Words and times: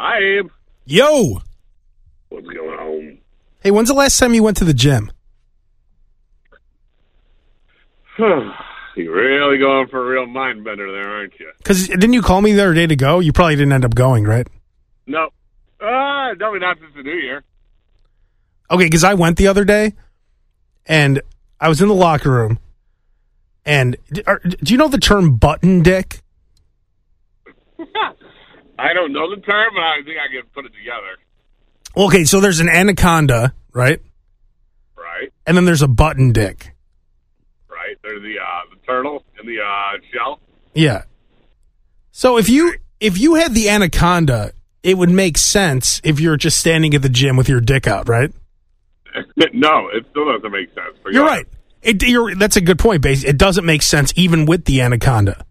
Hi, 0.00 0.18
Abe. 0.38 0.50
Yo. 0.86 1.40
What's 2.28 2.46
going 2.46 2.78
on? 2.78 3.18
Hey, 3.64 3.72
when's 3.72 3.88
the 3.88 3.94
last 3.94 4.16
time 4.16 4.32
you 4.32 4.44
went 4.44 4.56
to 4.58 4.64
the 4.64 4.72
gym? 4.72 5.10
You're 8.18 9.12
really 9.14 9.58
going 9.58 9.88
for 9.88 10.06
a 10.06 10.08
real 10.08 10.26
mind 10.26 10.62
bender 10.62 10.90
there, 10.92 11.16
aren't 11.16 11.32
you? 11.40 11.50
Because 11.58 11.88
didn't 11.88 12.12
you 12.12 12.22
call 12.22 12.40
me 12.42 12.52
the 12.52 12.62
other 12.62 12.74
day 12.74 12.86
to 12.86 12.94
go? 12.94 13.18
You 13.18 13.32
probably 13.32 13.56
didn't 13.56 13.72
end 13.72 13.84
up 13.84 13.96
going, 13.96 14.22
right? 14.22 14.46
No. 15.08 15.30
Ah, 15.80 16.30
definitely 16.30 16.60
not 16.60 16.78
since 16.78 16.94
the 16.94 17.02
new 17.02 17.14
year. 17.16 17.42
Okay, 18.70 18.84
because 18.84 19.02
I 19.02 19.14
went 19.14 19.36
the 19.36 19.48
other 19.48 19.64
day, 19.64 19.94
and 20.86 21.22
I 21.60 21.68
was 21.68 21.80
in 21.82 21.88
the 21.88 21.94
locker 21.94 22.30
room, 22.30 22.60
and 23.64 23.96
are- 24.28 24.38
do 24.44 24.72
you 24.72 24.78
know 24.78 24.86
the 24.88 24.98
term 24.98 25.36
button 25.38 25.82
dick? 25.82 26.20
I 28.78 28.92
don't 28.94 29.12
know 29.12 29.28
the 29.34 29.40
term, 29.42 29.70
but 29.74 29.82
I 29.82 30.02
think 30.04 30.16
I 30.18 30.32
can 30.32 30.48
put 30.54 30.64
it 30.64 30.72
together. 30.72 31.16
Okay, 31.96 32.24
so 32.24 32.40
there's 32.40 32.60
an 32.60 32.68
anaconda, 32.68 33.52
right? 33.72 34.00
Right, 34.96 35.32
And 35.46 35.56
then 35.56 35.64
there's 35.64 35.82
a 35.82 35.88
button 35.88 36.32
dick. 36.32 36.74
right. 37.68 37.96
There's 38.02 38.22
the 38.22 38.36
uh, 38.38 38.60
the 38.74 38.86
turtle 38.86 39.24
in 39.40 39.46
the 39.46 39.60
uh, 39.60 39.98
shell. 40.12 40.40
Yeah. 40.74 41.02
So 42.12 42.36
if 42.38 42.48
you 42.48 42.74
if 43.00 43.18
you 43.18 43.34
had 43.34 43.54
the 43.54 43.68
anaconda, 43.68 44.52
it 44.82 44.96
would 44.96 45.10
make 45.10 45.38
sense 45.38 46.00
if 46.04 46.20
you're 46.20 46.36
just 46.36 46.58
standing 46.58 46.94
at 46.94 47.02
the 47.02 47.08
gym 47.08 47.36
with 47.36 47.48
your 47.48 47.60
dick 47.60 47.86
out, 47.86 48.08
right? 48.08 48.30
no, 49.52 49.88
it 49.92 50.06
still 50.10 50.32
doesn't 50.32 50.52
make 50.52 50.68
sense. 50.68 50.96
Forget 51.02 51.14
You're 51.14 51.26
right. 51.26 51.46
It, 51.82 52.02
you're, 52.02 52.34
that's 52.34 52.56
a 52.56 52.60
good 52.60 52.78
point, 52.78 53.02
base. 53.02 53.24
It 53.24 53.38
doesn't 53.38 53.64
make 53.64 53.82
sense 53.82 54.12
even 54.16 54.46
with 54.46 54.64
the 54.66 54.80
anaconda. 54.82 55.44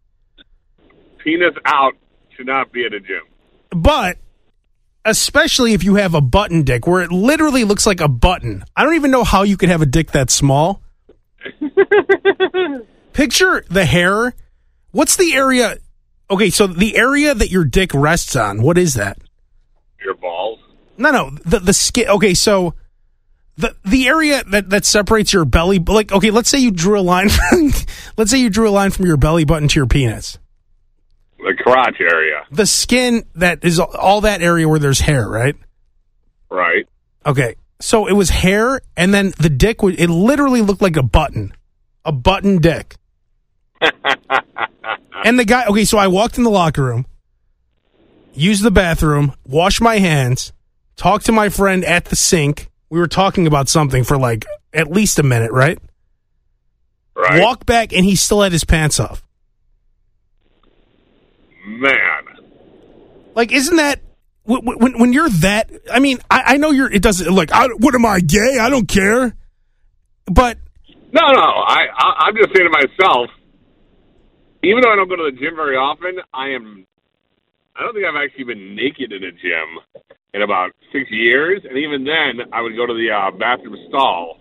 Penis 1.23 1.53
out 1.65 1.93
should 2.37 2.45
not 2.45 2.71
be 2.71 2.85
at 2.85 2.93
a 2.93 2.99
gym. 2.99 3.23
But 3.71 4.17
especially 5.03 5.73
if 5.73 5.83
you 5.83 5.95
have 5.95 6.13
a 6.13 6.21
button 6.21 6.63
dick 6.63 6.85
where 6.85 7.01
it 7.01 7.11
literally 7.11 7.63
looks 7.63 7.85
like 7.85 7.99
a 7.99 8.07
button. 8.07 8.63
I 8.75 8.83
don't 8.83 8.95
even 8.95 9.11
know 9.11 9.23
how 9.23 9.43
you 9.43 9.57
could 9.57 9.69
have 9.69 9.81
a 9.81 9.85
dick 9.85 10.11
that 10.11 10.29
small. 10.29 10.81
Picture 13.13 13.65
the 13.69 13.85
hair. 13.85 14.33
What's 14.91 15.15
the 15.15 15.33
area? 15.33 15.77
Okay, 16.29 16.49
so 16.49 16.67
the 16.67 16.97
area 16.97 17.33
that 17.33 17.49
your 17.49 17.63
dick 17.63 17.93
rests 17.93 18.35
on, 18.35 18.61
what 18.61 18.77
is 18.77 18.93
that? 18.95 19.17
Your 20.03 20.13
balls. 20.15 20.59
No, 20.97 21.11
no, 21.11 21.31
the 21.45 21.59
the 21.59 21.73
skin. 21.73 22.09
Okay, 22.09 22.33
so 22.33 22.73
the 23.55 23.75
the 23.85 24.07
area 24.07 24.43
that 24.51 24.69
that 24.69 24.85
separates 24.85 25.31
your 25.31 25.45
belly, 25.45 25.79
like 25.79 26.11
okay, 26.11 26.31
let's 26.31 26.49
say 26.49 26.57
you 26.57 26.71
drew 26.71 26.99
a 26.99 27.01
line. 27.01 27.29
From, 27.49 27.71
let's 28.17 28.29
say 28.29 28.39
you 28.39 28.49
drew 28.49 28.67
a 28.67 28.71
line 28.71 28.91
from 28.91 29.05
your 29.05 29.17
belly 29.17 29.45
button 29.45 29.67
to 29.69 29.79
your 29.79 29.87
penis. 29.87 30.37
The 31.39 31.55
crotch 31.57 31.97
area. 31.99 32.45
The 32.51 32.65
skin 32.65 33.23
that 33.35 33.63
is 33.63 33.79
all 33.79 34.21
that 34.21 34.41
area 34.41 34.67
where 34.67 34.79
there's 34.79 34.99
hair, 34.99 35.27
right? 35.27 35.55
Right. 36.49 36.87
Okay, 37.25 37.55
so 37.79 38.07
it 38.07 38.13
was 38.13 38.29
hair, 38.29 38.81
and 38.95 39.13
then 39.13 39.33
the 39.37 39.49
dick 39.49 39.83
would. 39.83 39.99
It 39.99 40.09
literally 40.09 40.61
looked 40.61 40.81
like 40.81 40.95
a 40.97 41.03
button, 41.03 41.53
a 42.05 42.11
button 42.11 42.59
dick. 42.59 42.95
and 45.23 45.37
the 45.37 45.45
guy. 45.45 45.65
Okay, 45.65 45.85
so 45.85 45.97
I 45.97 46.07
walked 46.07 46.37
in 46.37 46.43
the 46.43 46.49
locker 46.49 46.83
room, 46.83 47.05
used 48.33 48.63
the 48.63 48.71
bathroom, 48.71 49.33
washed 49.45 49.81
my 49.81 49.99
hands, 49.99 50.53
talked 50.95 51.25
to 51.27 51.31
my 51.31 51.49
friend 51.49 51.85
at 51.85 52.05
the 52.05 52.15
sink. 52.15 52.69
We 52.89 52.99
were 52.99 53.07
talking 53.07 53.45
about 53.45 53.69
something 53.69 54.03
for 54.03 54.17
like 54.17 54.45
at 54.73 54.89
least 54.89 55.19
a 55.19 55.23
minute, 55.23 55.51
right? 55.51 55.77
Right. 57.15 57.41
Walk 57.41 57.65
back, 57.65 57.93
and 57.93 58.05
he 58.05 58.15
still 58.15 58.41
had 58.41 58.51
his 58.51 58.63
pants 58.63 58.99
off. 58.99 59.23
Man. 61.67 62.23
Like, 63.35 63.51
isn't 63.51 63.75
that 63.75 63.99
when 64.45 64.97
when, 64.97 65.13
you're 65.13 65.29
that? 65.29 65.69
I 65.91 65.99
mean, 65.99 66.19
I, 66.31 66.53
I 66.53 66.57
know 66.57 66.71
you're. 66.71 66.91
It 66.91 67.01
doesn't 67.01 67.33
like. 67.33 67.51
I, 67.51 67.67
what 67.67 67.93
am 67.93 68.05
I 68.05 68.21
gay? 68.21 68.57
I 68.59 68.69
don't 68.69 68.87
care. 68.87 69.35
But 70.25 70.57
No, 71.11 71.21
no. 71.31 71.41
I, 71.41 71.85
I 71.93 72.13
I'm 72.27 72.35
just 72.35 72.55
saying 72.55 72.69
to 72.69 72.87
myself. 72.87 73.29
Even 74.63 74.81
though 74.81 74.91
I 74.91 74.95
don't 74.95 75.07
go 75.07 75.17
to 75.17 75.31
the 75.31 75.37
gym 75.37 75.55
very 75.55 75.75
often, 75.75 76.17
I 76.33 76.49
am. 76.49 76.87
I 77.75 77.83
don't 77.83 77.93
think 77.93 78.05
I've 78.05 78.15
actually 78.15 78.45
been 78.45 78.75
naked 78.75 79.11
in 79.11 79.23
a 79.23 79.31
gym 79.31 80.03
in 80.33 80.41
about 80.41 80.71
six 80.91 81.11
years, 81.11 81.61
and 81.67 81.77
even 81.77 82.03
then, 82.05 82.47
I 82.51 82.61
would 82.61 82.75
go 82.75 82.85
to 82.85 82.93
the 82.93 83.11
uh, 83.11 83.31
bathroom 83.37 83.77
stall 83.89 84.39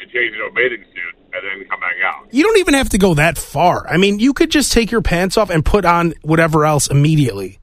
and 0.00 0.10
change 0.10 0.32
into 0.32 0.44
a 0.44 0.52
bathing 0.52 0.84
suit, 0.94 1.16
and 1.32 1.42
then 1.60 1.68
come 1.68 1.80
back 1.80 1.94
out. 2.04 2.26
you 2.30 2.42
don't 2.42 2.58
even 2.58 2.74
have 2.74 2.90
to 2.90 2.98
go 2.98 3.14
that 3.14 3.38
far. 3.38 3.86
I 3.88 3.96
mean, 3.96 4.18
you 4.18 4.32
could 4.32 4.50
just 4.50 4.72
take 4.72 4.90
your 4.90 5.02
pants 5.02 5.36
off 5.36 5.50
and 5.50 5.64
put 5.64 5.84
on 5.84 6.14
whatever 6.22 6.64
else 6.64 6.88
immediately. 6.88 7.58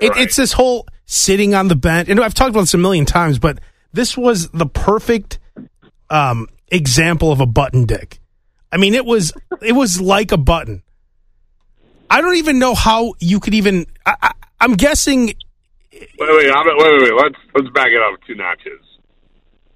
It, 0.00 0.10
Right. 0.10 0.22
It's 0.22 0.36
this 0.36 0.52
whole 0.52 0.86
sitting 1.06 1.54
on 1.54 1.68
the 1.68 1.76
bench, 1.76 2.08
and 2.08 2.20
I've 2.20 2.34
talked 2.34 2.50
about 2.50 2.60
this 2.60 2.74
a 2.74 2.78
million 2.78 3.04
times, 3.04 3.38
but 3.38 3.58
this 3.92 4.16
was 4.16 4.48
the 4.50 4.66
perfect 4.66 5.38
um, 6.10 6.48
example 6.68 7.32
of 7.32 7.40
a 7.40 7.46
button 7.46 7.84
dick. 7.84 8.20
I 8.70 8.76
mean, 8.76 8.94
it 8.94 9.04
was 9.04 9.32
it 9.62 9.72
was 9.72 10.00
like 10.00 10.30
a 10.30 10.36
button. 10.36 10.82
I 12.10 12.20
don't 12.20 12.36
even 12.36 12.58
know 12.58 12.74
how 12.74 13.14
you 13.18 13.40
could 13.40 13.54
even. 13.54 13.86
I, 14.06 14.14
I, 14.22 14.32
I'm 14.60 14.74
guessing 14.74 15.34
Wait, 15.92 16.08
wait, 16.18 16.52
I'm, 16.52 16.66
wait, 16.66 16.76
wait, 16.78 17.02
wait. 17.02 17.22
Let's 17.22 17.38
let's 17.54 17.68
back 17.74 17.88
it 17.88 18.00
up 18.00 18.20
two 18.26 18.34
notches. 18.34 18.80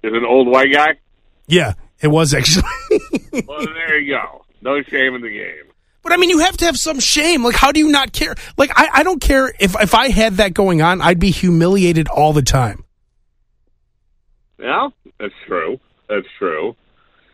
Is 0.03 0.13
an 0.13 0.25
old 0.25 0.47
white 0.47 0.71
guy? 0.71 0.99
Yeah, 1.47 1.73
it 2.03 2.07
was 2.09 2.33
actually. 2.33 2.63
Well, 3.47 3.65
there 3.65 3.99
you 3.99 4.13
go. 4.13 4.45
No 4.61 4.81
shame 4.83 5.15
in 5.15 5.21
the 5.21 5.29
game. 5.29 5.71
but 6.03 6.13
I 6.13 6.17
mean, 6.17 6.29
you 6.29 6.39
have 6.39 6.55
to 6.57 6.65
have 6.65 6.77
some 6.77 6.99
shame. 6.99 7.43
Like, 7.43 7.55
how 7.55 7.71
do 7.71 7.79
you 7.79 7.89
not 7.89 8.13
care? 8.13 8.35
Like, 8.57 8.71
I, 8.75 8.89
I 8.93 9.03
don't 9.03 9.19
care 9.19 9.51
if 9.59 9.75
if 9.81 9.95
I 9.95 10.09
had 10.09 10.33
that 10.35 10.53
going 10.53 10.81
on, 10.83 11.01
I'd 11.01 11.19
be 11.19 11.31
humiliated 11.31 12.07
all 12.09 12.31
the 12.31 12.43
time. 12.43 12.83
Yeah, 14.59 14.89
that's 15.19 15.33
true. 15.47 15.79
That's 16.07 16.27
true. 16.37 16.75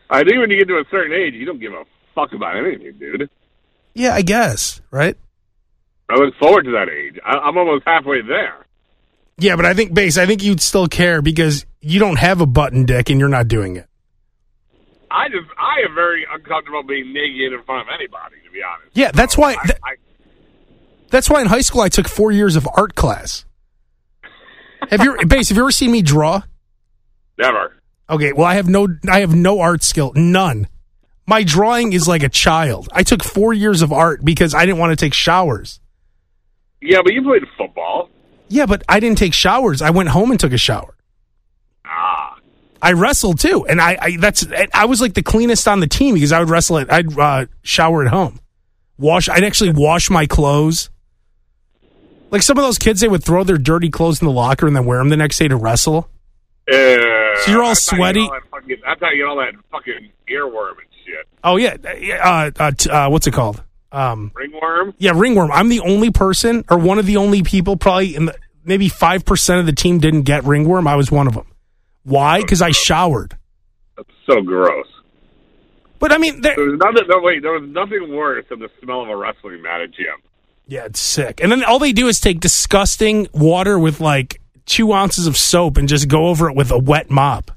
I 0.10 0.24
think 0.24 0.38
when 0.38 0.50
you 0.50 0.58
get 0.60 0.68
to 0.70 0.76
a 0.76 0.86
certain 0.90 1.14
age, 1.14 1.34
you 1.34 1.46
don't 1.46 1.60
give 1.60 1.74
a 1.74 1.84
fuck 2.16 2.32
about 2.34 2.56
anything, 2.56 2.94
dude. 2.98 3.30
Yeah, 3.94 4.14
I 4.14 4.22
guess, 4.22 4.82
right? 4.90 5.18
I 6.10 6.16
look 6.16 6.34
forward 6.40 6.64
to 6.64 6.72
that 6.72 6.88
age. 6.90 7.20
I, 7.26 7.38
I'm 7.38 7.58
almost 7.58 7.84
halfway 7.86 8.22
there. 8.22 8.66
Yeah, 9.38 9.58
but 9.58 9.66
I 9.66 9.74
think 9.74 9.94
base. 9.94 10.18
I 10.18 10.26
think 10.26 10.44
you'd 10.44 10.62
still 10.62 10.88
care 10.88 11.22
because 11.22 11.66
you 11.82 12.00
don't 12.00 12.18
have 12.18 12.40
a 12.42 12.46
button 12.46 12.86
dick 12.86 13.10
and 13.10 13.20
you're 13.20 13.30
not 13.30 13.48
doing 13.50 13.76
it. 13.76 13.89
I 15.20 15.28
just, 15.28 15.50
I 15.58 15.82
am 15.88 15.96
very 15.96 16.26
uncomfortable 16.32 16.84
being 16.84 17.12
naked 17.12 17.52
in 17.52 17.62
front 17.64 17.88
of 17.88 17.94
anybody, 17.94 18.36
to 18.46 18.52
be 18.52 18.62
honest. 18.64 18.92
Yeah, 18.94 19.12
that's 19.12 19.36
So 19.36 19.42
why. 19.42 19.54
I, 19.54 19.72
I, 19.84 19.96
that's 21.10 21.30
why 21.30 21.42
in 21.42 21.48
high 21.48 21.62
school 21.62 21.82
I 21.82 21.90
took 21.90 22.08
four 22.08 22.32
years 22.32 22.56
of 22.56 22.68
art 22.74 22.96
class. 22.96 23.46
Have 24.90 25.04
you, 25.04 25.18
base? 25.28 25.50
Have 25.50 25.58
you 25.58 25.64
ever 25.64 25.72
seen 25.72 25.92
me 25.92 26.02
draw? 26.02 26.42
never. 27.38 27.76
Okay, 28.10 28.32
well 28.34 28.46
I 28.48 28.56
have 28.56 28.68
no, 28.68 28.88
I 29.10 29.20
have 29.20 29.36
no 29.36 29.60
art 29.60 29.84
skill, 29.84 30.12
none. 30.16 30.68
My 31.28 31.44
drawing 31.44 31.94
is 31.94 32.08
like 32.08 32.24
a 32.24 32.30
child. 32.30 32.90
I 32.92 33.04
took 33.04 33.24
four 33.24 33.54
years 33.54 33.82
of 33.84 33.92
art 33.94 34.26
because 34.26 34.56
I 34.56 34.66
didn't 34.66 34.80
want 34.80 34.98
to 34.98 35.06
take 35.06 35.14
showers. 35.14 35.80
Yeah, 36.82 37.00
but 37.04 37.14
you 37.14 37.22
played 37.22 37.44
football. 37.58 38.10
Yeah, 38.48 38.66
but 38.66 38.84
I 38.90 39.00
didn't 39.00 39.20
take 39.20 39.34
showers. 39.36 39.82
I 39.82 39.92
went 39.92 40.10
home 40.10 40.32
and 40.32 40.40
took 40.40 40.54
a 40.54 40.58
shower. 40.58 40.96
I 42.82 42.94
wrestled 42.94 43.40
too, 43.40 43.66
and 43.68 43.82
I, 43.82 43.98
I 44.02 44.18
that's 44.18 44.46
I 44.74 44.86
was 44.86 45.02
like 45.02 45.14
the 45.14 45.24
cleanest 45.24 45.68
on 45.68 45.80
the 45.82 45.88
team 45.88 46.14
because 46.16 46.32
I 46.32 46.40
would 46.40 46.50
wrestle 46.50 46.78
it. 46.78 46.90
I'd 46.92 47.18
uh, 47.18 47.46
shower 47.62 48.04
at 48.06 48.10
home, 48.10 48.40
wash. 48.98 49.28
I'd 49.30 49.44
actually 49.44 49.72
wash 49.72 50.10
my 50.10 50.26
clothes. 50.26 50.90
Like 52.32 52.42
some 52.44 52.58
of 52.58 52.64
those 52.64 52.78
kids, 52.78 53.02
they 53.02 53.08
would 53.08 53.24
throw 53.24 53.44
their 53.44 53.58
dirty 53.58 53.90
clothes 53.90 54.22
in 54.22 54.28
the 54.28 54.32
locker 54.34 54.68
and 54.68 54.76
then 54.76 54.86
wear 54.86 55.00
them 55.00 55.10
the 55.10 55.18
next 55.18 55.40
day 55.40 55.48
to 55.48 55.56
wrestle. 55.58 56.10
uh, 56.72 56.74
So 56.76 57.46
you're 57.52 57.64
all 57.64 57.70
you 57.72 57.76
sweaty? 57.76 58.22
all 58.22 58.40
fucking- 58.52 58.78
That's 58.86 59.02
how 59.02 59.10
you 59.10 59.28
all 59.28 59.38
that 59.38 59.56
fucking 59.72 60.10
earworm 60.30 60.70
and 60.78 60.88
shit. 61.06 61.28
Oh 61.44 61.58
yeah, 61.58 61.76
uh, 62.24 62.52
uh, 62.60 62.72
t- 62.72 62.90
uh, 62.90 63.10
what's 63.10 63.26
it 63.26 63.32
called? 63.34 63.64
Um, 63.92 64.32
Ringworm. 64.36 64.94
yeah, 65.00 65.14
ringworm. 65.16 65.52
I'm 65.52 65.70
the 65.70 65.80
only 65.80 66.12
person, 66.12 66.64
or 66.70 66.78
one 66.78 67.00
of 67.00 67.08
the 67.08 67.18
only 67.18 67.42
people, 67.42 67.76
probably 67.76 68.16
in 68.16 68.26
the, 68.28 68.36
maybe 68.64 68.88
five 68.90 69.26
percent 69.26 69.60
of 69.60 69.66
the 69.66 69.74
team 69.74 69.98
didn't 69.98 70.22
get 70.24 70.44
ringworm. 70.44 70.88
I 70.88 70.96
was 70.96 71.10
one 71.12 71.26
of 71.26 71.34
them. 71.34 71.48
Why? 72.04 72.42
Because 72.42 72.62
I 72.62 72.72
showered. 72.72 73.38
That's 73.98 74.10
so 74.26 74.42
gross. 74.42 74.88
But 76.00 76.12
I 76.14 76.18
mean, 76.18 76.42
there, 76.42 76.56
There 76.56 76.66
was 76.66 76.80
nothing. 76.80 77.08
No, 77.10 77.20
wait. 77.22 77.42
There 77.42 77.52
was 77.52 77.70
nothing 77.70 78.16
worse 78.16 78.46
than 78.50 78.60
the 78.60 78.70
smell 78.82 79.02
of 79.02 79.10
a 79.10 79.16
wrestling 79.18 79.62
mat 79.62 79.82
at 79.82 79.92
gym. 79.92 80.06
Yeah, 80.68 80.86
it's 80.86 81.00
sick. 81.00 81.42
And 81.44 81.52
then 81.52 81.64
all 81.64 81.80
they 81.80 81.92
do 81.94 82.08
is 82.08 82.20
take 82.22 82.40
disgusting 82.40 83.28
water 83.34 83.78
with 83.78 84.00
like 84.00 84.40
two 84.66 84.94
ounces 84.94 85.28
of 85.28 85.36
soap 85.36 85.78
and 85.78 85.90
just 85.90 86.08
go 86.08 86.28
over 86.28 86.50
it 86.50 86.56
with 86.56 86.72
a 86.72 86.78
wet 86.78 87.10
mop. 87.10 87.52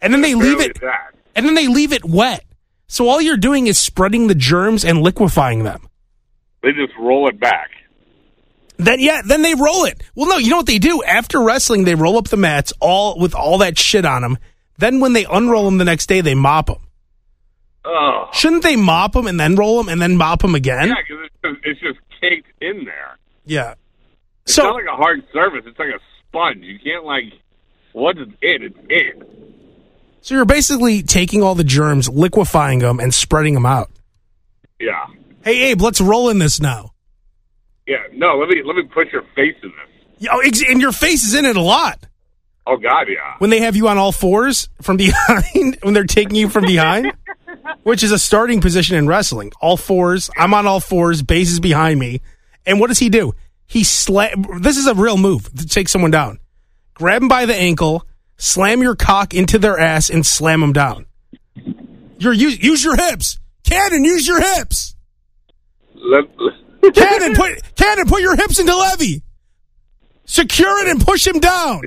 And 0.00 0.12
then 0.14 0.20
they 0.22 0.34
leave 0.34 0.60
it 0.60 0.80
That. 0.80 1.14
and 1.34 1.44
then 1.44 1.54
they 1.54 1.66
leave 1.66 1.92
it 1.92 2.04
wet. 2.04 2.44
So 2.86 3.08
all 3.08 3.20
you're 3.20 3.36
doing 3.36 3.66
is 3.66 3.76
spreading 3.78 4.28
the 4.28 4.34
germs 4.36 4.84
and 4.84 5.02
liquefying 5.02 5.64
them. 5.64 5.88
They 6.62 6.70
just 6.72 6.92
roll 6.98 7.28
it 7.28 7.38
back. 7.40 7.70
Then 8.78 9.00
yeah, 9.00 9.22
then 9.24 9.42
they 9.42 9.54
roll 9.54 9.84
it. 9.84 10.02
Well, 10.14 10.28
no, 10.28 10.36
you 10.36 10.50
know 10.50 10.58
what 10.58 10.66
they 10.66 10.78
do? 10.78 11.02
After 11.02 11.42
wrestling, 11.42 11.84
they 11.84 11.94
roll 11.96 12.16
up 12.16 12.28
the 12.28 12.36
mats 12.36 12.72
all 12.80 13.18
with 13.18 13.34
all 13.34 13.58
that 13.58 13.76
shit 13.76 14.04
on 14.04 14.22
them. 14.22 14.38
Then 14.78 15.00
when 15.00 15.12
they 15.12 15.24
unroll 15.24 15.64
them 15.64 15.78
the 15.78 15.84
next 15.84 16.06
day, 16.06 16.20
they 16.20 16.34
mop 16.36 16.66
them. 16.66 16.76
Oh, 17.84 18.28
Shouldn't 18.32 18.62
they 18.62 18.76
mop 18.76 19.12
them 19.12 19.26
and 19.26 19.38
then 19.40 19.56
roll 19.56 19.78
them 19.78 19.88
and 19.88 20.00
then 20.00 20.16
mop 20.16 20.42
them 20.42 20.54
again? 20.54 20.88
yeah, 20.88 20.94
because 21.06 21.24
it's, 21.24 21.34
just- 21.42 21.66
it's 21.66 21.80
just 21.80 21.98
caked 22.20 22.52
in 22.62 22.84
there. 22.84 23.16
Yeah. 23.46 23.74
It's 24.44 24.54
So- 24.54 24.62
not 24.64 24.74
like 24.74 24.84
a 24.92 24.96
hard 24.96 25.22
surface. 25.32 25.64
It's 25.66 25.78
like 25.78 25.88
a 25.88 26.00
sponge. 26.28 26.62
You 26.64 26.78
can't 26.78 27.04
like 27.04 27.24
what's 27.92 28.18
in, 28.18 28.28
it's 28.42 28.78
in. 28.90 29.24
So 30.20 30.34
you're 30.34 30.44
basically 30.44 31.02
taking 31.02 31.42
all 31.42 31.54
the 31.54 31.64
germs, 31.64 32.08
liquefying 32.08 32.80
them, 32.80 33.00
and 33.00 33.14
spreading 33.14 33.54
them 33.54 33.64
out. 33.66 33.90
Yeah. 34.78 35.06
Hey, 35.42 35.70
Abe, 35.70 35.80
let's 35.80 36.00
roll 36.00 36.28
in 36.28 36.38
this 36.38 36.60
now. 36.60 36.90
Yeah. 37.88 37.96
No, 38.12 38.36
let 38.36 38.48
me 38.48 38.62
let 38.64 38.76
me 38.76 38.84
put 38.84 39.10
your 39.12 39.22
face 39.34 39.56
in 39.62 39.70
this. 39.70 40.28
Oh, 40.30 40.40
ex- 40.44 40.62
and 40.62 40.80
your 40.80 40.92
face 40.92 41.24
is 41.24 41.34
in 41.34 41.44
it 41.44 41.56
a 41.56 41.60
lot. 41.60 42.04
Oh 42.66 42.76
God, 42.76 43.06
yeah. 43.08 43.36
When 43.38 43.50
they 43.50 43.60
have 43.60 43.76
you 43.76 43.88
on 43.88 43.96
all 43.96 44.12
fours 44.12 44.68
from 44.82 44.98
behind, 44.98 45.78
when 45.82 45.94
they're 45.94 46.04
taking 46.04 46.36
you 46.36 46.48
from 46.50 46.66
behind, 46.66 47.12
which 47.82 48.02
is 48.02 48.12
a 48.12 48.18
starting 48.18 48.60
position 48.60 48.96
in 48.96 49.06
wrestling. 49.06 49.52
All 49.60 49.78
fours. 49.78 50.30
I'm 50.36 50.52
on 50.52 50.66
all 50.66 50.80
fours. 50.80 51.22
Base 51.22 51.50
is 51.50 51.60
behind 51.60 51.98
me. 51.98 52.20
And 52.66 52.78
what 52.78 52.88
does 52.88 52.98
he 52.98 53.08
do? 53.08 53.34
He 53.66 53.84
slam. 53.84 54.44
This 54.60 54.76
is 54.76 54.86
a 54.86 54.94
real 54.94 55.16
move 55.16 55.50
to 55.54 55.66
take 55.66 55.88
someone 55.88 56.10
down. 56.10 56.38
Grab 56.94 57.22
them 57.22 57.28
by 57.28 57.46
the 57.46 57.54
ankle, 57.54 58.04
slam 58.36 58.82
your 58.82 58.96
cock 58.96 59.32
into 59.32 59.58
their 59.58 59.78
ass, 59.78 60.10
and 60.10 60.26
slam 60.26 60.60
them 60.60 60.72
down. 60.72 61.06
You're 62.18 62.32
use, 62.32 62.60
use 62.62 62.82
your 62.84 62.96
hips, 62.96 63.38
Kanan. 63.62 64.04
Use 64.04 64.26
your 64.26 64.40
hips, 64.40 64.96
Let, 65.94 66.24
Kanan. 66.92 67.34
Put 67.36 67.62
Kanan. 67.76 68.08
Put 68.08 68.20
your 68.22 68.36
hips 68.36 68.58
into 68.58 68.76
Levy. 68.76 69.22
Secure 70.24 70.82
it 70.84 70.88
and 70.88 71.04
push 71.04 71.26
him 71.26 71.40
down. 71.40 71.82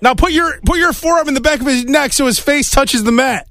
Now 0.00 0.14
put 0.14 0.32
your 0.32 0.58
put 0.66 0.78
your 0.78 0.92
forearm 0.92 1.28
in 1.28 1.34
the 1.34 1.40
back 1.40 1.60
of 1.60 1.66
his 1.66 1.84
neck 1.84 2.12
so 2.12 2.26
his 2.26 2.38
face 2.38 2.70
touches 2.70 3.04
the 3.04 3.12
mat. 3.12 3.46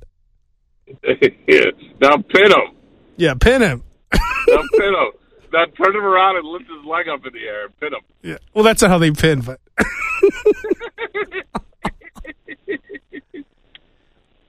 yeah. 1.47 1.71
Now 2.01 2.17
pin 2.17 2.51
him. 2.51 2.75
Yeah, 3.15 3.33
pin 3.35 3.61
him. 3.61 3.83
Now 4.13 4.63
pin 4.77 4.93
him. 4.93 5.11
Now 5.53 5.65
turn 5.65 5.95
him 5.95 6.03
around 6.03 6.37
and 6.37 6.47
lift 6.47 6.65
his 6.65 6.85
leg 6.85 7.07
up 7.07 7.25
in 7.25 7.33
the 7.33 7.39
air 7.47 7.65
and 7.65 7.79
pin 7.79 7.93
him. 7.93 8.01
Yeah. 8.21 8.37
Well, 8.53 8.63
that's 8.63 8.81
not 8.81 8.91
how 8.91 8.97
they 8.97 9.11
pin, 9.11 9.41
but. 9.41 9.59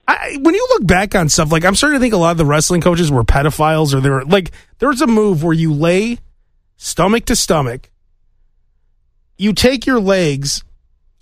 I, 0.07 0.37
when 0.41 0.53
you 0.53 0.67
look 0.71 0.85
back 0.85 1.15
on 1.15 1.29
stuff, 1.29 1.51
like 1.51 1.63
I'm 1.63 1.75
starting 1.75 1.99
to 1.99 2.01
think 2.03 2.13
a 2.13 2.17
lot 2.17 2.31
of 2.31 2.37
the 2.37 2.45
wrestling 2.45 2.81
coaches 2.81 3.09
were 3.11 3.23
pedophiles, 3.23 3.93
or 3.93 4.01
they 4.01 4.09
were 4.09 4.25
like, 4.25 4.51
there 4.79 4.89
was 4.89 5.01
a 5.01 5.07
move 5.07 5.43
where 5.43 5.53
you 5.53 5.73
lay 5.73 6.19
stomach 6.77 7.25
to 7.25 7.35
stomach, 7.35 7.89
you 9.37 9.53
take 9.53 9.85
your 9.85 10.01
legs, 10.01 10.63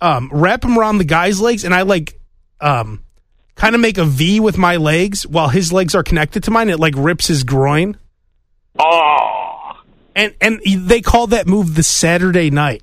um, 0.00 0.28
wrap 0.32 0.62
them 0.62 0.76
around 0.78 0.98
the 0.98 1.04
guy's 1.04 1.40
legs, 1.40 1.62
and 1.64 1.72
I 1.74 1.82
like, 1.82 2.18
um, 2.60 3.04
kind 3.54 3.74
of 3.76 3.80
make 3.80 3.98
a 3.98 4.04
V 4.04 4.40
with 4.40 4.58
my 4.58 4.76
legs 4.78 5.26
while 5.26 5.48
his 5.48 5.72
legs 5.72 5.94
are 5.94 6.02
connected 6.02 6.42
to 6.44 6.50
mine. 6.50 6.68
It 6.68 6.80
like 6.80 6.94
rips 6.96 7.28
his 7.28 7.44
groin, 7.44 7.96
Oh. 8.78 9.80
and 10.16 10.34
and 10.40 10.60
they 10.64 11.02
call 11.02 11.28
that 11.28 11.46
move 11.46 11.76
the 11.76 11.82
Saturday 11.84 12.50
night. 12.50 12.82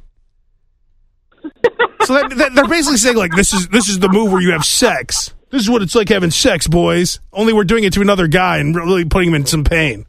so 2.03 2.13
that, 2.13 2.33
that, 2.37 2.51
they're 2.55 2.67
basically 2.67 2.97
saying 2.97 3.17
like 3.17 3.35
this 3.35 3.53
is 3.53 3.67
this 3.67 3.89
is 3.89 3.99
the 3.99 4.07
move 4.09 4.31
where 4.31 4.41
you 4.41 4.51
have 4.51 4.63
sex. 4.63 5.33
This 5.49 5.61
is 5.63 5.69
what 5.69 5.81
it's 5.81 5.95
like 5.95 6.09
having 6.09 6.31
sex, 6.31 6.67
boys. 6.67 7.19
Only 7.33 7.53
we're 7.53 7.63
doing 7.63 7.83
it 7.83 7.93
to 7.93 8.01
another 8.01 8.27
guy 8.27 8.57
and 8.57 8.75
really 8.75 9.05
putting 9.05 9.29
him 9.29 9.35
in 9.35 9.45
some 9.45 9.63
pain. 9.63 10.05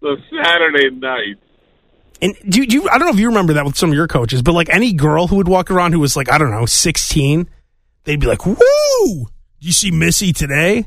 The 0.00 0.16
Saturday 0.44 0.90
night. 0.90 1.36
And 2.22 2.36
do, 2.48 2.60
you- 2.60 2.66
do 2.66 2.76
you, 2.76 2.88
I 2.88 2.98
don't 2.98 3.06
know 3.08 3.14
if 3.14 3.18
you 3.18 3.28
remember 3.28 3.54
that 3.54 3.64
with 3.64 3.76
some 3.76 3.90
of 3.90 3.96
your 3.96 4.06
coaches, 4.06 4.42
but 4.42 4.52
like 4.52 4.68
any 4.68 4.92
girl 4.92 5.26
who 5.26 5.36
would 5.36 5.48
walk 5.48 5.70
around 5.70 5.92
who 5.92 6.00
was 6.00 6.16
like 6.16 6.30
I 6.30 6.38
don't 6.38 6.50
know 6.50 6.66
sixteen, 6.66 7.48
they'd 8.04 8.20
be 8.20 8.26
like, 8.26 8.44
"Woo! 8.46 8.56
You 9.58 9.72
see 9.72 9.90
Missy 9.90 10.32
today? 10.32 10.86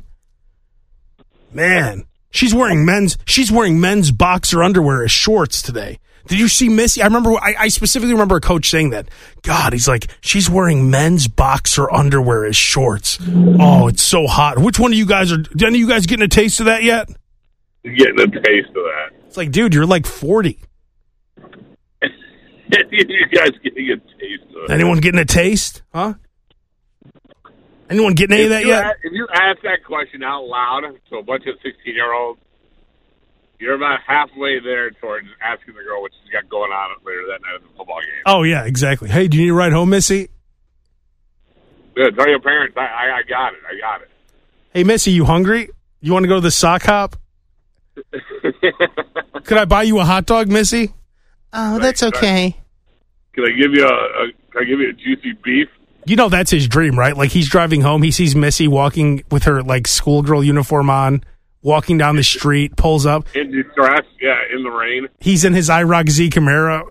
Man, 1.52 2.04
she's 2.30 2.54
wearing 2.54 2.84
men's 2.84 3.16
she's 3.26 3.50
wearing 3.52 3.80
men's 3.80 4.10
boxer 4.10 4.62
underwear 4.62 5.04
as 5.04 5.10
shorts 5.12 5.60
today. 5.62 5.98
Did 6.26 6.38
you 6.38 6.48
see 6.48 6.68
Missy? 6.68 7.02
I 7.02 7.06
remember 7.06 7.32
I, 7.32 7.54
I 7.58 7.68
specifically 7.68 8.12
remember 8.14 8.36
a 8.36 8.40
coach 8.40 8.70
saying 8.70 8.90
that. 8.90 9.08
God, 9.42 9.72
he's 9.72 9.86
like 9.86 10.08
she's 10.20 10.48
wearing 10.48 10.90
men's 10.90 11.28
boxer 11.28 11.90
underwear 11.92 12.44
as 12.46 12.56
shorts. 12.56 13.18
Oh, 13.60 13.88
it's 13.88 14.02
so 14.02 14.26
hot. 14.26 14.58
Which 14.58 14.78
one 14.78 14.92
of 14.92 14.98
you 14.98 15.06
guys 15.06 15.32
are? 15.32 15.38
Any 15.60 15.68
of 15.68 15.74
you 15.76 15.88
guys 15.88 16.06
getting 16.06 16.24
a 16.24 16.28
taste 16.28 16.60
of 16.60 16.66
that 16.66 16.82
yet? 16.82 17.08
Getting 17.84 18.20
a 18.20 18.26
taste 18.26 18.68
of 18.68 18.74
that. 18.74 19.10
It's 19.26 19.36
like, 19.36 19.50
dude, 19.50 19.74
you're 19.74 19.86
like 19.86 20.06
forty. 20.06 20.58
you 22.90 23.26
guys 23.32 23.50
getting 23.62 23.90
a 23.90 23.96
taste 23.96 24.44
of 24.56 24.64
it. 24.64 24.70
Anyone 24.70 24.98
getting 24.98 25.20
a 25.20 25.24
taste? 25.24 25.82
Huh? 25.92 26.14
Anyone 27.90 28.14
getting 28.14 28.34
any 28.34 28.44
of 28.44 28.50
that 28.50 28.64
yet? 28.64 28.84
a- 28.86 28.94
if 29.02 29.12
you 29.12 29.26
ask 29.32 29.60
that 29.62 29.84
question 29.84 30.22
out 30.22 30.44
loud 30.44 30.82
to 31.10 31.16
a 31.16 31.22
bunch 31.22 31.44
of 31.46 31.54
16 31.62 31.94
year 31.94 32.12
olds, 32.14 32.40
you're 33.58 33.74
about 33.74 34.00
halfway 34.06 34.60
there 34.60 34.90
towards 34.90 35.26
asking 35.42 35.74
the 35.74 35.82
girl 35.82 36.02
what 36.02 36.12
she's 36.12 36.32
got 36.32 36.48
going 36.48 36.70
on 36.70 36.96
later 37.04 37.22
that 37.28 37.42
night 37.42 37.54
at 37.56 37.62
the 37.62 37.68
football 37.76 38.00
game. 38.00 38.22
Oh 38.26 38.42
yeah, 38.42 38.64
exactly. 38.64 39.08
Hey, 39.08 39.28
do 39.28 39.36
you 39.36 39.44
need 39.44 39.50
a 39.50 39.54
ride 39.54 39.72
home, 39.72 39.90
Missy? 39.90 40.28
Good. 41.94 42.16
Tell 42.16 42.28
your 42.28 42.40
parents, 42.40 42.76
I, 42.76 42.80
I, 42.80 43.18
I 43.18 43.22
got 43.28 43.52
it. 43.54 43.60
I 43.68 43.80
got 43.80 44.02
it. 44.02 44.10
Hey, 44.72 44.82
Missy, 44.82 45.12
you 45.12 45.24
hungry? 45.24 45.70
You 46.00 46.12
want 46.12 46.24
to 46.24 46.28
go 46.28 46.36
to 46.36 46.40
the 46.40 46.50
sock 46.50 46.82
hop? 46.82 47.16
Could 49.44 49.58
I 49.58 49.64
buy 49.64 49.84
you 49.84 50.00
a 50.00 50.04
hot 50.04 50.26
dog, 50.26 50.48
Missy? 50.48 50.92
Oh, 51.52 51.78
that's 51.78 52.02
okay. 52.02 52.56
Can 53.32 53.44
I 53.44 53.50
give 53.50 53.72
you 53.72 53.86
a, 53.86 53.92
a 53.92 54.32
can 54.50 54.62
I 54.62 54.64
give 54.64 54.80
you 54.80 54.90
a 54.90 54.92
juicy 54.92 55.32
beef? 55.44 55.68
You 56.06 56.16
know 56.16 56.28
that's 56.28 56.50
his 56.50 56.68
dream, 56.68 56.98
right? 56.98 57.16
Like 57.16 57.30
he's 57.30 57.48
driving 57.48 57.80
home, 57.80 58.02
he 58.02 58.10
sees 58.10 58.34
Missy 58.34 58.68
walking 58.68 59.22
with 59.30 59.44
her 59.44 59.62
like 59.62 59.86
schoolgirl 59.86 60.44
uniform 60.44 60.90
on, 60.90 61.24
walking 61.64 61.98
down 61.98 62.14
the 62.14 62.22
street, 62.22 62.76
pulls 62.76 63.04
up. 63.06 63.26
In 63.34 63.50
distress, 63.50 64.04
yeah, 64.20 64.38
in 64.54 64.62
the 64.62 64.70
rain. 64.70 65.08
He's 65.18 65.44
in 65.44 65.52
his 65.54 65.68
IROC 65.68 66.08
Z 66.10 66.30
Camaro. 66.30 66.88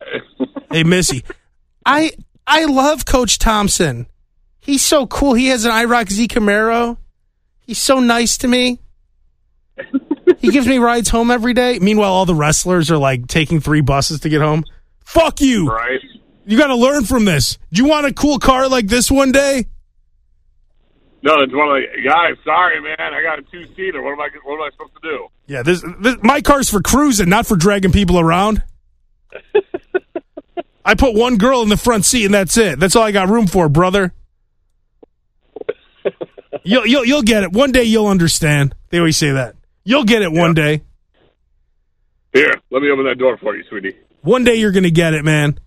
Hey, 0.70 0.84
Missy, 0.84 1.22
I 1.84 2.12
I 2.46 2.64
love 2.64 3.04
Coach 3.04 3.38
Thompson. 3.38 4.06
He's 4.58 4.80
so 4.80 5.06
cool. 5.06 5.34
He 5.34 5.48
has 5.48 5.66
an 5.66 5.70
IROC 5.70 6.08
Z 6.10 6.28
Camaro. 6.28 6.96
He's 7.60 7.76
so 7.76 8.00
nice 8.00 8.38
to 8.38 8.48
me. 8.48 8.80
He 10.38 10.50
gives 10.50 10.66
me 10.66 10.78
rides 10.78 11.10
home 11.10 11.30
every 11.30 11.52
day. 11.52 11.78
Meanwhile, 11.78 12.10
all 12.10 12.24
the 12.24 12.34
wrestlers 12.34 12.90
are 12.90 12.96
like 12.96 13.26
taking 13.26 13.60
three 13.60 13.82
buses 13.82 14.20
to 14.20 14.30
get 14.30 14.40
home. 14.40 14.64
Fuck 15.04 15.42
you. 15.42 15.68
right? 15.68 16.00
You 16.46 16.56
got 16.56 16.68
to 16.68 16.74
learn 16.76 17.04
from 17.04 17.26
this. 17.26 17.58
Do 17.70 17.82
you 17.82 17.88
want 17.88 18.06
a 18.06 18.14
cool 18.14 18.38
car 18.38 18.66
like 18.68 18.86
this 18.86 19.10
one 19.10 19.30
day? 19.30 19.66
No, 21.22 21.40
it's 21.40 21.54
one 21.54 21.68
of 21.68 21.82
the 21.82 22.08
guys. 22.08 22.36
Sorry, 22.44 22.80
man. 22.80 22.96
I 22.98 23.22
got 23.22 23.38
a 23.38 23.42
two 23.42 23.64
seater. 23.74 24.02
What 24.02 24.12
am 24.12 24.20
I? 24.20 24.28
What 24.44 24.56
am 24.56 24.62
I 24.62 24.70
supposed 24.72 24.94
to 24.94 25.08
do? 25.08 25.28
Yeah, 25.46 25.62
this, 25.62 25.84
this 26.00 26.16
my 26.22 26.40
car's 26.40 26.68
for 26.68 26.80
cruising, 26.80 27.28
not 27.28 27.46
for 27.46 27.56
dragging 27.56 27.92
people 27.92 28.18
around. 28.18 28.62
I 30.84 30.96
put 30.96 31.14
one 31.14 31.36
girl 31.36 31.62
in 31.62 31.68
the 31.68 31.76
front 31.76 32.04
seat 32.04 32.24
and 32.24 32.34
that's 32.34 32.56
it. 32.56 32.80
That's 32.80 32.96
all 32.96 33.04
I 33.04 33.12
got 33.12 33.28
room 33.28 33.46
for, 33.46 33.68
brother. 33.68 34.12
You'll 36.64 36.86
you'll 36.86 37.04
you'll 37.04 37.22
get 37.22 37.44
it. 37.44 37.52
One 37.52 37.72
day 37.72 37.84
you'll 37.84 38.06
understand. 38.06 38.74
They 38.90 38.98
always 38.98 39.16
say 39.16 39.32
that. 39.32 39.56
You'll 39.84 40.04
get 40.04 40.22
it 40.22 40.32
one 40.32 40.54
day. 40.54 40.82
Here, 42.32 42.52
let 42.70 42.82
me 42.82 42.90
open 42.90 43.04
that 43.06 43.18
door 43.18 43.36
for 43.36 43.56
you, 43.56 43.64
sweetie. 43.68 43.96
One 44.22 44.44
day 44.44 44.54
you're 44.54 44.72
going 44.72 44.84
to 44.84 44.90
get 44.90 45.12
it, 45.12 45.24
man. 45.24 45.58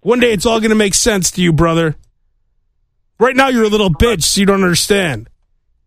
One 0.00 0.20
day 0.20 0.32
it's 0.32 0.46
all 0.46 0.60
going 0.60 0.70
to 0.70 0.76
make 0.76 0.94
sense 0.94 1.30
to 1.32 1.42
you, 1.42 1.52
brother. 1.52 1.96
Right 3.20 3.34
now 3.34 3.48
you're 3.48 3.64
a 3.64 3.68
little 3.68 3.90
bitch, 3.90 4.22
so 4.22 4.40
you 4.40 4.46
don't 4.46 4.62
understand. 4.62 5.28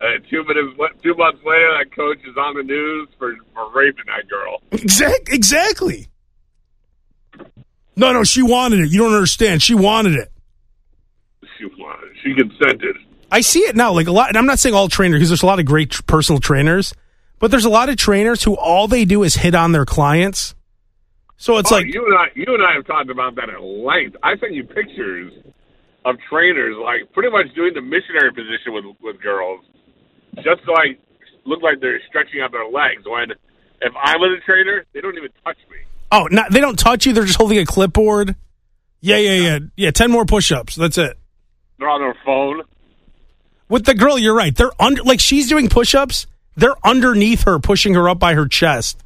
Uh, 0.01 0.05
two 0.29 0.43
minutes, 0.43 0.77
two 1.03 1.13
months 1.15 1.39
later, 1.45 1.77
that 1.77 1.95
coach 1.95 2.17
is 2.27 2.35
on 2.35 2.55
the 2.55 2.63
news 2.63 3.07
for, 3.17 3.35
for 3.53 3.71
raping 3.73 4.05
that 4.07 4.27
girl. 4.27 4.61
Exact 4.71 5.29
exactly. 5.29 6.07
No, 7.95 8.11
no, 8.13 8.23
she 8.23 8.41
wanted 8.41 8.79
it. 8.79 8.89
You 8.91 8.99
don't 8.99 9.13
understand. 9.13 9.61
She 9.61 9.75
wanted 9.75 10.15
it. 10.15 10.31
She 11.57 11.65
wanted. 11.77 12.09
She 12.23 12.33
consented. 12.33 12.95
I 13.31 13.41
see 13.41 13.59
it 13.59 13.75
now. 13.75 13.93
Like 13.93 14.07
a 14.07 14.11
lot, 14.11 14.29
and 14.29 14.37
I'm 14.37 14.45
not 14.47 14.59
saying 14.59 14.73
all 14.75 14.87
trainers 14.87 15.19
because 15.19 15.29
there's 15.29 15.43
a 15.43 15.45
lot 15.45 15.59
of 15.59 15.65
great 15.65 16.05
personal 16.07 16.39
trainers, 16.39 16.93
but 17.39 17.51
there's 17.51 17.65
a 17.65 17.69
lot 17.69 17.87
of 17.89 17.95
trainers 17.97 18.43
who 18.43 18.55
all 18.55 18.87
they 18.87 19.05
do 19.05 19.23
is 19.23 19.35
hit 19.35 19.53
on 19.55 19.71
their 19.71 19.85
clients. 19.85 20.55
So 21.37 21.57
it's 21.57 21.71
Oh, 21.71 21.75
like, 21.75 21.85
you 21.93 22.05
and 22.05 22.17
I, 22.17 22.25
you 22.35 22.45
and 22.53 22.63
I 22.63 22.73
have 22.73 22.85
talked 22.85 23.09
about 23.09 23.35
that 23.35 23.49
at 23.49 23.61
length. 23.61 24.15
I 24.23 24.35
sent 24.37 24.53
you 24.53 24.63
pictures 24.63 25.31
of 26.05 26.15
trainers 26.29 26.75
like 26.81 27.11
pretty 27.13 27.29
much 27.29 27.53
doing 27.55 27.73
the 27.73 27.81
missionary 27.81 28.31
position 28.31 28.73
with 28.73 28.85
with 29.01 29.21
girls, 29.21 29.61
just 30.35 30.61
so 30.65 30.73
I 30.75 30.97
look 31.45 31.61
like 31.61 31.79
they're 31.81 32.01
stretching 32.07 32.41
out 32.41 32.51
their 32.51 32.65
legs. 32.67 33.03
When 33.05 33.31
if 33.81 33.93
I 33.95 34.17
was 34.17 34.39
a 34.41 34.45
trainer, 34.45 34.85
they 34.93 35.01
don't 35.01 35.17
even 35.17 35.29
touch 35.43 35.57
me. 35.69 35.77
oh, 36.11 36.27
not, 36.31 36.51
they 36.51 36.59
don't 36.59 36.77
touch 36.77 37.05
you. 37.05 37.13
They're 37.13 37.25
just 37.25 37.37
holding 37.37 37.57
a 37.57 37.65
clipboard. 37.65 38.35
Yeah, 38.99 39.17
yeah, 39.17 39.31
yeah, 39.33 39.59
yeah. 39.75 39.91
Ten 39.91 40.11
more 40.11 40.25
push-ups. 40.25 40.75
That's 40.75 40.97
it. 40.97 41.17
They're 41.79 41.89
on 41.89 42.01
their 42.01 42.15
phone. 42.23 42.61
With 43.69 43.85
the 43.85 43.95
girl, 43.95 44.19
you're 44.19 44.35
right. 44.35 44.55
They're 44.55 44.71
under, 44.79 45.01
like 45.03 45.19
she's 45.19 45.49
doing 45.49 45.69
push-ups. 45.69 46.27
They're 46.55 46.75
underneath 46.85 47.43
her, 47.45 47.57
pushing 47.59 47.93
her 47.95 48.07
up 48.09 48.19
by 48.19 48.35
her 48.35 48.47
chest. 48.47 49.01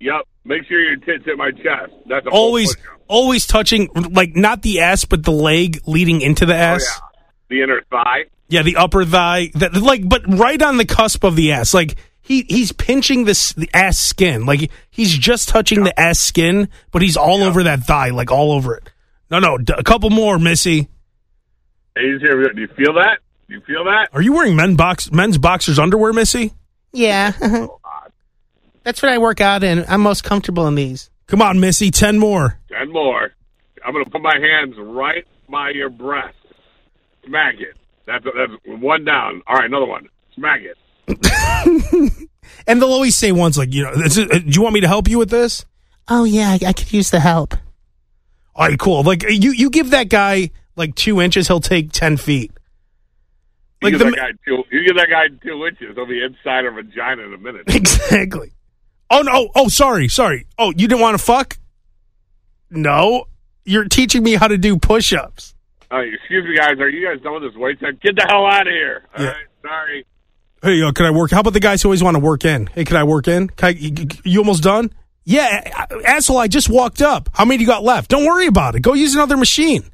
Yep. 0.00 0.28
Make 0.44 0.64
sure 0.66 0.78
your 0.80 0.96
tits 0.96 1.24
hit 1.24 1.38
my 1.38 1.50
chest. 1.52 1.92
That's 2.06 2.26
a 2.26 2.30
Always, 2.30 2.76
always 3.08 3.46
touching, 3.46 3.88
like 4.10 4.36
not 4.36 4.62
the 4.62 4.80
ass, 4.80 5.04
but 5.04 5.22
the 5.24 5.30
leg 5.32 5.80
leading 5.86 6.20
into 6.20 6.44
the 6.46 6.54
Oh, 6.54 6.56
ass. 6.58 6.84
yeah. 7.00 7.08
The 7.48 7.62
inner 7.62 7.82
thigh. 7.90 8.24
Yeah, 8.48 8.62
the 8.62 8.76
upper 8.76 9.04
thigh, 9.06 9.50
that 9.54 9.72
like, 9.74 10.06
but 10.08 10.22
right 10.26 10.60
on 10.60 10.76
the 10.76 10.84
cusp 10.84 11.24
of 11.24 11.34
the 11.34 11.52
ass. 11.52 11.72
Like 11.72 11.96
he 12.20 12.42
he's 12.48 12.72
pinching 12.72 13.24
this 13.24 13.52
the 13.54 13.70
ass 13.72 13.98
skin, 13.98 14.44
like 14.44 14.70
he's 14.90 15.16
just 15.16 15.48
touching 15.48 15.82
the 15.84 15.98
ass 15.98 16.18
skin, 16.18 16.68
but 16.90 17.00
he's 17.00 17.16
all 17.16 17.42
over 17.42 17.62
that 17.62 17.80
thigh, 17.84 18.10
like 18.10 18.30
all 18.30 18.52
over 18.52 18.74
it. 18.76 18.90
No, 19.30 19.38
no, 19.38 19.56
d- 19.56 19.72
a 19.76 19.82
couple 19.82 20.10
more, 20.10 20.38
Missy. 20.38 20.88
Hey, 21.96 22.12
he's 22.12 22.20
here. 22.20 22.52
Do 22.52 22.60
you 22.60 22.68
feel 22.76 22.92
that? 22.94 23.18
Do 23.48 23.54
you 23.54 23.60
feel 23.62 23.84
that? 23.84 24.08
Are 24.12 24.20
you 24.22 24.32
wearing 24.34 24.56
men 24.56 24.74
box 24.76 25.10
men's 25.10 25.38
boxers 25.38 25.78
underwear, 25.78 26.12
Missy? 26.12 26.52
Yeah. 26.92 27.32
Oh, 27.40 27.78
That's 28.84 29.02
what 29.02 29.12
I 29.12 29.18
work 29.18 29.40
out 29.40 29.64
in. 29.64 29.84
I'm 29.88 30.00
most 30.00 30.24
comfortable 30.24 30.66
in 30.66 30.74
these. 30.74 31.10
Come 31.26 31.42
on, 31.42 31.58
Missy, 31.58 31.90
ten 31.90 32.18
more. 32.18 32.60
Ten 32.68 32.92
more. 32.92 33.30
I'm 33.84 33.92
gonna 33.92 34.04
put 34.04 34.22
my 34.22 34.38
hands 34.38 34.74
right 34.78 35.26
by 35.48 35.70
your 35.70 35.90
breast. 35.90 36.36
Smack 37.26 37.54
it. 37.58 37.76
That's 38.06 38.24
that's 38.24 38.52
one 38.66 39.04
down. 39.04 39.42
All 39.46 39.56
right, 39.56 39.64
another 39.64 39.86
one. 39.86 40.08
Smack 40.34 40.60
it. 40.60 42.28
And 42.66 42.80
they'll 42.80 42.92
always 42.92 43.16
say 43.16 43.32
once, 43.32 43.58
like, 43.58 43.72
you 43.72 43.82
know, 43.82 43.94
this 43.94 44.16
is, 44.16 44.26
uh, 44.30 44.38
do 44.38 44.44
you 44.46 44.62
want 44.62 44.74
me 44.74 44.80
to 44.80 44.88
help 44.88 45.08
you 45.08 45.18
with 45.18 45.30
this? 45.30 45.64
Oh 46.08 46.24
yeah, 46.24 46.50
I, 46.50 46.68
I 46.68 46.72
could 46.72 46.92
use 46.92 47.10
the 47.10 47.20
help. 47.20 47.54
All 48.54 48.66
right, 48.66 48.78
cool. 48.78 49.02
Like 49.02 49.22
you, 49.22 49.52
you 49.52 49.70
give 49.70 49.90
that 49.90 50.08
guy 50.08 50.50
like 50.76 50.94
two 50.94 51.20
inches, 51.20 51.48
he'll 51.48 51.60
take 51.60 51.92
ten 51.92 52.16
feet. 52.16 52.52
You 53.82 53.90
Like 53.90 53.92
give 53.92 53.98
the 54.00 54.04
that 54.06 54.16
guy 54.16 54.30
two. 54.44 54.62
You 54.70 54.86
give 54.86 54.96
that 54.96 55.08
guy 55.10 55.28
two 55.42 55.66
inches. 55.66 55.94
He'll 55.94 56.06
be 56.06 56.22
inside 56.22 56.64
her 56.64 56.70
vagina 56.70 57.22
in 57.22 57.34
a 57.34 57.38
minute. 57.38 57.64
exactly. 57.68 58.52
Oh 59.16 59.22
no! 59.22 59.48
Oh, 59.54 59.68
sorry, 59.68 60.08
sorry. 60.08 60.46
Oh, 60.58 60.70
you 60.70 60.88
didn't 60.88 61.00
want 61.00 61.16
to 61.16 61.24
fuck? 61.24 61.56
No, 62.70 63.26
you're 63.64 63.84
teaching 63.84 64.22
me 64.24 64.34
how 64.34 64.48
to 64.48 64.58
do 64.58 64.76
push-ups. 64.76 65.54
Uh, 65.92 65.98
excuse 65.98 66.44
me, 66.44 66.56
guys. 66.56 66.78
Are 66.80 66.88
you 66.88 67.06
guys 67.06 67.22
done 67.22 67.34
with 67.34 67.44
this 67.44 67.56
wait 67.56 67.78
time? 67.80 67.98
Get 68.02 68.16
the 68.16 68.26
hell 68.28 68.44
out 68.46 68.66
of 68.66 68.72
here. 68.72 69.04
All 69.16 69.22
Yeah. 69.24 69.30
right, 69.30 69.46
sorry. 69.62 70.06
Hey, 70.62 70.82
uh, 70.82 70.90
can 70.92 71.06
I 71.06 71.10
work? 71.12 71.30
How 71.30 71.40
about 71.40 71.52
the 71.52 71.60
guys 71.60 71.82
who 71.82 71.88
always 71.88 72.02
want 72.02 72.16
to 72.16 72.20
work 72.20 72.44
in? 72.44 72.66
Hey, 72.66 72.84
can 72.84 72.96
I 72.96 73.04
work 73.04 73.28
in? 73.28 73.50
I, 73.62 73.68
you, 73.68 73.92
you 74.24 74.38
almost 74.40 74.62
done? 74.64 74.90
Yeah, 75.24 75.86
asshole. 76.06 76.38
I 76.38 76.48
just 76.48 76.68
walked 76.68 77.00
up. 77.00 77.28
How 77.34 77.44
many 77.44 77.60
you 77.60 77.66
got 77.68 77.84
left? 77.84 78.10
Don't 78.10 78.24
worry 78.26 78.46
about 78.46 78.74
it. 78.74 78.80
Go 78.80 78.94
use 78.94 79.14
another 79.14 79.36
machine. 79.36 79.84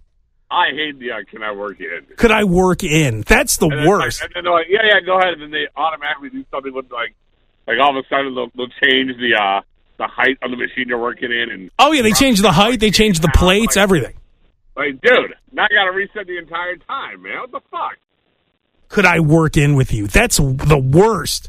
I 0.50 0.70
hate 0.74 0.98
the 0.98 1.12
uh, 1.12 1.16
can 1.30 1.42
I 1.42 1.52
work 1.52 1.78
in? 1.80 2.06
Could 2.16 2.30
I 2.32 2.44
work 2.44 2.82
in? 2.82 3.20
That's 3.22 3.58
the 3.58 3.68
And 3.68 3.86
worst. 3.86 4.22
Like, 4.22 4.66
yeah, 4.68 4.80
yeah, 4.84 5.00
go 5.04 5.18
ahead. 5.18 5.34
And 5.34 5.42
then 5.42 5.50
they 5.50 5.66
automatically 5.76 6.30
do 6.30 6.44
something 6.50 6.72
with 6.72 6.90
like, 6.90 7.14
like 7.70 7.78
all 7.80 7.96
of 7.96 8.04
a 8.04 8.08
sudden 8.08 8.34
they'll, 8.34 8.50
they'll 8.56 8.74
change 8.82 9.16
the 9.16 9.38
uh, 9.38 9.60
the 9.98 10.08
height 10.08 10.38
of 10.42 10.50
the 10.50 10.56
machine 10.56 10.88
you're 10.88 11.00
working 11.00 11.30
in, 11.30 11.50
and 11.50 11.70
Oh 11.78 11.92
yeah, 11.92 12.02
they 12.02 12.12
changed 12.12 12.42
the 12.42 12.52
height. 12.52 12.80
They 12.80 12.90
changed 12.90 13.22
the 13.22 13.30
plates. 13.34 13.76
Everything. 13.76 14.14
like, 14.76 15.00
dude, 15.00 15.34
now 15.52 15.64
I 15.64 15.68
got 15.74 15.84
to 15.84 15.92
reset 15.92 16.26
the 16.26 16.38
entire 16.38 16.76
time, 16.76 17.22
man. 17.22 17.38
What 17.40 17.52
the 17.52 17.60
fuck? 17.70 17.96
could 18.90 19.06
I 19.06 19.20
work 19.20 19.56
in 19.56 19.74
with 19.74 19.94
you? 19.94 20.06
That's 20.06 20.36
the 20.36 20.78
worst. 20.78 21.48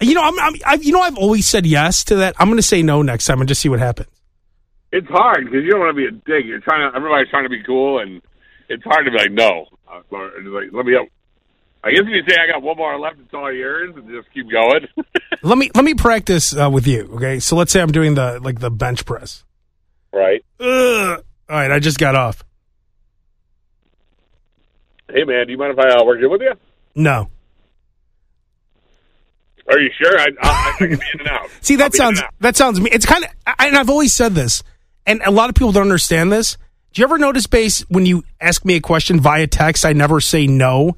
You 0.00 0.14
know, 0.14 0.22
I'm, 0.22 0.38
I'm 0.40 0.54
I've, 0.66 0.82
you 0.82 0.92
know, 0.92 1.00
I've 1.00 1.18
always 1.18 1.46
said 1.46 1.66
yes 1.66 2.04
to 2.04 2.16
that. 2.16 2.34
I'm 2.38 2.48
going 2.48 2.56
to 2.56 2.62
say 2.62 2.82
no 2.82 3.02
next 3.02 3.26
time 3.26 3.40
and 3.40 3.48
just 3.48 3.60
see 3.60 3.68
what 3.68 3.78
happens. 3.78 4.08
It's 4.90 5.06
hard 5.08 5.44
because 5.44 5.64
you 5.64 5.70
don't 5.70 5.80
want 5.80 5.96
to 5.96 5.96
be 5.96 6.06
a 6.06 6.10
dick. 6.10 6.46
You're 6.46 6.60
trying 6.60 6.90
to. 6.90 6.96
Everybody's 6.96 7.28
trying 7.28 7.44
to 7.44 7.50
be 7.50 7.62
cool, 7.62 7.98
and 7.98 8.22
it's 8.68 8.82
hard 8.84 9.04
to 9.04 9.10
be 9.10 9.18
like, 9.18 9.30
no. 9.30 9.66
Uh, 9.86 10.00
like, 10.10 10.72
let 10.72 10.86
me. 10.86 10.96
Up. 10.96 11.06
I 11.84 11.90
guess 11.90 12.00
if 12.00 12.08
you 12.08 12.22
say 12.28 12.36
I 12.40 12.46
got 12.52 12.62
one 12.62 12.76
more 12.76 12.98
left, 12.98 13.18
it's 13.20 13.32
all 13.32 13.52
yours, 13.52 13.94
and 13.96 14.08
just 14.08 14.32
keep 14.34 14.50
going. 14.50 14.86
Let 15.42 15.56
me 15.56 15.70
let 15.74 15.84
me 15.84 15.94
practice 15.94 16.56
uh, 16.56 16.68
with 16.68 16.86
you. 16.88 17.08
Okay, 17.14 17.38
so 17.38 17.54
let's 17.54 17.70
say 17.70 17.80
I'm 17.80 17.92
doing 17.92 18.14
the 18.16 18.40
like 18.42 18.58
the 18.58 18.70
bench 18.70 19.04
press. 19.06 19.44
right. 20.12 20.44
Ugh. 20.58 21.22
All 21.48 21.56
right, 21.56 21.70
I 21.70 21.78
just 21.78 21.98
got 21.98 22.16
off. 22.16 22.42
Hey, 25.10 25.22
man, 25.24 25.46
do 25.46 25.52
you 25.52 25.58
mind 25.58 25.72
if 25.72 25.78
I 25.78 25.88
uh, 26.00 26.04
work 26.04 26.20
in 26.20 26.28
with 26.30 26.40
you? 26.42 26.52
No, 26.96 27.30
Are 29.68 29.78
you 29.78 29.90
sure? 29.96 30.18
I, 30.18 30.26
I, 30.42 30.72
I 30.74 30.78
can 30.78 30.88
be 30.88 30.94
in 31.14 31.20
and 31.20 31.28
out. 31.28 31.48
see 31.60 31.76
that 31.76 31.94
sounds 31.94 32.20
that 32.40 32.56
sounds 32.56 32.80
me. 32.80 32.90
It's 32.92 33.06
kind 33.06 33.24
of, 33.24 33.30
and 33.58 33.76
I've 33.76 33.88
always 33.90 34.12
said 34.12 34.34
this, 34.34 34.62
and 35.06 35.22
a 35.24 35.30
lot 35.30 35.48
of 35.48 35.54
people 35.54 35.70
don't 35.72 35.82
understand 35.82 36.32
this. 36.32 36.56
Do 36.92 37.00
you 37.00 37.04
ever 37.06 37.16
notice, 37.18 37.46
base, 37.46 37.80
when 37.88 38.04
you 38.06 38.24
ask 38.40 38.64
me 38.64 38.74
a 38.74 38.80
question 38.80 39.20
via 39.20 39.46
text, 39.46 39.86
I 39.86 39.92
never 39.92 40.20
say 40.20 40.46
no. 40.48 40.96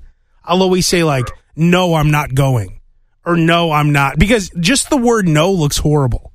I'll 0.51 0.63
always 0.63 0.85
say 0.85 1.05
like, 1.05 1.27
no, 1.55 1.95
I'm 1.95 2.11
not 2.11 2.35
going, 2.35 2.81
or 3.25 3.37
no, 3.37 3.71
I'm 3.71 3.93
not, 3.93 4.19
because 4.19 4.51
just 4.59 4.91
the 4.91 4.97
word 4.97 5.29
no 5.29 5.53
looks 5.53 5.79
horrible. 5.79 6.33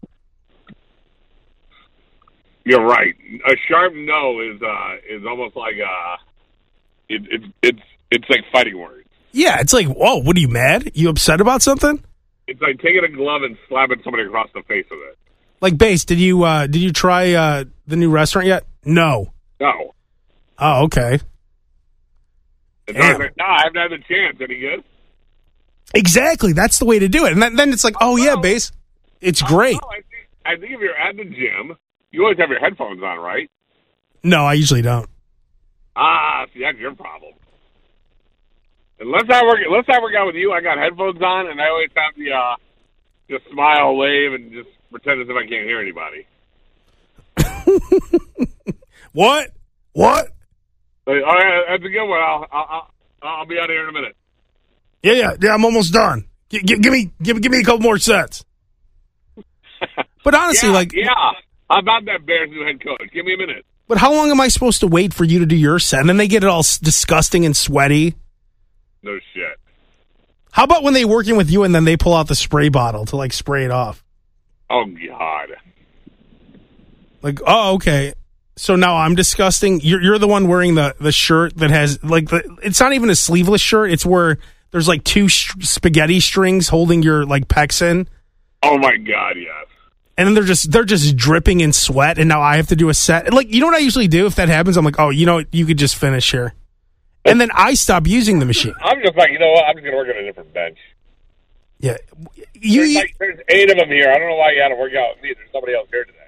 You're 2.64 2.86
right. 2.86 3.14
A 3.46 3.56
sharp 3.68 3.94
no 3.94 4.40
is 4.40 4.62
uh 4.62 4.96
is 5.08 5.24
almost 5.28 5.56
like 5.58 5.76
uh 5.76 6.16
it, 7.10 7.22
it's 7.30 7.46
it's 7.62 7.82
it's 8.10 8.30
like 8.30 8.40
fighting 8.54 8.80
words. 8.80 9.08
Yeah, 9.34 9.60
it's 9.60 9.74
like, 9.74 9.88
whoa, 9.88 10.22
what 10.22 10.38
are 10.38 10.40
you 10.40 10.48
mad? 10.48 10.92
You 10.96 11.10
upset 11.10 11.42
about 11.42 11.62
something? 11.62 12.02
It's 12.48 12.62
like 12.62 12.80
taking 12.80 13.04
a 13.04 13.10
glove 13.10 13.44
and 13.44 13.58
slapping 13.68 14.02
somebody 14.04 14.24
across 14.24 14.48
the 14.54 14.64
face 14.64 14.86
with 14.90 15.00
it. 15.12 15.18
Like, 15.60 15.78
base, 15.78 16.06
did 16.06 16.20
you 16.20 16.44
uh 16.44 16.68
did 16.68 16.82
you 16.82 16.94
try 16.94 17.34
uh 17.34 17.66
the 17.86 17.98
new 17.98 18.10
restaurant 18.10 18.48
yet? 18.48 18.66
No. 18.86 19.34
No. 19.60 19.94
Oh, 20.58 20.86
okay. 20.86 21.20
It's 22.88 22.98
Damn. 22.98 23.20
like, 23.20 23.34
no, 23.38 23.46
I 23.46 23.64
haven't 23.64 23.82
had 23.82 23.92
the 23.92 24.04
chance. 24.08 24.38
Any 24.40 24.60
good? 24.60 24.84
Exactly. 25.94 26.54
That's 26.54 26.80
the 26.80 26.86
way 26.86 27.00
to 27.00 27.08
do 27.08 27.26
it. 27.26 27.32
And 27.32 27.42
then, 27.42 27.56
then 27.56 27.72
it's 27.72 27.84
like, 27.84 27.96
oh 28.02 28.18
yeah, 28.18 28.36
base, 28.36 28.72
it's 29.22 29.42
great. 29.42 29.78
Oh, 29.82 29.88
I 29.90 29.96
think, 29.96 30.30
I 30.46 30.56
think 30.60 30.72
if 30.74 30.80
you're 30.80 30.96
at 30.96 31.16
the 31.16 31.24
gym, 31.24 31.78
you 32.12 32.24
always 32.24 32.38
have 32.38 32.50
your 32.50 32.60
headphones 32.60 33.02
on, 33.04 33.20
right? 33.20 33.50
No, 34.24 34.46
I 34.46 34.54
usually 34.54 34.82
don't. 34.82 35.10
Ah, 35.96 36.46
see, 36.54 36.62
that's 36.62 36.78
your 36.78 36.94
problem. 36.96 37.34
Unless 39.00 39.26
I 39.30 39.44
work, 39.44 39.60
unless 39.66 39.86
I 39.90 40.02
work 40.02 40.14
out 40.18 40.28
with 40.28 40.36
you, 40.36 40.52
I 40.52 40.62
got 40.62 40.78
headphones 40.78 41.22
on, 41.22 41.48
and 41.48 41.62
I 41.62 41.68
always 41.70 41.90
have 41.96 42.16
the 42.16 42.32
uh, 42.32 42.56
just 43.30 43.44
smile, 43.52 43.96
wave, 43.96 44.34
and 44.34 44.52
just 44.52 44.70
pretend 44.90 45.22
as 45.22 45.28
if 45.30 45.36
I 45.36 45.48
can't 45.48 45.66
hear 45.66 45.82
anybody. 45.82 46.26
What? 49.16 49.52
What? 49.94 50.28
All 51.08 51.14
right, 51.14 51.64
that's 51.70 51.84
a 51.84 51.90
good 51.90 52.06
one. 52.08 52.20
I'll, 52.20 52.48
I'll, 52.52 52.92
I'll, 53.22 53.46
be 53.46 53.58
out 53.60 53.66
of 53.66 53.70
here 53.70 53.84
in 53.84 53.90
a 53.90 53.92
minute. 53.92 54.16
Yeah, 55.04 55.14
yeah, 55.14 55.36
yeah. 55.40 55.54
I'm 55.54 55.64
almost 55.64 55.94
done. 55.94 56.28
G- 56.50 56.62
g- 56.64 56.80
give 56.80 56.92
me, 56.92 57.12
give, 57.22 57.40
give 57.42 57.52
me 57.52 57.60
a 57.60 57.64
couple 57.64 57.82
more 57.82 57.98
sets. 57.98 58.44
But 60.24 60.34
honestly, 60.34 60.70
yeah, 60.70 60.76
like, 60.76 60.94
yeah. 60.94 61.14
How 61.70 61.80
about 61.80 62.06
that 62.06 62.26
Bears 62.26 62.50
new 62.50 62.66
head 62.66 62.84
coach? 62.84 63.12
Give 63.14 63.24
me 63.24 63.36
a 63.36 63.38
minute. 63.38 63.64
but 63.88 64.00
how 64.00 64.12
long 64.12 64.32
am 64.32 64.42
I 64.42 64.48
supposed 64.48 64.80
to 64.80 64.88
wait 64.88 65.14
for 65.14 65.24
you 65.24 65.38
to 65.38 65.46
do 65.46 65.56
your 65.56 65.78
set? 65.78 66.00
And 66.00 66.10
then 66.10 66.18
they 66.18 66.28
get 66.28 66.44
it 66.44 66.50
all 66.50 66.64
disgusting 66.82 67.46
and 67.46 67.56
sweaty. 67.56 68.16
No 69.04 69.20
shit. 69.36 69.60
How 70.52 70.64
about 70.64 70.82
when 70.82 70.96
they 70.96 71.06
working 71.06 71.38
with 71.38 71.52
you 71.52 71.62
and 71.62 71.76
then 71.76 71.86
they 71.86 71.96
pull 71.96 72.16
out 72.16 72.28
the 72.28 72.34
spray 72.34 72.70
bottle 72.70 73.06
to 73.06 73.16
like 73.18 73.34
spray 73.34 73.66
it 73.66 73.72
off? 73.72 74.04
Oh 74.72 74.86
God. 74.86 75.50
Like, 77.22 77.40
oh, 77.46 77.76
okay. 77.76 78.14
So 78.58 78.76
now 78.76 78.96
I'm 78.98 79.16
disgusting. 79.16 79.82
You're 79.82 80.02
you're 80.02 80.18
the 80.18 80.28
one 80.28 80.48
wearing 80.48 80.76
the 80.76 80.96
the 81.00 81.12
shirt 81.12 81.58
that 81.58 81.72
has 81.72 82.02
like 82.04 82.30
the. 82.30 82.58
It's 82.64 82.80
not 82.80 82.94
even 82.94 83.10
a 83.10 83.16
sleeveless 83.16 83.62
shirt. 83.62 83.92
It's 83.92 84.06
where 84.06 84.38
there's 84.72 84.88
like 84.88 85.04
two 85.04 85.28
sh- 85.28 85.52
spaghetti 85.60 86.20
strings 86.20 86.70
holding 86.70 87.04
your 87.04 87.26
like 87.26 87.48
pecs 87.48 87.82
in, 87.82 88.08
Oh 88.64 88.78
my 88.78 88.96
God. 88.98 89.36
Yes. 89.38 89.66
and 90.18 90.26
then 90.28 90.34
they're 90.36 90.44
just 90.46 90.72
they're 90.72 90.86
just 90.86 91.16
dripping 91.18 91.60
in 91.60 91.74
sweat. 91.74 92.18
And 92.18 92.30
now 92.30 92.42
I 92.42 92.56
have 92.56 92.68
to 92.68 92.76
do 92.78 92.88
a 92.90 92.94
set. 92.94 93.34
Like, 93.34 93.54
you 93.54 93.60
know 93.60 93.68
what 93.68 93.76
I 93.76 93.80
usually 93.80 94.08
do 94.08 94.26
if 94.26 94.36
that 94.36 94.48
happens? 94.48 94.78
I'm 94.78 94.86
like, 94.86 95.00
oh, 95.00 95.10
you 95.10 95.26
know, 95.26 95.36
what? 95.36 95.54
you 95.54 95.66
could 95.66 95.78
just 95.78 95.96
finish 95.98 96.32
here, 96.32 96.54
and 97.26 97.42
then 97.42 97.50
I 97.54 97.74
stop 97.74 98.08
using 98.08 98.40
the 98.40 98.46
machine. 98.46 98.74
I'm 98.82 99.02
just 99.02 99.18
like, 99.18 99.32
you 99.32 99.40
know 99.40 99.52
what? 99.52 99.66
I'm 99.66 99.76
just 99.76 99.84
gonna 99.86 99.98
work 99.98 100.08
on 100.10 100.16
a 100.24 100.26
different 100.26 100.54
bench. 100.54 100.78
Yeah, 101.80 101.98
you. 102.54 102.82
There's, 102.84 102.96
like, 102.96 103.16
there's 103.20 103.40
eight 103.50 103.70
of 103.70 103.78
them 103.78 103.90
here. 103.90 104.10
I 104.10 104.18
don't 104.18 104.30
know 104.30 104.36
why 104.38 104.52
you 104.54 104.62
had 104.62 104.70
to 104.70 104.76
work 104.76 104.94
out 104.94 105.16
with 105.16 105.24
me. 105.24 105.34
There's 105.36 105.52
somebody 105.52 105.74
else 105.76 105.90
here 105.92 106.06
today. 106.06 106.20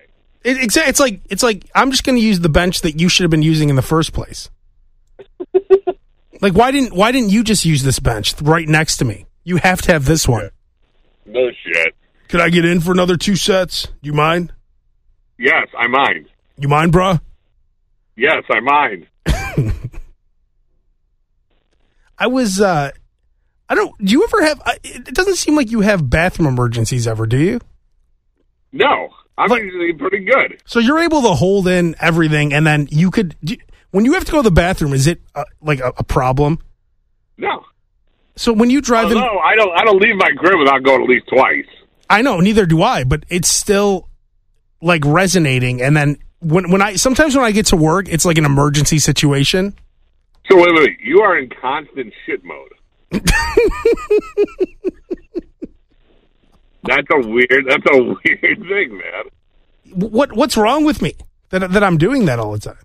It, 0.47 0.57
it's 0.63 0.77
it's 0.77 0.99
like 0.99 1.19
it's 1.29 1.43
like 1.43 1.69
I'm 1.75 1.91
just 1.91 2.05
going 2.05 2.15
to 2.17 2.21
use 2.21 2.39
the 2.39 2.47
bench 2.47 2.81
that 2.81 2.99
you 2.99 3.09
should 3.09 3.23
have 3.25 3.31
been 3.31 3.43
using 3.43 3.69
in 3.69 3.75
the 3.75 3.81
first 3.81 4.13
place. 4.13 4.49
like, 6.41 6.53
why 6.53 6.71
didn't 6.71 6.93
why 6.95 7.11
didn't 7.11 7.31
you 7.31 7.43
just 7.43 7.65
use 7.65 7.83
this 7.83 7.99
bench 7.99 8.33
right 8.41 8.67
next 8.67 8.97
to 8.97 9.05
me? 9.05 9.25
You 9.43 9.57
have 9.57 9.81
to 9.83 9.91
have 9.91 10.05
this 10.05 10.25
one. 10.25 10.49
No 11.25 11.49
shit. 11.51 11.95
Could 12.29 12.39
I 12.39 12.49
get 12.49 12.63
in 12.63 12.79
for 12.79 12.93
another 12.93 13.17
two 13.17 13.35
sets? 13.35 13.89
You 14.01 14.13
mind? 14.13 14.53
Yes, 15.37 15.67
I 15.77 15.87
mind. 15.87 16.27
You 16.57 16.69
mind, 16.69 16.93
bruh? 16.93 17.19
Yes, 18.15 18.43
I 18.49 18.61
mind. 18.61 19.07
I 22.17 22.27
was. 22.27 22.61
uh 22.61 22.91
I 23.69 23.75
don't. 23.75 23.93
Do 23.97 24.13
you 24.13 24.23
ever 24.23 24.43
have? 24.43 24.61
It 24.81 25.13
doesn't 25.13 25.35
seem 25.35 25.57
like 25.57 25.71
you 25.71 25.81
have 25.81 26.09
bathroom 26.09 26.47
emergencies 26.47 27.05
ever, 27.05 27.27
do 27.27 27.37
you? 27.37 27.59
No, 28.71 29.09
I'm 29.37 29.49
But- 29.49 29.61
usually 29.61 29.93
pretty 29.93 30.19
good. 30.25 30.61
So 30.65 30.79
you're 30.79 30.99
able 30.99 31.21
to 31.23 31.29
hold 31.33 31.67
in 31.67 31.95
everything, 31.99 32.53
and 32.53 32.65
then 32.65 32.87
you 32.91 33.11
could. 33.11 33.35
Do, 33.43 33.55
when 33.91 34.03
you 34.05 34.13
have 34.13 34.25
to 34.25 34.31
go 34.31 34.39
to 34.39 34.43
the 34.43 34.51
bathroom, 34.51 34.93
is 34.93 35.07
it 35.07 35.21
uh, 35.35 35.43
like 35.61 35.79
a, 35.79 35.93
a 35.97 36.03
problem? 36.03 36.59
No. 37.37 37.63
So 38.35 38.51
when 38.53 38.69
you 38.69 38.81
drive 38.81 39.11
in, 39.11 39.17
Although 39.17 39.39
I 39.39 39.55
don't, 39.55 39.71
I 39.79 39.83
don't 39.83 40.01
leave 40.01 40.15
my 40.15 40.29
crib 40.37 40.59
without 40.59 40.83
going 40.83 41.01
at 41.03 41.09
least 41.09 41.27
twice. 41.27 41.65
I 42.09 42.21
know 42.21 42.39
neither 42.39 42.65
do 42.65 42.81
I, 42.83 43.03
but 43.03 43.25
it's 43.29 43.47
still 43.49 44.07
like 44.81 45.03
resonating. 45.05 45.81
And 45.81 45.95
then 45.97 46.17
when 46.39 46.69
when 46.71 46.81
I 46.81 46.95
sometimes 46.95 47.35
when 47.35 47.43
I 47.45 47.51
get 47.51 47.67
to 47.67 47.75
work, 47.75 48.07
it's 48.09 48.25
like 48.25 48.37
an 48.37 48.45
emergency 48.45 48.99
situation. 48.99 49.73
So 50.49 50.55
wait, 50.57 50.67
wait, 50.73 50.79
wait. 50.81 50.99
You 51.03 51.21
are 51.21 51.37
in 51.37 51.49
constant 51.49 52.13
shit 52.25 52.41
mode. 52.43 52.73
That's 56.87 57.07
a 57.11 57.27
weird. 57.27 57.65
That's 57.67 57.85
a 57.91 57.97
weird 58.03 58.59
thing, 58.67 58.97
man. 58.97 59.23
What 60.11 60.33
What's 60.33 60.57
wrong 60.57 60.85
with 60.85 61.01
me 61.01 61.15
that 61.49 61.71
that 61.71 61.83
I'm 61.83 61.97
doing 61.97 62.25
that 62.25 62.39
all 62.39 62.51
the 62.53 62.59
time? 62.59 62.77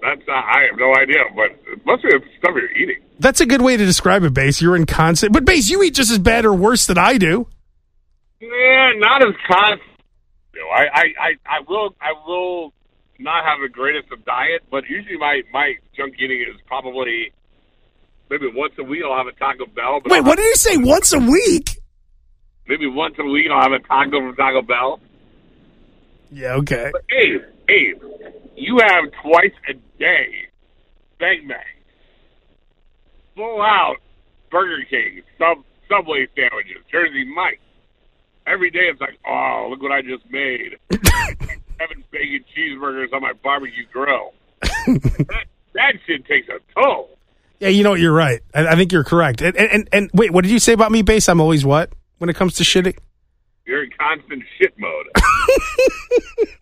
That's 0.00 0.20
not, 0.26 0.44
I 0.44 0.66
have 0.70 0.78
no 0.78 0.94
idea, 0.94 1.20
but 1.34 1.50
it 1.72 1.86
must 1.86 2.02
be 2.02 2.10
the 2.10 2.20
stuff 2.38 2.50
you're 2.54 2.70
eating. 2.72 3.00
That's 3.18 3.40
a 3.40 3.46
good 3.46 3.62
way 3.62 3.76
to 3.76 3.84
describe 3.86 4.22
it, 4.24 4.34
Base. 4.34 4.60
You're 4.60 4.76
in 4.76 4.84
constant, 4.84 5.32
but 5.32 5.46
Base, 5.46 5.70
you 5.70 5.82
eat 5.82 5.94
just 5.94 6.10
as 6.10 6.18
bad 6.18 6.44
or 6.44 6.52
worse 6.52 6.84
than 6.86 6.98
I 6.98 7.16
do. 7.16 7.48
Yeah, 8.38 8.92
not 8.96 9.26
as 9.26 9.34
constant. 9.46 9.80
I, 10.74 10.84
I, 10.92 11.02
I, 11.18 11.30
I 11.46 11.60
will, 11.66 11.94
I 12.00 12.12
will 12.26 12.72
not 13.18 13.44
have 13.44 13.60
the 13.62 13.68
greatest 13.68 14.12
of 14.12 14.24
diet, 14.24 14.62
but 14.70 14.84
usually 14.88 15.16
my 15.16 15.42
my 15.52 15.74
junk 15.96 16.14
eating 16.18 16.40
is 16.40 16.60
probably 16.66 17.32
maybe 18.28 18.46
once 18.54 18.74
a 18.78 18.84
week 18.84 19.02
I'll 19.04 19.16
have 19.16 19.26
a 19.26 19.32
Taco 19.32 19.66
Bell. 19.66 20.00
But 20.02 20.12
Wait, 20.12 20.18
I'll 20.18 20.24
what 20.24 20.36
did 20.36 20.44
you 20.44 20.56
say? 20.56 20.76
Once 20.76 21.12
a 21.12 21.18
week? 21.18 21.78
Maybe 22.66 22.86
once 22.86 23.14
a 23.18 23.24
week 23.24 23.46
I'll 23.52 23.62
have 23.62 23.72
a 23.72 23.80
taco 23.80 24.20
from 24.20 24.36
Taco 24.36 24.62
Bell. 24.62 25.00
Yeah, 26.32 26.54
okay. 26.54 26.90
But 26.92 27.04
Abe, 27.12 27.42
Abe, 27.68 28.02
you 28.56 28.78
have 28.78 29.04
twice 29.22 29.52
a 29.68 29.74
day 29.98 30.48
Bang 31.18 31.46
Bang, 31.48 31.58
full 33.36 33.62
out 33.62 33.96
Burger 34.50 34.84
King, 34.88 35.22
Sub 35.38 35.58
Subway 35.88 36.26
sandwiches, 36.34 36.82
Jersey 36.90 37.24
Mike. 37.34 37.60
Every 38.46 38.70
day 38.70 38.90
it's 38.90 39.00
like, 39.00 39.18
oh, 39.26 39.68
look 39.70 39.82
what 39.82 39.92
I 39.92 40.02
just 40.02 40.30
made. 40.30 40.76
Having 41.80 42.04
bacon 42.10 42.44
cheeseburgers 42.56 43.12
on 43.12 43.22
my 43.22 43.32
barbecue 43.42 43.86
grill. 43.92 44.32
that, 44.60 45.44
that 45.74 45.92
shit 46.06 46.26
takes 46.26 46.48
a 46.48 46.58
toll. 46.78 47.10
Yeah, 47.58 47.68
you 47.68 47.82
know 47.82 47.90
what? 47.90 48.00
You're 48.00 48.12
right. 48.12 48.40
I, 48.54 48.66
I 48.66 48.76
think 48.76 48.92
you're 48.92 49.04
correct. 49.04 49.40
And, 49.40 49.56
and 49.56 49.70
and 49.70 49.88
and 49.92 50.10
wait, 50.12 50.30
what 50.30 50.42
did 50.42 50.50
you 50.50 50.58
say 50.58 50.72
about 50.72 50.92
me, 50.92 51.02
Base? 51.02 51.28
I'm 51.28 51.40
always 51.40 51.64
what 51.64 51.92
when 52.18 52.30
it 52.30 52.36
comes 52.36 52.54
to 52.54 52.64
shitting? 52.64 52.96
You're 53.66 53.84
in 53.84 53.90
constant 53.98 54.42
shit 54.58 54.74
mode. 54.78 55.06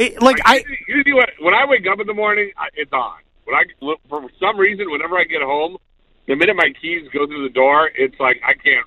It, 0.00 0.22
like 0.22 0.38
I, 0.46 0.64
when, 0.88 1.26
when 1.40 1.52
I 1.52 1.66
wake 1.66 1.86
up 1.86 2.00
in 2.00 2.06
the 2.06 2.14
morning, 2.14 2.50
I, 2.56 2.68
it's 2.72 2.90
on. 2.90 3.18
When 3.44 3.54
I 3.54 3.64
for 4.08 4.30
some 4.40 4.58
reason, 4.58 4.90
whenever 4.90 5.18
I 5.18 5.24
get 5.24 5.42
home, 5.42 5.76
the 6.26 6.36
minute 6.36 6.56
my 6.56 6.72
keys 6.80 7.06
go 7.12 7.26
through 7.26 7.46
the 7.46 7.52
door, 7.52 7.90
it's 7.94 8.18
like 8.18 8.40
I 8.42 8.54
can't, 8.54 8.86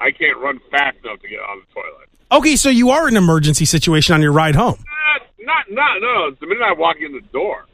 I 0.00 0.10
can't 0.10 0.38
run 0.38 0.58
fast 0.70 0.96
enough 1.04 1.20
to 1.20 1.28
get 1.28 1.38
out 1.40 1.58
of 1.58 1.64
the 1.68 1.74
toilet. 1.74 2.08
okay, 2.32 2.56
so 2.56 2.70
you 2.70 2.88
are 2.88 3.08
in 3.08 3.18
an 3.18 3.22
emergency 3.22 3.66
situation 3.66 4.14
on 4.14 4.22
your 4.22 4.32
ride 4.32 4.54
home. 4.54 4.82
Not, 5.06 5.22
not, 5.38 5.70
not, 5.70 6.00
no. 6.00 6.28
It's 6.28 6.40
the 6.40 6.46
minute 6.46 6.62
I 6.62 6.72
walk 6.72 6.96
in 6.98 7.12
the 7.12 7.20
door. 7.30 7.66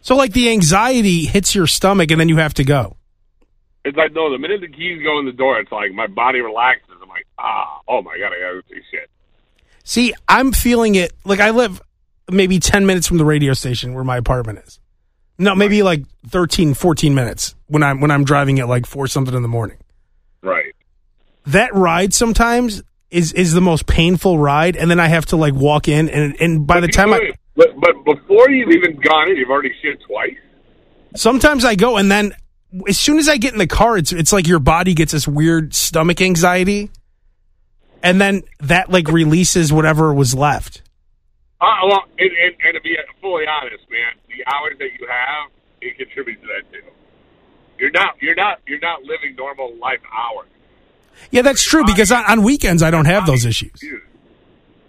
So 0.00 0.16
like 0.16 0.32
the 0.32 0.50
anxiety 0.50 1.24
hits 1.24 1.54
your 1.54 1.68
stomach, 1.68 2.10
and 2.10 2.18
then 2.18 2.28
you 2.28 2.38
have 2.38 2.54
to 2.54 2.64
go. 2.64 2.96
It's 3.86 3.96
like 3.96 4.12
no. 4.12 4.32
The 4.32 4.38
minute 4.38 4.60
the 4.60 4.68
keys 4.68 5.00
go 5.00 5.20
in 5.20 5.26
the 5.26 5.32
door, 5.32 5.60
it's 5.60 5.70
like 5.70 5.92
my 5.92 6.08
body 6.08 6.40
relaxes. 6.40 6.96
I'm 7.00 7.08
like, 7.08 7.24
ah, 7.38 7.80
oh 7.86 8.02
my 8.02 8.18
god, 8.18 8.32
I 8.32 8.40
gotta 8.40 8.62
see 8.68 8.80
shit. 8.90 9.08
See, 9.84 10.12
I'm 10.26 10.50
feeling 10.50 10.96
it. 10.96 11.12
Like 11.24 11.38
I 11.38 11.50
live 11.50 11.80
maybe 12.28 12.58
10 12.58 12.84
minutes 12.84 13.06
from 13.06 13.18
the 13.18 13.24
radio 13.24 13.52
station 13.52 13.94
where 13.94 14.02
my 14.02 14.16
apartment 14.16 14.58
is. 14.66 14.80
No, 15.38 15.54
maybe 15.54 15.84
like 15.84 16.02
13, 16.26 16.74
14 16.74 17.14
minutes 17.14 17.54
when 17.68 17.84
I'm 17.84 18.00
when 18.00 18.10
I'm 18.10 18.24
driving 18.24 18.58
at 18.58 18.68
like 18.68 18.86
four 18.86 19.06
something 19.06 19.34
in 19.34 19.42
the 19.42 19.48
morning. 19.48 19.78
Right. 20.42 20.74
That 21.46 21.72
ride 21.72 22.12
sometimes 22.12 22.82
is 23.12 23.32
is 23.34 23.52
the 23.52 23.60
most 23.60 23.86
painful 23.86 24.36
ride, 24.36 24.74
and 24.74 24.90
then 24.90 24.98
I 24.98 25.06
have 25.06 25.26
to 25.26 25.36
like 25.36 25.54
walk 25.54 25.86
in, 25.86 26.08
and 26.08 26.34
and 26.40 26.66
by 26.66 26.80
the 26.80 26.88
time 26.88 27.12
I 27.12 27.30
but, 27.54 27.68
but 27.78 28.04
before 28.04 28.50
you've 28.50 28.70
even 28.70 28.96
gone 28.96 29.30
in, 29.30 29.36
you've 29.36 29.50
already 29.50 29.72
shit 29.80 30.00
twice. 30.08 30.36
sometimes 31.14 31.64
I 31.64 31.76
go, 31.76 31.98
and 31.98 32.10
then 32.10 32.34
as 32.88 32.98
soon 32.98 33.18
as 33.18 33.28
I 33.28 33.36
get 33.36 33.52
in 33.52 33.58
the 33.58 33.66
car, 33.66 33.96
it's 33.96 34.12
it's 34.12 34.32
like 34.32 34.46
your 34.46 34.58
body 34.58 34.94
gets 34.94 35.12
this 35.12 35.26
weird 35.28 35.74
stomach 35.74 36.20
anxiety, 36.20 36.90
and 38.02 38.20
then 38.20 38.42
that 38.60 38.90
like 38.90 39.08
releases 39.08 39.72
whatever 39.72 40.12
was 40.12 40.34
left. 40.34 40.82
Uh, 41.60 41.66
well, 41.88 42.04
and, 42.18 42.30
and, 42.30 42.54
and 42.64 42.74
to 42.74 42.80
be 42.82 42.96
fully 43.20 43.44
honest, 43.46 43.84
man, 43.90 44.12
the 44.28 44.44
hours 44.52 44.74
that 44.78 44.90
you 44.98 45.06
have, 45.08 45.50
it 45.80 45.96
contributes 45.96 46.42
to 46.42 46.48
that 46.48 46.70
too. 46.70 46.84
You're 47.78 47.90
not, 47.90 48.16
you're 48.20 48.34
not, 48.34 48.60
you're 48.66 48.80
not 48.80 49.02
living 49.02 49.34
normal 49.36 49.74
life 49.76 50.00
hours. 50.12 50.48
Yeah, 51.30 51.42
that's 51.42 51.62
true 51.64 51.84
because 51.84 52.12
on, 52.12 52.24
on 52.26 52.42
weekends 52.42 52.82
I 52.82 52.90
don't 52.90 53.06
have 53.06 53.26
those 53.26 53.44
issues. 53.44 53.72
Confused. 53.72 54.04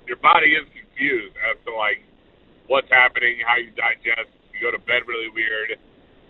Your 0.07 0.17
body 0.17 0.47
is 0.47 0.67
confused 0.75 1.35
as 1.49 1.57
to 1.65 1.73
like 1.73 2.03
what's 2.67 2.89
happening, 2.89 3.39
how 3.45 3.57
you 3.57 3.71
digest. 3.71 4.29
You 4.53 4.59
go 4.61 4.71
to 4.71 4.79
bed 4.79 5.03
really 5.07 5.29
weird. 5.29 5.79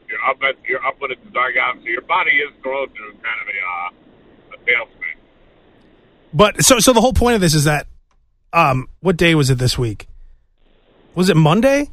You're 0.09 0.23
up 0.29 0.37
at, 0.43 0.55
you're 0.67 0.85
up 0.85 0.95
when 0.99 1.11
it's 1.11 1.21
dark 1.33 1.55
out, 1.57 1.75
so 1.81 1.87
your 1.87 2.01
body 2.01 2.31
is 2.31 2.51
going 2.63 2.87
through 2.89 3.11
kind 3.13 3.41
of 3.41 3.47
a 3.47 3.57
uh, 3.67 4.55
a 4.55 4.57
tailspin. 4.65 5.17
But 6.33 6.63
so 6.63 6.79
so 6.79 6.93
the 6.93 7.01
whole 7.01 7.13
point 7.13 7.35
of 7.35 7.41
this 7.41 7.53
is 7.53 7.65
that 7.65 7.87
um 8.53 8.87
what 9.01 9.17
day 9.17 9.35
was 9.35 9.49
it 9.49 9.57
this 9.57 9.77
week? 9.77 10.07
Was 11.15 11.29
it 11.29 11.35
Monday? 11.37 11.89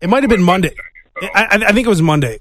It 0.00 0.08
might 0.08 0.22
have 0.22 0.30
been 0.30 0.42
Monday. 0.42 0.74
I, 1.22 1.28
I 1.34 1.64
I 1.68 1.72
think 1.72 1.86
it 1.86 1.90
was 1.90 2.00
Monday. 2.02 2.40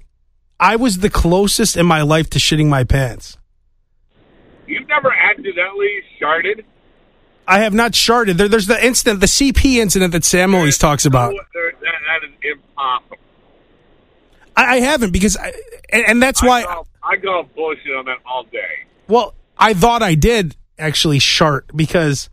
I 0.59 0.75
was 0.75 0.99
the 0.99 1.09
closest 1.09 1.75
in 1.77 1.85
my 1.85 2.01
life 2.01 2.29
to 2.31 2.39
shitting 2.39 2.67
my 2.67 2.83
pants. 2.83 3.37
You've 4.67 4.87
never 4.87 5.11
accidentally 5.11 6.01
sharted. 6.19 6.65
I 7.47 7.59
have 7.59 7.73
not 7.73 7.93
sharded. 7.93 8.37
There, 8.37 8.47
there's 8.47 8.67
the 8.67 8.85
incident, 8.85 9.21
the 9.21 9.25
CP 9.25 9.77
incident 9.77 10.11
that 10.11 10.23
Sam 10.23 10.53
always 10.53 10.77
talks 10.77 11.05
about. 11.05 11.33
No, 11.33 11.39
there- 11.53 11.71
that, 11.71 12.21
that 12.21 12.27
is 12.29 12.35
impossible. 12.43 13.17
I, 14.59 14.75
I 14.75 14.79
haven't 14.81 15.11
because, 15.11 15.37
I, 15.37 15.53
and, 15.89 16.05
and 16.05 16.23
that's 16.23 16.43
why. 16.43 16.61
I 16.61 16.65
call, 16.65 16.87
I 17.01 17.17
call 17.17 17.43
bullshit 17.55 17.95
on 17.95 18.05
that 18.05 18.17
all 18.25 18.43
day. 18.43 18.85
Well, 19.07 19.33
I 19.57 19.73
thought 19.73 20.03
I 20.03 20.15
did 20.15 20.55
actually 20.77 21.19
shart 21.19 21.71
because 21.75 22.29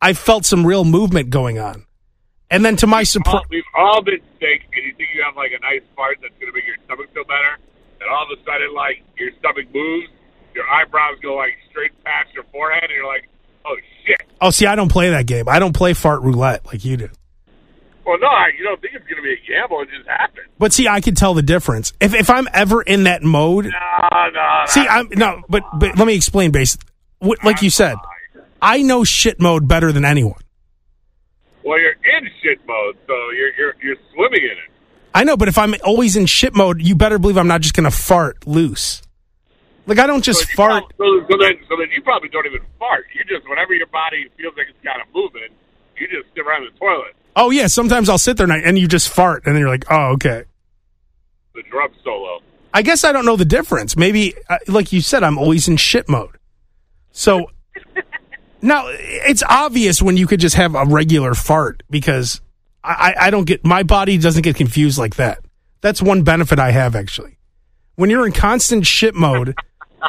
I 0.00 0.12
felt 0.12 0.44
some 0.44 0.66
real 0.66 0.84
movement 0.84 1.30
going 1.30 1.58
on, 1.60 1.86
and 2.50 2.64
then 2.64 2.76
to 2.76 2.86
my 2.88 3.04
surprise, 3.04 3.44
we've 3.48 3.62
all 3.76 4.02
been 4.02 4.20
sick, 4.40 4.62
and 4.74 4.84
you 4.86 4.94
think 4.94 5.10
you 5.14 5.22
have 5.22 5.36
like 5.36 5.52
a 5.56 5.60
nice 5.60 5.82
fart 5.94 6.18
that's 6.20 6.34
going 6.40 6.52
to 6.52 6.56
make 6.56 6.66
your 6.66 6.76
stomach 6.84 7.12
feel 7.14 7.24
better, 7.24 7.58
and 8.00 8.10
all 8.10 8.24
of 8.24 8.36
a 8.36 8.42
sudden, 8.44 8.74
like 8.74 9.02
your 9.16 9.30
stomach 9.38 9.66
moves, 9.72 10.08
your 10.54 10.68
eyebrows 10.68 11.16
go 11.22 11.36
like 11.36 11.56
straight 11.70 11.92
past 12.04 12.34
your 12.34 12.44
forehead, 12.52 12.82
and 12.84 12.92
you're 12.92 13.06
like, 13.06 13.28
oh 13.64 13.76
shit. 14.04 14.20
oh, 14.40 14.50
see, 14.50 14.66
I 14.66 14.74
don't 14.74 14.90
play 14.90 15.10
that 15.10 15.26
game. 15.26 15.48
I 15.48 15.60
don't 15.60 15.74
play 15.74 15.94
fart 15.94 16.22
roulette 16.22 16.66
like 16.66 16.84
you 16.84 16.96
do. 16.96 17.08
Well, 18.04 18.18
no, 18.18 18.26
I, 18.26 18.48
you 18.58 18.64
don't 18.64 18.80
think 18.80 18.94
it's 18.94 19.04
going 19.06 19.16
to 19.16 19.22
be 19.22 19.32
a 19.32 19.46
gamble. 19.46 19.80
It 19.82 19.88
just 19.96 20.08
happened. 20.08 20.46
But 20.58 20.72
see, 20.72 20.88
I 20.88 21.00
can 21.00 21.14
tell 21.14 21.34
the 21.34 21.42
difference. 21.42 21.92
If 22.00 22.14
if 22.14 22.30
I'm 22.30 22.48
ever 22.52 22.82
in 22.82 23.04
that 23.04 23.22
mode, 23.22 23.66
No, 23.66 24.28
no. 24.32 24.62
see, 24.66 24.86
I'm 24.86 25.08
no. 25.12 25.42
But 25.48 25.62
but 25.78 25.96
let 25.96 26.06
me 26.06 26.14
explain, 26.14 26.50
base. 26.50 26.76
Like 27.20 27.62
you 27.62 27.70
said, 27.70 27.96
I 28.60 28.82
know 28.82 29.04
shit 29.04 29.40
mode 29.40 29.68
better 29.68 29.92
than 29.92 30.04
anyone. 30.04 30.40
Well, 31.64 31.78
you're 31.78 31.92
in 31.92 32.28
shit 32.42 32.58
mode, 32.66 32.96
so 33.06 33.14
you're 33.36 33.54
you're 33.56 33.74
you're 33.82 33.96
swimming 34.12 34.42
in 34.42 34.50
it. 34.58 34.70
I 35.14 35.22
know, 35.24 35.36
but 35.36 35.46
if 35.46 35.56
I'm 35.58 35.74
always 35.84 36.16
in 36.16 36.26
shit 36.26 36.56
mode, 36.56 36.82
you 36.82 36.96
better 36.96 37.18
believe 37.18 37.36
I'm 37.38 37.46
not 37.46 37.60
just 37.60 37.74
gonna 37.74 37.90
fart 37.92 38.46
loose. 38.46 39.00
Like 39.86 39.98
I 40.00 40.06
don't 40.08 40.22
just 40.24 40.40
So 40.40 40.54
fart. 40.56 40.82
prob- 40.84 40.92
So, 40.98 41.26
so 41.30 41.36
then, 41.38 41.52
so 41.68 41.76
then 41.78 41.88
you 41.94 42.02
probably 42.02 42.28
don't 42.30 42.46
even 42.46 42.60
fart. 42.78 43.04
You 43.14 43.22
just 43.24 43.48
whenever 43.48 43.74
your 43.74 43.86
body 43.88 44.26
feels 44.36 44.54
like 44.56 44.66
it's 44.70 44.78
kind 44.84 45.00
of 45.00 45.06
moving, 45.14 45.50
you 46.02 46.08
just 46.08 46.34
sit 46.34 46.46
around 46.46 46.66
the 46.70 46.78
toilet. 46.78 47.14
Oh 47.34 47.50
yeah, 47.50 47.66
sometimes 47.66 48.08
I'll 48.08 48.18
sit 48.18 48.36
there 48.36 48.44
and, 48.44 48.52
I, 48.52 48.58
and 48.58 48.78
you 48.78 48.86
just 48.88 49.08
fart, 49.08 49.46
and 49.46 49.54
then 49.54 49.60
you're 49.60 49.70
like, 49.70 49.84
oh 49.90 50.12
okay. 50.12 50.44
The 51.54 51.62
drum 51.70 51.90
solo. 52.04 52.40
I 52.74 52.82
guess 52.82 53.04
I 53.04 53.12
don't 53.12 53.24
know 53.24 53.36
the 53.36 53.44
difference. 53.44 53.96
Maybe, 53.96 54.34
uh, 54.48 54.58
like 54.66 54.92
you 54.92 55.00
said, 55.00 55.22
I'm 55.22 55.38
always 55.38 55.68
in 55.68 55.76
shit 55.76 56.08
mode. 56.08 56.38
So 57.10 57.50
now 58.62 58.84
it's 58.88 59.42
obvious 59.48 60.02
when 60.02 60.16
you 60.16 60.26
could 60.26 60.40
just 60.40 60.56
have 60.56 60.74
a 60.74 60.84
regular 60.84 61.34
fart 61.34 61.82
because 61.90 62.40
I, 62.82 63.14
I 63.18 63.26
I 63.26 63.30
don't 63.30 63.44
get 63.44 63.64
my 63.64 63.82
body 63.82 64.18
doesn't 64.18 64.42
get 64.42 64.56
confused 64.56 64.98
like 64.98 65.16
that. 65.16 65.44
That's 65.80 66.02
one 66.02 66.22
benefit 66.22 66.58
I 66.58 66.70
have 66.70 66.96
actually. 66.96 67.38
When 67.96 68.08
you're 68.08 68.26
in 68.26 68.32
constant 68.32 68.86
shit 68.86 69.14
mode, 69.14 69.54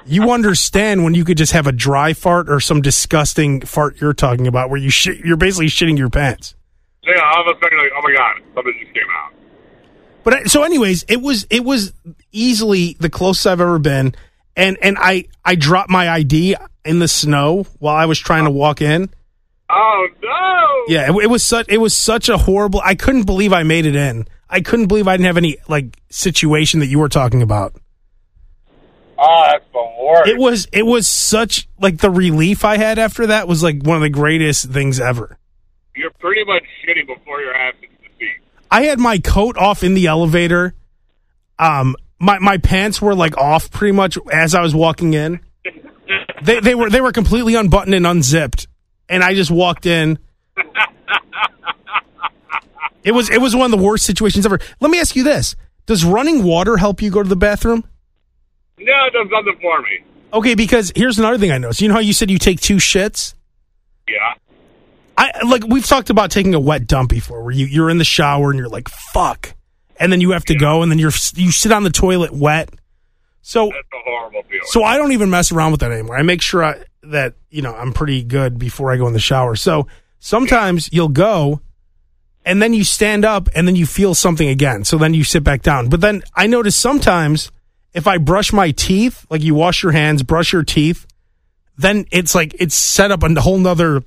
you 0.05 0.31
understand 0.31 1.03
when 1.03 1.13
you 1.13 1.23
could 1.23 1.37
just 1.37 1.51
have 1.51 1.67
a 1.67 1.71
dry 1.71 2.13
fart 2.13 2.49
or 2.49 2.59
some 2.59 2.81
disgusting 2.81 3.61
fart 3.61 3.99
you're 4.01 4.13
talking 4.13 4.47
about 4.47 4.69
where 4.69 4.79
you 4.79 4.89
shit, 4.89 5.19
you're 5.19 5.37
basically 5.37 5.67
shitting 5.67 5.97
your 5.97 6.09
pants. 6.09 6.55
Yeah, 7.03 7.21
all 7.21 7.49
of 7.49 7.55
a 7.55 7.59
sudden, 7.59 7.77
like, 7.77 7.91
oh 7.95 8.01
my 8.01 8.13
god, 8.13 8.41
something 8.55 8.73
just 8.79 8.93
came 8.93 9.03
out. 9.11 9.33
But 10.23 10.49
so, 10.49 10.63
anyways, 10.63 11.03
it 11.07 11.21
was 11.21 11.45
it 11.49 11.63
was 11.63 11.93
easily 12.31 12.95
the 12.99 13.09
closest 13.09 13.45
I've 13.45 13.61
ever 13.61 13.79
been, 13.79 14.15
and 14.55 14.77
and 14.81 14.97
I 14.99 15.25
I 15.43 15.55
dropped 15.55 15.89
my 15.89 16.09
ID 16.09 16.55
in 16.85 16.99
the 16.99 17.07
snow 17.07 17.65
while 17.79 17.95
I 17.95 18.05
was 18.05 18.19
trying 18.19 18.45
to 18.45 18.51
walk 18.51 18.81
in. 18.81 19.09
Oh 19.69 20.07
no! 20.21 20.93
Yeah, 20.93 21.11
it, 21.11 21.23
it 21.23 21.29
was 21.29 21.43
such 21.43 21.67
it 21.67 21.79
was 21.79 21.93
such 21.93 22.29
a 22.29 22.37
horrible. 22.37 22.81
I 22.83 22.95
couldn't 22.95 23.23
believe 23.23 23.51
I 23.51 23.63
made 23.63 23.85
it 23.85 23.95
in. 23.95 24.27
I 24.49 24.61
couldn't 24.61 24.87
believe 24.87 25.07
I 25.07 25.17
didn't 25.17 25.27
have 25.27 25.37
any 25.37 25.57
like 25.67 25.99
situation 26.09 26.79
that 26.79 26.87
you 26.87 26.99
were 26.99 27.09
talking 27.09 27.41
about. 27.41 27.75
Oh, 29.25 29.43
that's 29.49 29.63
the 29.71 30.03
worst. 30.03 30.29
It 30.29 30.37
was 30.37 30.67
it 30.73 30.85
was 30.85 31.07
such 31.07 31.69
like 31.79 31.99
the 31.99 32.09
relief 32.09 32.65
I 32.65 32.77
had 32.77 32.99
after 32.99 33.27
that 33.27 33.47
was 33.47 33.63
like 33.63 33.81
one 33.81 33.95
of 33.95 34.01
the 34.01 34.09
greatest 34.09 34.69
things 34.69 34.99
ever. 34.99 35.37
You're 35.95 36.11
pretty 36.19 36.43
much 36.43 36.63
shitting 36.85 37.07
before 37.07 37.39
your 37.39 37.55
ass 37.55 37.73
hits 37.79 37.93
the 38.01 38.09
seat. 38.19 38.41
I 38.69 38.83
had 38.83 38.99
my 38.99 39.19
coat 39.19 39.55
off 39.57 39.81
in 39.83 39.93
the 39.93 40.07
elevator. 40.07 40.73
Um, 41.57 41.95
my 42.19 42.39
my 42.39 42.57
pants 42.57 43.01
were 43.01 43.15
like 43.15 43.37
off 43.37 43.71
pretty 43.71 43.93
much 43.93 44.17
as 44.31 44.55
I 44.55 44.61
was 44.61 44.75
walking 44.75 45.13
in. 45.13 45.39
They 46.41 46.59
they 46.59 46.75
were 46.75 46.89
they 46.89 46.99
were 46.99 47.13
completely 47.13 47.55
unbuttoned 47.55 47.95
and 47.95 48.05
unzipped, 48.05 48.67
and 49.07 49.23
I 49.23 49.35
just 49.35 49.51
walked 49.51 49.85
in. 49.85 50.19
It 53.03 53.11
was 53.13 53.29
it 53.29 53.39
was 53.39 53.55
one 53.55 53.65
of 53.65 53.71
the 53.71 53.83
worst 53.83 54.05
situations 54.05 54.45
ever. 54.45 54.59
Let 54.81 54.91
me 54.91 54.99
ask 54.99 55.15
you 55.15 55.23
this: 55.23 55.55
Does 55.85 56.03
running 56.03 56.43
water 56.43 56.75
help 56.75 57.01
you 57.01 57.09
go 57.09 57.23
to 57.23 57.29
the 57.29 57.37
bathroom? 57.37 57.85
No, 58.79 58.93
it 59.05 59.13
does 59.13 59.27
nothing 59.31 59.59
for 59.61 59.81
me. 59.81 60.03
Okay, 60.33 60.55
because 60.55 60.91
here's 60.95 61.19
another 61.19 61.37
thing 61.37 61.51
I 61.51 61.57
noticed. 61.57 61.81
You 61.81 61.87
know 61.89 61.93
how 61.93 61.99
you 61.99 62.13
said 62.13 62.31
you 62.31 62.39
take 62.39 62.59
two 62.59 62.77
shits? 62.77 63.35
Yeah. 64.07 64.33
I 65.15 65.31
like 65.47 65.63
we've 65.67 65.85
talked 65.85 66.09
about 66.09 66.31
taking 66.31 66.55
a 66.55 66.59
wet 66.59 66.87
dump 66.87 67.11
before, 67.11 67.43
where 67.43 67.53
you 67.53 67.67
you're 67.67 67.89
in 67.89 67.99
the 67.99 68.03
shower 68.03 68.49
and 68.49 68.57
you're 68.57 68.67
like 68.67 68.89
fuck, 68.89 69.53
and 69.99 70.11
then 70.11 70.21
you 70.21 70.31
have 70.31 70.43
to 70.45 70.55
go, 70.55 70.81
and 70.81 70.91
then 70.91 70.97
you're 70.97 71.11
you 71.35 71.51
sit 71.51 71.71
on 71.71 71.83
the 71.83 71.91
toilet 71.91 72.31
wet. 72.33 72.69
So 73.43 73.65
That's 73.67 73.77
a 73.93 74.09
horrible 74.09 74.41
feeling. 74.43 74.61
so 74.65 74.83
I 74.83 74.97
don't 74.97 75.11
even 75.11 75.29
mess 75.29 75.51
around 75.51 75.71
with 75.71 75.81
that 75.81 75.91
anymore. 75.91 76.17
I 76.17 76.23
make 76.23 76.41
sure 76.41 76.63
I, 76.63 76.83
that 77.03 77.35
you 77.51 77.61
know 77.61 77.75
I'm 77.75 77.93
pretty 77.93 78.23
good 78.23 78.57
before 78.57 78.91
I 78.91 78.97
go 78.97 79.05
in 79.05 79.13
the 79.13 79.19
shower. 79.19 79.55
So 79.55 79.85
sometimes 80.17 80.89
you'll 80.91 81.09
go, 81.09 81.61
and 82.43 82.59
then 82.59 82.73
you 82.73 82.83
stand 82.83 83.23
up, 83.23 83.49
and 83.53 83.67
then 83.67 83.75
you 83.75 83.85
feel 83.85 84.15
something 84.15 84.49
again. 84.49 84.83
So 84.83 84.97
then 84.97 85.13
you 85.13 85.23
sit 85.23 85.43
back 85.43 85.61
down. 85.61 85.89
But 85.89 86.01
then 86.01 86.23
I 86.35 86.47
notice 86.47 86.75
sometimes 86.75 87.51
if 87.93 88.07
I 88.07 88.17
brush 88.17 88.51
my 88.53 88.71
teeth, 88.71 89.25
like 89.29 89.41
you 89.41 89.55
wash 89.55 89.83
your 89.83 89.91
hands, 89.91 90.23
brush 90.23 90.51
your 90.53 90.63
teeth, 90.63 91.05
then 91.77 92.05
it's 92.11 92.33
like 92.35 92.55
it's 92.59 92.75
set 92.75 93.11
up 93.11 93.23
a 93.23 93.41
whole 93.41 93.57
nother 93.57 94.03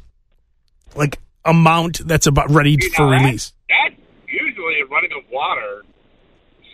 like 0.95 1.19
amount 1.45 2.07
that's 2.07 2.27
about 2.27 2.51
ready 2.51 2.73
You 2.81 2.91
for 2.91 3.03
know, 3.07 3.11
that- 3.11 3.25
release. 3.25 3.53
That 3.69 3.91
usually 4.29 4.83
running 4.91 5.11
of 5.17 5.25
water 5.31 5.85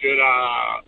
should 0.00 0.18
uh 0.20 0.80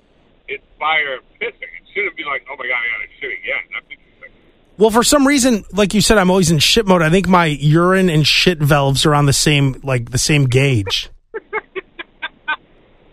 inspire 0.48 1.18
pissing. 1.40 1.62
It 1.62 1.86
shouldn't 1.94 2.16
be 2.16 2.24
like, 2.24 2.44
oh 2.50 2.56
my 2.58 2.64
god, 2.66 2.74
I 2.74 2.98
gotta 2.98 3.10
shit 3.20 3.30
again. 3.38 3.54
That's 3.72 3.86
interesting. 3.90 4.30
Well, 4.76 4.90
for 4.90 5.02
some 5.04 5.26
reason, 5.26 5.64
like 5.72 5.94
you 5.94 6.00
said, 6.00 6.18
I'm 6.18 6.30
always 6.30 6.50
in 6.50 6.58
shit 6.58 6.86
mode. 6.86 7.02
I 7.02 7.10
think 7.10 7.28
my 7.28 7.46
urine 7.46 8.10
and 8.10 8.26
shit 8.26 8.58
valves 8.58 9.06
are 9.06 9.14
on 9.14 9.26
the 9.26 9.32
same 9.32 9.80
like 9.84 10.10
the 10.10 10.18
same 10.18 10.46
gauge. 10.46 11.10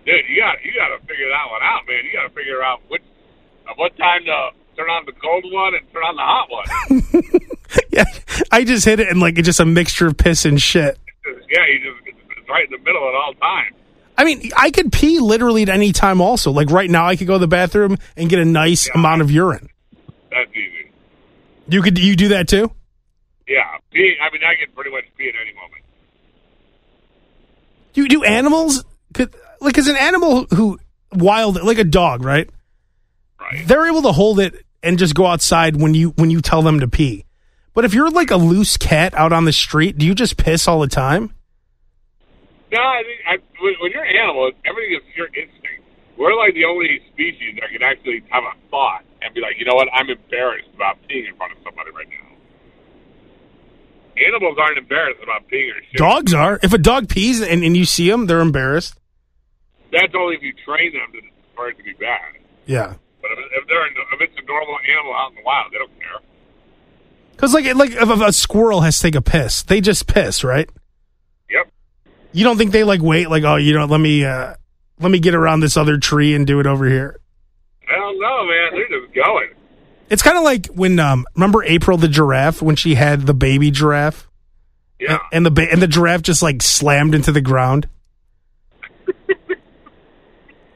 Dude, 0.06 0.26
you 0.30 0.42
got 0.42 0.64
you 0.64 0.72
got 0.76 0.98
to 0.98 1.00
figure 1.06 1.30
that 1.30 1.46
one 1.52 1.62
out, 1.62 1.82
man. 1.88 2.04
You 2.06 2.12
got 2.14 2.28
to 2.28 2.34
figure 2.34 2.64
out 2.64 2.82
which 2.88 3.04
uh, 3.68 3.74
what 3.76 3.96
time 3.98 4.26
to 4.26 4.50
turn 4.76 4.90
on 4.90 5.06
the 5.06 5.12
cold 5.12 5.44
one 5.52 5.76
and 5.76 5.92
turn 5.94 6.04
on 6.04 6.16
the 6.16 6.22
hot 6.24 6.50
one. 6.50 7.84
yeah, 7.92 8.06
I 8.52 8.64
just 8.64 8.86
hit 8.86 9.00
it 9.00 9.10
and 9.10 9.20
like 9.20 9.38
it's 9.38 9.46
just 9.46 9.60
a 9.60 9.66
mixture 9.66 10.08
of 10.08 10.18
piss 10.18 10.46
and 10.46 10.62
shit. 10.62 10.98
Yeah, 11.50 11.66
you 11.68 11.80
just 11.80 12.18
it's 12.38 12.50
right 12.50 12.66
in 12.66 12.72
the 12.72 12.84
middle 12.84 13.08
at 13.08 13.14
all 13.14 13.34
times. 13.36 13.76
I 14.18 14.24
mean, 14.24 14.52
I 14.56 14.72
could 14.72 14.92
pee 14.92 15.20
literally 15.20 15.64
at 15.64 15.70
any 15.70 15.92
time. 15.92 16.22
Also, 16.22 16.52
like 16.52 16.70
right 16.70 16.90
now, 16.90 17.06
I 17.06 17.16
could 17.16 17.28
go 17.28 17.34
to 17.34 17.40
the 17.40 17.48
bathroom 17.48 17.98
and 18.16 18.30
get 18.30 18.40
a 18.40 18.46
nice 18.46 18.90
amount 18.94 19.22
of 19.22 19.32
urine. 19.32 19.70
That's 20.32 20.50
easy. 20.52 20.92
You 21.68 21.82
could 21.82 21.98
you 21.98 22.16
do 22.16 22.30
that 22.30 22.48
too? 22.48 22.72
Yeah, 23.48 23.64
pee. 23.92 24.16
I 24.22 24.32
mean, 24.32 24.42
I 24.44 24.56
can 24.56 24.74
pretty 24.74 24.92
much 24.92 25.06
pee 25.18 25.30
at 25.30 25.36
any 25.36 25.54
moment. 25.54 25.84
Do 27.94 28.08
do 28.08 28.24
animals 28.24 28.84
could 29.14 29.34
like 29.62 29.78
as 29.78 29.88
an 29.88 29.95
animal 29.95 30.45
who 30.50 30.80
wild 31.13 31.62
like 31.63 31.78
a 31.78 31.84
dog, 31.84 32.24
right? 32.24 32.50
Right. 33.39 33.67
They're 33.67 33.88
able 33.88 34.02
to 34.04 34.12
hold 34.12 34.39
it 34.39 34.65
and 34.84 35.00
just 35.00 35.15
go 35.15 35.26
outside 35.28 35.80
when 35.80 35.93
you 35.93 36.10
when 36.12 36.30
you 36.30 36.41
tell 36.41 36.62
them 36.62 36.80
to 36.80 36.88
pee. 36.88 37.26
But 37.74 37.86
if 37.86 37.93
you're 37.93 38.10
like 38.10 38.32
a 38.32 38.38
loose 38.38 38.76
cat 38.76 39.13
out 39.13 39.32
on 39.32 39.45
the 39.45 39.54
street, 39.54 39.97
do 39.97 40.06
you 40.06 40.13
just 40.13 40.36
piss 40.36 40.67
all 40.67 40.80
the 40.80 40.88
time? 40.88 41.34
No, 42.71 42.80
I 42.80 43.04
think 43.04 43.19
I, 43.28 43.62
when, 43.63 43.74
when 43.82 43.91
you're 43.91 44.04
an 44.04 44.15
animal, 44.15 44.52
everything 44.65 44.95
is 44.95 45.15
your 45.15 45.28
instinct. 45.28 45.84
We're 46.17 46.36
like 46.36 46.54
the 46.54 46.65
only 46.65 47.02
species 47.12 47.58
that 47.60 47.69
can 47.71 47.84
actually 47.84 48.24
have 48.30 48.43
a 48.43 48.54
thought 48.69 49.04
and 49.21 49.34
be 49.34 49.41
like, 49.41 49.58
you 49.58 49.65
know 49.65 49.76
what, 49.76 49.88
I'm 49.93 50.10
embarrassed 50.10 50.69
about 50.76 50.97
peeing 51.10 51.28
in 51.28 51.36
front 51.36 51.54
of 51.54 51.60
somebody 51.63 51.91
right 51.91 52.08
now. 52.10 52.28
Animals 54.28 54.58
aren't 54.60 54.78
embarrassed 54.78 55.19
about 55.24 55.47
peeing 55.50 55.71
or 55.71 55.82
shit. 55.82 55.97
Dogs 55.97 56.34
are. 56.34 56.60
If 56.62 56.74
a 56.74 56.78
dog 56.78 57.10
pees 57.10 57.41
and, 57.41 57.63
and 57.63 57.76
you 57.76 57.86
see 57.86 58.10
them, 58.10 58.28
they're 58.28 58.41
embarrassed. 58.41 59.00
That's 59.91 60.13
only 60.15 60.36
if 60.36 60.41
you 60.41 60.54
train 60.65 60.93
them 60.93 61.12
to, 61.13 61.19
for 61.56 61.69
it 61.69 61.77
to 61.77 61.84
be 61.84 61.93
bad. 61.93 62.38
Yeah. 62.65 62.93
But 63.21 63.32
if, 63.32 63.39
if 63.62 63.67
they're 63.67 63.86
in, 63.88 63.93
if 64.13 64.21
it's 64.21 64.34
a 64.41 64.45
normal 64.45 64.77
animal 64.89 65.13
out 65.13 65.30
in 65.32 65.36
the 65.38 65.43
wild, 65.43 65.71
they 65.71 65.77
don't 65.77 65.99
care. 65.99 66.19
Because 67.32 67.54
like 67.54 67.65
like 67.75 67.91
if 67.91 68.21
a, 68.21 68.32
squirrel 68.34 68.82
has 68.82 68.97
to 68.97 69.04
take 69.04 69.15
a 69.15 69.21
piss, 69.21 69.63
they 69.63 69.82
just 69.82 70.08
piss, 70.08 70.43
right? 70.43 70.69
Yep. 71.49 71.71
You 72.34 72.43
don't 72.43 72.58
think 72.58 72.71
they 72.71 72.84
like 72.84 73.01
wait 73.01 73.30
like 73.30 73.43
oh 73.43 73.56
you 73.56 73.73
know 73.73 73.86
let 73.86 73.99
me 73.99 74.23
uh 74.23 74.54
let 74.99 75.12
me 75.12 75.19
get 75.19 75.34
around 75.34 75.60
this 75.62 75.75
other 75.75 75.97
tree 75.97 76.36
and 76.36 76.45
do 76.45 76.60
it 76.60 76.67
over 76.67 76.88
here. 76.88 77.19
I 77.89 77.95
don't 77.95 78.19
know, 78.19 78.45
man. 78.45 78.71
They're 78.73 78.99
just 79.01 79.13
going. 79.15 79.49
It's 80.10 80.21
kind 80.21 80.38
of 80.38 80.43
like 80.43 80.67
when 80.67 80.99
um 80.99 81.25
remember 81.36 81.63
April 81.63 81.97
the 81.97 82.08
giraffe 82.08 82.62
when 82.62 82.75
she 82.75 82.95
had 82.95 83.25
the 83.25 83.34
baby 83.34 83.71
giraffe 83.71 84.30
Yeah. 84.99 85.17
and 85.32 85.45
the 85.45 85.51
ba- 85.51 85.71
and 85.71 85.82
the 85.82 85.88
giraffe 85.88 86.21
just 86.21 86.41
like 86.43 86.62
slammed 86.62 87.15
into 87.15 87.32
the 87.32 87.41
ground. 87.41 87.88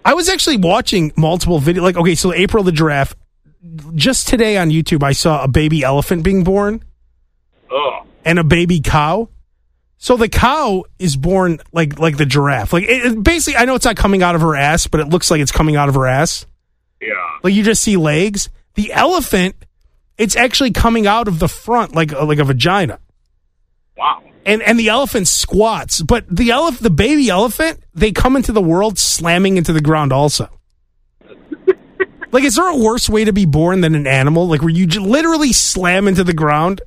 I 0.05 0.13
was 0.13 0.29
actually 0.29 0.57
watching 0.57 1.11
multiple 1.17 1.59
video 1.59 1.81
like 1.83 1.97
okay 1.97 2.15
so 2.15 2.31
April 2.33 2.63
the 2.63 2.71
giraffe 2.71 3.15
just 3.95 4.27
today 4.27 4.57
on 4.57 4.69
YouTube 4.69 5.01
I 5.03 5.11
saw 5.13 5.43
a 5.43 5.47
baby 5.47 5.83
elephant 5.83 6.23
being 6.23 6.43
born. 6.43 6.83
Ugh. 7.71 8.05
and 8.23 8.37
a 8.39 8.43
baby 8.43 8.79
cow. 8.79 9.27
So 9.97 10.17
the 10.17 10.29
cow 10.29 10.83
is 10.99 11.15
born 11.17 11.59
like 11.73 11.97
like 11.99 12.17
the 12.17 12.25
giraffe. 12.25 12.71
Like 12.73 12.83
it, 12.83 13.05
it- 13.05 13.23
basically, 13.23 13.57
I 13.57 13.65
know 13.65 13.75
it's 13.75 13.85
not 13.85 13.95
coming 13.95 14.21
out 14.21 14.35
of 14.35 14.41
her 14.41 14.55
ass, 14.55 14.85
but 14.87 14.99
it 14.99 15.07
looks 15.09 15.31
like 15.31 15.41
it's 15.41 15.51
coming 15.51 15.75
out 15.75 15.89
of 15.89 15.95
her 15.95 16.05
ass. 16.05 16.45
Yeah. 17.01 17.09
Like 17.43 17.53
you 17.53 17.63
just 17.63 17.81
see 17.81 17.97
legs. 17.97 18.49
The 18.75 18.91
elephant, 18.93 19.55
it's 20.17 20.35
actually 20.35 20.71
coming 20.71 21.07
out 21.07 21.27
of 21.27 21.39
the 21.39 21.47
front 21.47 21.95
like 21.95 22.11
like 22.11 22.37
a 22.39 22.43
vagina. 22.43 22.99
Wow. 23.97 24.23
And 24.45 24.61
and 24.61 24.77
the 24.77 24.89
elephant 24.89 25.27
squats, 25.27 26.01
but 26.01 26.25
the 26.29 26.49
elef- 26.49 26.79
the 26.79 26.89
baby 26.89 27.29
elephant, 27.29 27.83
they 27.93 28.11
come 28.11 28.35
into 28.35 28.51
the 28.51 28.61
world 28.61 28.99
slamming 28.99 29.57
into 29.57 29.73
the 29.73 29.81
ground 29.81 30.11
also. 30.13 30.49
like, 32.31 32.43
is 32.43 32.55
there 32.55 32.67
a 32.67 32.77
worse 32.77 33.09
way 33.09 33.25
to 33.25 33.33
be 33.33 33.45
born 33.45 33.81
than 33.81 33.95
an 33.95 34.05
animal? 34.05 34.47
Like, 34.47 34.61
where 34.61 34.69
you 34.69 34.85
j- 34.85 34.99
literally 34.99 35.51
slam 35.53 36.07
into 36.07 36.23
the 36.23 36.33
ground 36.33 36.81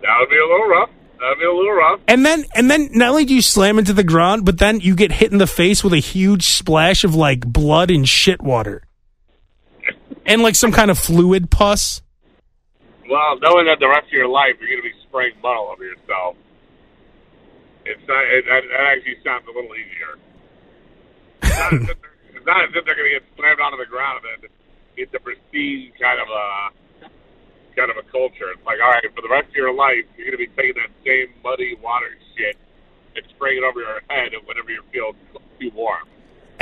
That 0.00 0.16
would 0.20 0.30
be 0.30 0.38
a 0.38 0.46
little 0.46 0.68
rough. 0.68 0.90
That 1.18 1.28
would 1.28 1.38
be 1.38 1.44
a 1.44 1.52
little 1.52 1.72
rough. 1.72 2.00
And 2.08 2.24
then 2.26 2.44
and 2.54 2.70
then 2.70 2.88
not 2.92 3.10
only 3.10 3.24
do 3.24 3.34
you 3.34 3.42
slam 3.42 3.78
into 3.78 3.92
the 3.92 4.04
ground, 4.04 4.44
but 4.44 4.58
then 4.58 4.80
you 4.80 4.94
get 4.96 5.12
hit 5.12 5.32
in 5.32 5.38
the 5.38 5.46
face 5.46 5.84
with 5.84 5.92
a 5.92 5.98
huge 5.98 6.46
splash 6.46 7.04
of 7.04 7.14
like 7.14 7.46
blood 7.46 7.90
and 7.90 8.08
shit 8.08 8.40
water. 8.40 8.82
And 10.24 10.42
like 10.42 10.54
some 10.54 10.72
kind 10.72 10.90
of 10.90 10.98
fluid 10.98 11.50
pus. 11.50 12.00
Well, 13.12 13.36
knowing 13.44 13.68
that 13.68 13.76
the 13.76 13.92
rest 13.92 14.08
of 14.08 14.16
your 14.16 14.32
life 14.32 14.56
you're 14.56 14.72
going 14.72 14.80
to 14.80 14.88
be 14.88 14.96
spraying 15.04 15.36
mud 15.44 15.52
over 15.52 15.84
yourself, 15.84 16.32
it's 17.84 18.00
not. 18.08 18.24
It, 18.24 18.48
that, 18.48 18.64
that 18.72 18.84
actually 18.88 19.20
sounds 19.20 19.44
a 19.44 19.52
little 19.52 19.68
easier. 19.76 20.16
It's 22.32 22.48
not 22.48 22.64
as 22.64 22.72
if 22.72 22.82
they're, 22.88 22.88
they're 22.88 22.96
going 22.96 23.12
to 23.12 23.20
get 23.20 23.28
slammed 23.36 23.60
onto 23.60 23.76
the 23.76 23.84
ground 23.84 24.24
and 24.24 24.42
then 24.42 24.50
it's 24.96 25.12
a 25.12 25.20
pristine 25.20 25.92
kind 26.00 26.24
of 26.24 26.28
a 26.32 27.12
kind 27.76 27.90
of 27.92 28.00
a 28.00 28.06
culture. 28.08 28.48
It's 28.48 28.64
like, 28.64 28.80
all 28.80 28.96
right, 28.96 29.04
for 29.14 29.20
the 29.20 29.28
rest 29.28 29.52
of 29.52 29.56
your 29.60 29.74
life, 29.76 30.08
you're 30.16 30.32
going 30.32 30.40
to 30.40 30.44
be 30.48 30.50
taking 30.56 30.80
that 30.80 30.88
same 31.04 31.36
muddy 31.44 31.76
water 31.84 32.16
shit 32.32 32.56
and 33.14 33.24
spraying 33.36 33.60
it 33.60 33.64
over 33.64 33.80
your 33.80 34.00
head 34.08 34.32
whenever 34.48 34.70
you 34.72 34.80
feel 34.90 35.12
too 35.60 35.70
warm. 35.76 36.08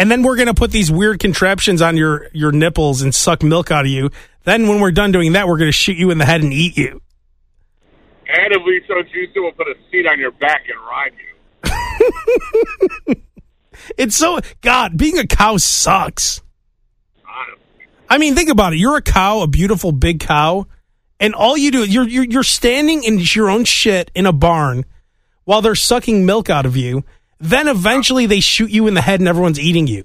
And 0.01 0.11
then 0.11 0.23
we're 0.23 0.37
gonna 0.37 0.55
put 0.55 0.71
these 0.71 0.91
weird 0.91 1.21
contraptions 1.21 1.83
on 1.83 1.97
your 1.97 2.29
your 2.33 2.53
nipples 2.53 3.03
and 3.03 3.15
suck 3.15 3.43
milk 3.43 3.71
out 3.71 3.85
of 3.85 3.91
you. 3.91 4.11
Then 4.45 4.69
when 4.69 4.81
we're 4.81 4.93
done 4.93 5.13
doing 5.13 5.33
that, 5.33 5.47
we're 5.49 5.59
gonna 5.59 5.73
shoot 5.73 5.97
you 5.97 6.11
in 6.11 6.19
the 6.19 6.25
head 6.25 6.43
and 6.43 6.53
eat 6.53 6.77
you. 6.77 7.01
And 8.29 8.53
if 8.53 8.63
we 8.65 8.83
so 8.87 9.03
choose 9.03 9.33
to, 9.35 9.41
we'll 9.41 9.53
put 9.53 9.67
a 9.67 9.75
seat 9.91 10.07
on 10.07 10.19
your 10.19 10.31
back 10.31 10.63
and 10.69 10.79
ride 10.87 11.13
you. 11.19 13.15
It's 13.97 14.17
so 14.17 14.41
God, 14.61 14.97
being 14.97 15.19
a 15.19 15.27
cow 15.27 15.57
sucks. 15.57 16.43
Honestly. 17.27 17.87
I 18.09 18.19
mean, 18.19 18.35
think 18.35 18.51
about 18.51 18.73
it. 18.73 18.79
You're 18.79 18.97
a 18.97 19.03
cow, 19.03 19.41
a 19.41 19.47
beautiful 19.47 19.93
big 19.93 20.21
cow, 20.21 20.67
and 21.19 21.35
all 21.35 21.57
you 21.57 21.71
do 21.71 21.85
you're 21.85 22.09
you're, 22.09 22.25
you're 22.25 22.43
standing 22.43 23.05
in 23.05 23.19
your 23.21 23.51
own 23.51 23.65
shit 23.65 24.11
in 24.15 24.27
a 24.27 24.33
barn 24.33 24.85
while 25.45 25.63
they're 25.63 25.75
sucking 25.75 26.27
milk 26.27 26.51
out 26.51 26.67
of 26.67 26.77
you. 26.77 27.05
Then 27.39 27.69
eventually 27.69 28.27
they 28.27 28.41
shoot 28.41 28.71
you 28.71 28.87
in 28.87 28.95
the 28.95 29.01
head 29.01 29.21
and 29.21 29.29
everyone's 29.29 29.61
eating 29.61 29.87
you. 29.87 30.05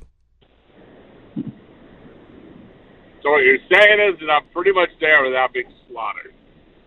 So 3.26 3.32
what 3.32 3.44
you're 3.44 3.58
saying 3.58 4.14
is 4.14 4.20
that 4.20 4.30
I'm 4.30 4.44
pretty 4.54 4.72
much 4.72 4.90
there 5.00 5.24
without 5.24 5.52
being 5.52 5.66
slaughtered. 5.90 6.32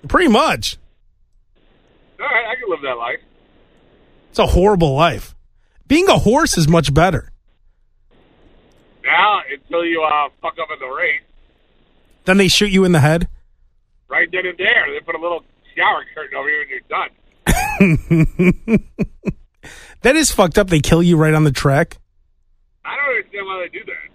Pretty 0.07 0.29
much. 0.29 0.77
All 2.20 2.27
right, 2.27 2.46
I 2.46 2.55
can 2.55 2.70
live 2.70 2.79
that 2.83 2.94
life. 2.96 3.18
It's 4.31 4.38
a 4.38 4.46
horrible 4.46 4.94
life. 4.94 5.35
Being 5.88 6.07
a 6.09 6.16
horse 6.16 6.57
is 6.57 6.68
much 6.68 6.94
better. 6.94 7.33
Now, 9.05 9.40
until 9.53 9.85
you 9.85 10.01
uh, 10.05 10.29
fuck 10.40 10.53
up 10.62 10.68
in 10.72 10.79
the 10.79 10.94
race, 10.94 11.22
Then 12.24 12.37
they 12.37 12.46
shoot 12.46 12.70
you 12.70 12.85
in 12.85 12.92
the 12.92 13.01
head. 13.01 13.27
right 14.09 14.29
then 14.31 14.46
and 14.46 14.57
there, 14.59 14.87
they 14.94 15.01
put 15.05 15.16
a 15.16 15.20
little 15.20 15.42
shower 15.74 16.05
curtain 16.14 16.38
over 16.38 16.48
you 16.48 16.61
and 16.61 16.70
you're 16.70 16.81
done. 18.79 18.85
That 20.03 20.14
is 20.14 20.31
fucked 20.31 20.57
up. 20.59 20.68
They 20.68 20.79
kill 20.79 21.03
you 21.03 21.16
right 21.16 21.35
on 21.35 21.42
the 21.42 21.51
track 21.51 21.98
I 22.85 22.94
don't 22.96 23.16
understand 23.16 23.46
why 23.46 23.66
they 23.66 23.79
do 23.81 23.85
that. 23.87 24.09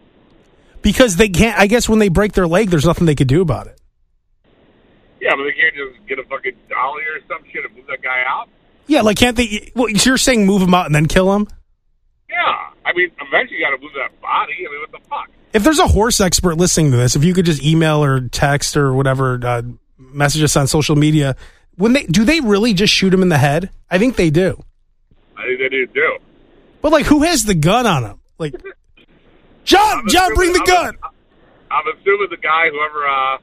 Because 0.83 1.15
they 1.15 1.29
can't. 1.29 1.57
I 1.57 1.67
guess 1.67 1.89
when 1.89 1.99
they 1.99 2.09
break 2.09 2.33
their 2.33 2.47
leg, 2.47 2.69
there's 2.69 2.85
nothing 2.85 3.05
they 3.05 3.15
could 3.15 3.27
do 3.27 3.41
about 3.41 3.67
it. 3.67 3.79
Yeah, 5.19 5.31
but 5.35 5.43
they 5.43 5.53
can't 5.53 5.73
just 5.73 6.07
get 6.07 6.19
a 6.19 6.23
fucking 6.23 6.53
dolly 6.69 7.03
or 7.03 7.21
some 7.27 7.43
shit 7.51 7.65
and 7.65 7.75
move 7.75 7.87
that 7.87 8.01
guy 8.01 8.23
out. 8.27 8.49
Yeah, 8.87 9.01
like 9.01 9.17
can't 9.17 9.37
they? 9.37 9.71
Well, 9.75 9.89
you're 9.89 10.17
saying 10.17 10.45
move 10.45 10.61
him 10.61 10.73
out 10.73 10.85
and 10.85 10.93
then 10.93 11.07
kill 11.07 11.33
him? 11.33 11.47
Yeah, 12.29 12.35
I 12.85 12.93
mean, 12.93 13.09
eventually 13.21 13.59
you 13.59 13.65
got 13.65 13.75
to 13.75 13.81
move 13.81 13.93
that 13.95 14.19
body. 14.21 14.53
I 14.59 14.71
mean, 14.71 14.81
what 14.81 14.91
the 14.91 15.09
fuck? 15.09 15.29
If 15.53 15.63
there's 15.63 15.79
a 15.79 15.87
horse 15.87 16.19
expert 16.19 16.57
listening 16.57 16.91
to 16.91 16.97
this, 16.97 17.15
if 17.15 17.23
you 17.23 17.33
could 17.33 17.45
just 17.45 17.63
email 17.63 18.03
or 18.03 18.27
text 18.27 18.75
or 18.75 18.93
whatever, 18.93 19.39
uh, 19.43 19.61
message 19.97 20.43
us 20.43 20.57
on 20.57 20.67
social 20.67 20.95
media. 20.95 21.35
When 21.75 21.93
they 21.93 22.03
do 22.03 22.25
they 22.25 22.39
really 22.41 22.73
just 22.73 22.93
shoot 22.93 23.13
him 23.13 23.21
in 23.21 23.29
the 23.29 23.37
head? 23.37 23.69
I 23.89 23.97
think 23.97 24.15
they 24.15 24.29
do. 24.29 24.61
I 25.37 25.43
think 25.45 25.59
they 25.59 25.69
do 25.69 25.87
too. 25.87 26.17
But 26.81 26.91
like, 26.91 27.05
who 27.05 27.23
has 27.23 27.45
the 27.45 27.55
gun 27.55 27.87
on 27.87 28.03
him? 28.03 28.19
Like, 28.37 28.55
John, 29.63 29.99
I'm 29.99 30.07
John, 30.07 30.33
bring 30.33 30.53
the 30.53 30.63
gun. 30.65 30.97
I'm, 31.03 31.11
I'm 31.71 31.83
assuming 31.95 32.27
the 32.29 32.37
guy, 32.37 32.69
whoever 32.69 33.07
uh, 33.07 33.37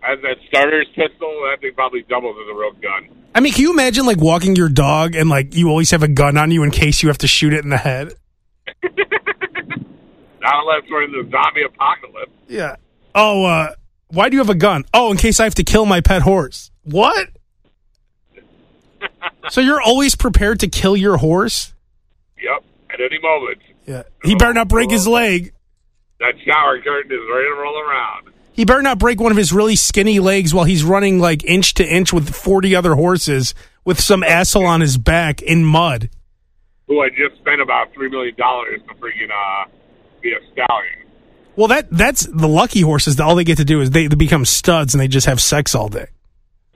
has 0.00 0.18
that 0.22 0.36
starter's 0.48 0.88
pistol, 0.88 1.28
that 1.50 1.58
thing 1.60 1.72
probably 1.74 2.02
doubles 2.02 2.36
as 2.42 2.48
a 2.50 2.54
real 2.54 2.72
gun. 2.72 3.16
I 3.34 3.40
mean, 3.40 3.52
can 3.52 3.62
you 3.62 3.72
imagine 3.72 4.06
like 4.06 4.18
walking 4.18 4.56
your 4.56 4.68
dog 4.68 5.14
and 5.14 5.30
like 5.30 5.54
you 5.54 5.68
always 5.68 5.90
have 5.92 6.02
a 6.02 6.08
gun 6.08 6.36
on 6.36 6.50
you 6.50 6.62
in 6.62 6.70
case 6.70 7.02
you 7.02 7.08
have 7.08 7.18
to 7.18 7.28
shoot 7.28 7.52
it 7.52 7.62
in 7.62 7.70
the 7.70 7.76
head? 7.76 8.12
Not 8.82 10.54
unless 10.62 10.90
we're 10.90 11.04
in 11.04 11.12
the 11.12 11.28
zombie 11.30 11.62
apocalypse. 11.62 12.32
Yeah. 12.48 12.76
Oh, 13.14 13.44
uh, 13.44 13.74
why 14.08 14.28
do 14.28 14.36
you 14.36 14.40
have 14.40 14.50
a 14.50 14.54
gun? 14.54 14.84
Oh, 14.92 15.10
in 15.10 15.16
case 15.16 15.38
I 15.38 15.44
have 15.44 15.54
to 15.56 15.64
kill 15.64 15.86
my 15.86 16.00
pet 16.00 16.22
horse. 16.22 16.70
What? 16.82 17.28
so 19.50 19.60
you're 19.60 19.82
always 19.82 20.16
prepared 20.16 20.60
to 20.60 20.68
kill 20.68 20.96
your 20.96 21.18
horse? 21.18 21.74
Yep, 22.42 22.64
at 22.90 23.00
any 23.00 23.20
moment. 23.20 23.58
Yeah. 23.86 24.02
He 24.24 24.34
better 24.34 24.54
not 24.54 24.68
break 24.68 24.90
his 24.90 25.06
leg. 25.06 25.52
That 26.20 26.34
shower 26.44 26.78
curtain 26.80 27.10
is 27.10 27.18
ready 27.32 27.48
to 27.48 27.56
roll 27.58 27.80
around. 27.80 28.28
He 28.52 28.66
better 28.66 28.82
not 28.82 28.98
break 28.98 29.20
one 29.20 29.32
of 29.32 29.38
his 29.38 29.52
really 29.52 29.74
skinny 29.74 30.20
legs 30.20 30.52
while 30.52 30.66
he's 30.66 30.84
running 30.84 31.18
like 31.18 31.42
inch 31.44 31.74
to 31.74 31.84
inch 31.86 32.12
with 32.12 32.34
40 32.34 32.76
other 32.76 32.94
horses 32.94 33.54
with 33.86 33.98
some 33.98 34.22
asshole 34.22 34.66
on 34.66 34.82
his 34.82 34.98
back 34.98 35.40
in 35.40 35.64
mud. 35.64 36.10
Who 36.86 37.00
I 37.00 37.08
just 37.08 37.40
spent 37.40 37.62
about 37.62 37.94
$3 37.94 38.10
million 38.10 38.36
to 38.36 38.94
freaking 39.00 39.30
uh, 39.30 39.70
be 40.20 40.32
a 40.32 40.52
stallion. 40.52 41.06
Well, 41.56 41.68
that 41.68 41.88
that's 41.90 42.26
the 42.26 42.48
lucky 42.48 42.80
horses. 42.82 43.18
All 43.18 43.34
they 43.34 43.44
get 43.44 43.58
to 43.58 43.64
do 43.64 43.80
is 43.80 43.90
they, 43.90 44.06
they 44.06 44.16
become 44.16 44.44
studs 44.44 44.94
and 44.94 45.00
they 45.00 45.08
just 45.08 45.26
have 45.26 45.40
sex 45.40 45.74
all 45.74 45.88
day. 45.88 46.06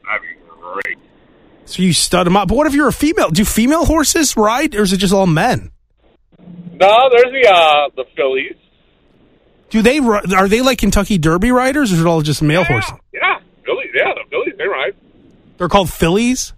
That'd 0.04 0.22
be 0.22 0.60
great. 0.60 0.98
So 1.66 1.82
you 1.82 1.92
stud 1.92 2.26
them 2.26 2.36
up. 2.36 2.48
But 2.48 2.56
what 2.56 2.66
if 2.66 2.74
you're 2.74 2.88
a 2.88 2.92
female? 2.92 3.30
Do 3.30 3.44
female 3.44 3.84
horses 3.84 4.36
ride 4.36 4.74
or 4.74 4.82
is 4.82 4.92
it 4.92 4.98
just 4.98 5.12
all 5.12 5.26
men? 5.26 5.70
No, 6.38 7.08
there's 7.10 7.32
the 7.32 7.48
uh, 7.50 7.88
the 7.94 8.04
fillies. 8.16 8.56
Do 9.74 9.82
they 9.82 9.98
are 9.98 10.46
they 10.46 10.62
like 10.62 10.78
Kentucky 10.78 11.18
Derby 11.18 11.50
riders 11.50 11.90
or 11.90 11.96
is 11.96 12.00
it 12.00 12.06
all 12.06 12.22
just 12.22 12.40
male 12.42 12.60
yeah, 12.60 12.66
horses? 12.68 12.92
Yeah, 13.12 13.40
fillies. 13.64 13.90
Yeah, 13.92 14.14
the 14.14 14.22
fillies. 14.30 14.54
They 14.56 14.68
ride. 14.68 14.94
They're 15.58 15.68
called 15.68 15.90
fillies? 15.90 16.52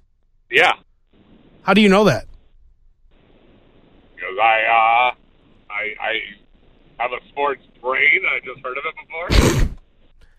Yeah, 0.50 0.74
How 1.62 1.72
do 1.72 1.80
you 1.80 1.88
know 1.88 2.04
that? 2.04 2.26
because 4.16 4.36
I 4.38 4.60
uh, 4.68 5.14
I 5.72 5.94
I 5.98 6.20
have 6.98 7.12
a 7.12 7.26
sports 7.30 7.62
brain. 7.80 8.20
I 8.28 8.40
just 8.44 8.60
heard 8.62 8.76
of 8.76 8.84
it 8.84 8.94
before. 9.48 9.76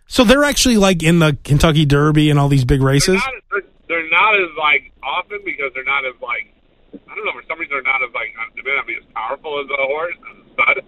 So 0.05 0.23
they're 0.23 0.43
actually 0.43 0.77
like 0.77 1.01
in 1.01 1.17
the 1.17 1.35
Kentucky 1.43 1.87
Derby 1.87 2.29
and 2.29 2.37
all 2.37 2.47
these 2.47 2.63
big 2.63 2.81
They're 2.81 2.87
races? 2.89 3.15
not, 3.15 3.33
they're, 3.49 3.61
they're 3.87 4.09
not 4.11 4.35
as 4.35 4.55
like 4.55 4.91
often 5.01 5.39
because 5.43 5.71
they're 5.73 5.83
not 5.83 6.05
as 6.05 6.13
like 6.21 6.53
I 6.93 7.15
don't 7.15 7.25
know 7.25 7.31
for 7.31 7.43
some 7.47 7.57
reason 7.57 7.71
they're 7.73 7.81
not 7.81 8.03
as 8.03 8.13
like 8.13 8.35
they 8.55 8.61
may 8.61 8.75
not 8.75 8.85
be 8.85 8.97
as 8.97 9.03
powerful 9.15 9.59
as 9.61 9.65
a 9.67 9.81
horse 9.87 10.15
as 10.29 10.37
a 10.45 10.53
stud, 10.53 10.85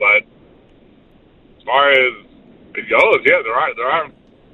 but 0.00 0.22
as 1.62 1.66
far 1.66 1.90
as 1.92 2.12
it 2.74 2.88
goes, 2.90 3.20
yeah, 3.24 3.40
there 3.44 3.54
are 3.54 3.74
there 3.76 3.86
are 3.88 4.08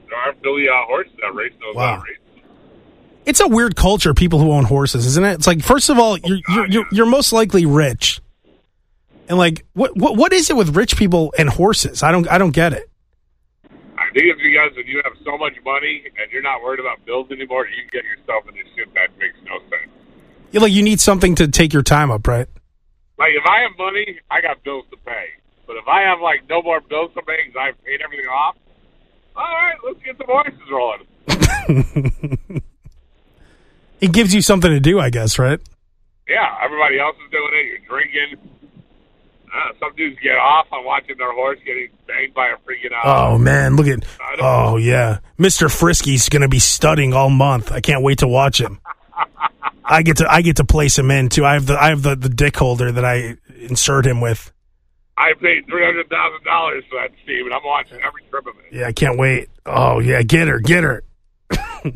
there 0.09 0.18
are 0.18 0.35
filly 0.42 0.68
uh, 0.68 0.73
horses 0.87 1.12
that 1.23 1.35
race 1.35 1.53
those 1.61 1.75
Wow. 1.75 1.94
uh, 1.97 2.03
races. 2.03 2.14
It's 3.25 3.40
a 3.40 3.49
weird 3.49 3.77
culture, 3.77 4.14
people 4.14 4.38
who 4.38 4.53
own 4.53 4.64
horses, 4.64 5.05
isn't 5.07 5.25
it? 5.25 5.35
It's 5.35 5.47
like, 5.47 5.62
first 5.62 5.90
of 5.90 5.99
all, 5.99 6.18
you're 6.18 6.38
you're 6.49 6.66
you're, 6.66 6.85
you're 6.92 7.07
most 7.07 7.33
likely 7.33 7.66
rich, 7.66 8.21
and 9.29 9.37
like, 9.38 9.64
what 9.75 9.97
what 9.97 10.16
what 10.16 10.33
is 10.33 10.51
it 10.51 10.57
with 10.57 10.75
rich 10.77 10.97
people 10.97 11.33
and 11.38 11.49
horses? 11.49 12.03
I 12.03 12.12
don't 12.12 12.29
I 12.31 12.38
don't 12.38 12.53
get 12.53 12.73
it. 12.73 12.88
I 13.99 14.11
think 14.14 14.27
it's 14.27 14.40
because 14.40 14.75
when 14.77 14.87
you 14.87 15.03
have 15.05 15.12
so 15.25 15.37
much 15.37 15.53
money 15.64 16.05
and 16.07 16.31
you're 16.33 16.42
not 16.42 16.62
worried 16.62 16.81
about 16.81 17.05
bills 17.05 17.31
anymore, 17.31 17.66
you 17.66 17.77
can 17.83 17.90
get 17.92 18.05
yourself 18.05 18.44
into 18.49 18.61
shit 18.75 18.92
that 18.94 19.09
makes 19.18 19.37
no 19.44 19.59
sense. 19.68 19.90
You're 20.51 20.62
like, 20.62 20.73
you 20.73 20.83
need 20.83 20.99
something 21.01 21.35
to 21.35 21.49
take 21.49 21.73
your 21.75 21.83
time 21.83 22.11
up, 22.11 22.27
right? 22.27 22.47
Like 23.18 23.33
if 23.35 23.44
I 23.44 23.61
have 23.62 23.73
money, 23.77 24.21
I 24.31 24.40
got 24.40 24.62
bills 24.64 24.87
to 24.92 24.97
pay. 25.05 25.27
But 25.69 25.77
if 25.77 25.87
I 25.87 26.03
have 26.03 26.21
like 26.21 26.49
no 26.49 26.63
more 26.63 26.81
bills 26.81 27.13
to 27.15 27.23
pay 27.23 27.37
because 27.47 27.61
I've 27.61 27.85
paid 27.85 28.01
everything 28.03 28.27
off, 28.27 28.57
all 29.37 29.45
right, 29.45 29.77
let's 29.87 30.03
get 30.03 30.19
the 30.19 30.25
voices 30.25 30.59
rolling. 30.69 32.63
It 34.01 34.13
gives 34.13 34.35
you 34.35 34.43
something 34.43 34.71
to 34.71 34.81
do, 34.81 35.01
I 35.01 35.11
guess, 35.11 35.39
right? 35.39 35.61
Yeah, 36.29 36.57
everybody 36.63 37.01
else 37.01 37.17
is 37.25 37.31
doing 37.31 37.51
it. 37.53 37.67
You're 37.67 37.89
drinking. 37.89 38.51
Uh, 39.47 39.73
some 39.81 39.95
dudes 39.97 40.19
get 40.23 40.37
off 40.37 40.67
on 40.71 40.85
watching 40.85 41.17
their 41.17 41.33
horse 41.33 41.59
getting 41.65 41.89
banged 42.07 42.35
by 42.35 42.49
a 42.49 42.57
freaking. 42.59 42.91
Oh 43.03 43.39
man, 43.39 43.77
look 43.77 43.87
at 43.87 44.05
oh 44.41 44.77
yeah, 44.77 45.19
Mister 45.39 45.69
Frisky's 45.69 46.29
gonna 46.29 46.49
be 46.49 46.59
studying 46.59 47.15
all 47.15 47.31
month. 47.31 47.73
I 47.73 47.81
can't 47.81 48.03
wait 48.03 48.19
to 48.19 48.29
watch 48.29 48.61
him. 48.61 48.79
I 49.85 50.03
get 50.03 50.19
to 50.19 50.31
I 50.31 50.43
get 50.43 50.57
to 50.57 50.65
place 50.65 50.99
him 50.99 51.11
in 51.11 51.31
too. 51.31 51.47
I 51.47 51.55
have 51.55 51.65
the 51.65 51.83
I 51.83 51.89
have 51.89 52.03
the, 52.03 52.15
the 52.15 52.29
dick 52.29 52.57
holder 52.57 52.93
that 52.93 53.05
I 53.07 53.39
insert 53.59 54.07
him 54.07 54.21
with. 54.21 54.53
I 55.19 55.33
paid 55.41 55.67
three 55.67 55.85
hundred 55.85 56.09
thousand 56.09 56.45
dollars 56.45 56.85
for 56.89 57.01
that, 57.01 57.11
Steve, 57.25 57.45
and 57.45 57.53
I'm 57.53 57.65
watching 57.65 57.99
every 58.07 58.23
trip 58.31 58.47
of 58.47 58.55
it. 58.61 58.67
Yeah, 58.73 58.87
I 58.87 58.93
can't 58.93 59.19
wait. 59.19 59.49
Oh 59.67 59.99
yeah, 59.99 60.23
get 60.23 60.47
her, 60.47 60.61
get 60.61 60.85
her. 60.85 61.03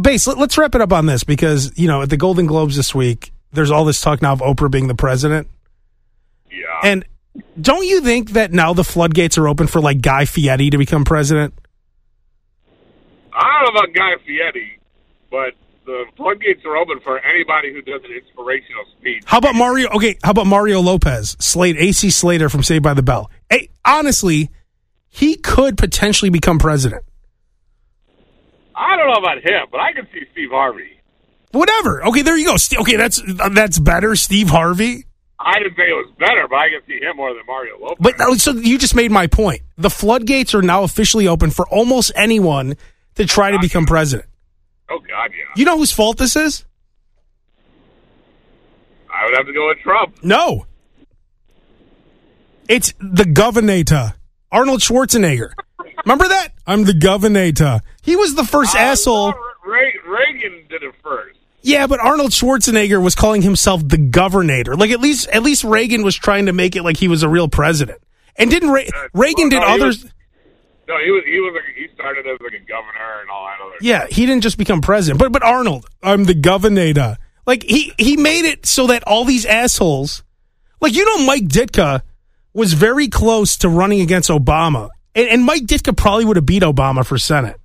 Base, 0.00 0.26
let, 0.26 0.38
us 0.38 0.56
wrap 0.58 0.74
it 0.74 0.80
up 0.80 0.92
on 0.92 1.06
this 1.06 1.24
because 1.24 1.76
you 1.78 1.86
know 1.88 2.02
at 2.02 2.10
the 2.10 2.16
Golden 2.16 2.46
Globes 2.46 2.76
this 2.76 2.94
week, 2.94 3.32
there's 3.52 3.70
all 3.70 3.84
this 3.84 4.00
talk 4.00 4.22
now 4.22 4.32
of 4.32 4.40
Oprah 4.40 4.70
being 4.70 4.86
the 4.88 4.94
president, 4.94 5.48
Yeah. 6.50 6.80
and 6.82 7.04
don't 7.60 7.86
you 7.86 8.00
think 8.00 8.30
that 8.30 8.52
now 8.52 8.72
the 8.72 8.84
floodgates 8.84 9.36
are 9.38 9.46
open 9.48 9.66
for 9.66 9.80
like 9.80 10.00
Guy 10.00 10.24
Fieri 10.24 10.70
to 10.70 10.78
become 10.78 11.04
president? 11.04 11.54
I 13.32 13.62
don't 13.64 13.74
know 13.74 13.80
about 13.80 13.94
Guy 13.94 14.12
Fieri, 14.26 14.78
but 15.30 15.52
the 15.84 16.04
floodgates 16.16 16.64
are 16.64 16.76
open 16.76 17.00
for 17.00 17.18
anybody 17.20 17.72
who 17.72 17.82
does 17.82 18.02
an 18.04 18.12
inspirational 18.12 18.84
speech. 18.98 19.22
How 19.26 19.38
about 19.38 19.54
Mario? 19.54 19.88
Okay, 19.90 20.18
how 20.22 20.30
about 20.30 20.46
Mario 20.46 20.80
Lopez, 20.80 21.36
Slade, 21.40 21.76
AC 21.76 22.10
Slater 22.10 22.48
from 22.48 22.62
Saved 22.62 22.82
by 22.82 22.94
the 22.94 23.02
Bell? 23.02 23.30
Hey, 23.50 23.68
honestly, 23.84 24.50
he 25.08 25.36
could 25.36 25.76
potentially 25.76 26.30
become 26.30 26.58
president. 26.58 27.04
I 28.74 28.96
don't 28.96 29.06
know 29.06 29.20
about 29.20 29.38
him, 29.38 29.66
but 29.70 29.80
I 29.80 29.92
can 29.92 30.06
see 30.12 30.22
Steve 30.32 30.50
Harvey. 30.50 30.90
Whatever. 31.52 32.04
Okay, 32.06 32.22
there 32.22 32.36
you 32.36 32.46
go. 32.46 32.56
Okay, 32.80 32.96
that's 32.96 33.22
that's 33.52 33.78
better. 33.78 34.16
Steve 34.16 34.48
Harvey. 34.48 35.06
I 35.38 35.58
didn't 35.58 35.76
say 35.76 35.82
it 35.82 35.94
was 35.94 36.12
better, 36.18 36.46
but 36.48 36.56
I 36.56 36.68
can 36.70 36.80
see 36.86 37.04
him 37.04 37.16
more 37.16 37.32
than 37.34 37.42
Mario 37.46 37.78
Lopez. 37.78 37.98
But 38.00 38.20
uh, 38.20 38.34
so 38.36 38.52
you 38.52 38.78
just 38.78 38.96
made 38.96 39.12
my 39.12 39.26
point. 39.26 39.62
The 39.76 39.90
floodgates 39.90 40.54
are 40.54 40.62
now 40.62 40.82
officially 40.82 41.28
open 41.28 41.50
for 41.50 41.68
almost 41.68 42.12
anyone 42.16 42.76
to 43.16 43.26
try 43.26 43.50
to 43.52 43.58
become 43.60 43.86
president. 43.86 44.28
Oh 44.90 44.98
God, 44.98 45.30
yeah. 45.30 45.44
You 45.56 45.64
know 45.64 45.78
whose 45.78 45.92
fault 45.92 46.18
this 46.18 46.36
is? 46.36 46.64
I 49.12 49.24
would 49.26 49.36
have 49.36 49.46
to 49.46 49.52
go 49.52 49.68
with 49.68 49.78
Trump. 49.78 50.22
No. 50.22 50.66
It's 52.68 52.94
the 52.98 53.24
governor, 53.26 53.82
Arnold 54.50 54.80
Schwarzenegger. 54.80 55.52
Remember 56.04 56.28
that? 56.28 56.48
I'm 56.66 56.84
the 56.84 56.94
governor. 56.94 57.80
He 58.02 58.16
was 58.16 58.34
the 58.34 58.44
first 58.44 58.74
asshole. 58.74 59.34
Re- 59.64 59.98
Reagan 60.06 60.66
did 60.68 60.82
it 60.82 60.94
first. 61.02 61.38
Yeah, 61.62 61.86
but 61.86 61.98
Arnold 62.00 62.32
Schwarzenegger 62.32 63.02
was 63.02 63.14
calling 63.14 63.42
himself 63.42 63.86
the 63.86 63.96
governor. 63.98 64.62
Like 64.76 64.90
at 64.90 65.00
least 65.00 65.28
at 65.28 65.42
least 65.42 65.64
Reagan 65.64 66.02
was 66.02 66.14
trying 66.14 66.46
to 66.46 66.52
make 66.52 66.76
it 66.76 66.82
like 66.82 66.98
he 66.98 67.08
was 67.08 67.22
a 67.22 67.28
real 67.28 67.48
president. 67.48 68.02
And 68.36 68.50
didn't 68.50 68.70
Re- 68.70 68.90
Reagan 69.14 69.48
did 69.48 69.58
Uh, 69.58 69.66
well, 69.66 69.68
no, 69.70 69.76
he 69.76 69.82
others? 69.82 70.06
No, 70.86 70.98
he 71.02 71.10
was 71.10 71.22
he 71.26 71.40
was 71.40 71.54
like, 71.54 71.74
he 71.76 71.88
started 71.94 72.26
as 72.26 72.38
like 72.40 72.52
a 72.52 72.64
governor 72.66 73.20
and 73.22 73.30
all 73.30 73.46
that 73.46 73.64
other. 73.64 73.76
Yeah, 73.80 74.06
he 74.10 74.26
didn't 74.26 74.42
just 74.42 74.58
become 74.58 74.80
president. 74.80 75.18
But 75.18 75.32
but 75.32 75.42
Arnold, 75.42 75.86
I'm 76.02 76.24
the 76.24 76.34
governor. 76.34 77.16
Like 77.46 77.62
he 77.62 77.92
he 77.98 78.16
made 78.16 78.44
it 78.44 78.66
so 78.66 78.86
that 78.88 79.02
all 79.04 79.24
these 79.24 79.46
assholes, 79.46 80.22
like 80.80 80.94
you 80.94 81.04
know, 81.04 81.24
Mike 81.24 81.44
Ditka 81.44 82.02
was 82.52 82.72
very 82.72 83.08
close 83.08 83.56
to 83.58 83.68
running 83.68 84.00
against 84.00 84.30
Obama, 84.30 84.90
and, 85.14 85.28
and 85.28 85.44
Mike 85.44 85.62
Ditka 85.62 85.96
probably 85.96 86.24
would 86.24 86.36
have 86.36 86.46
beat 86.46 86.62
Obama 86.62 87.04
for 87.04 87.18
Senate. 87.18 87.56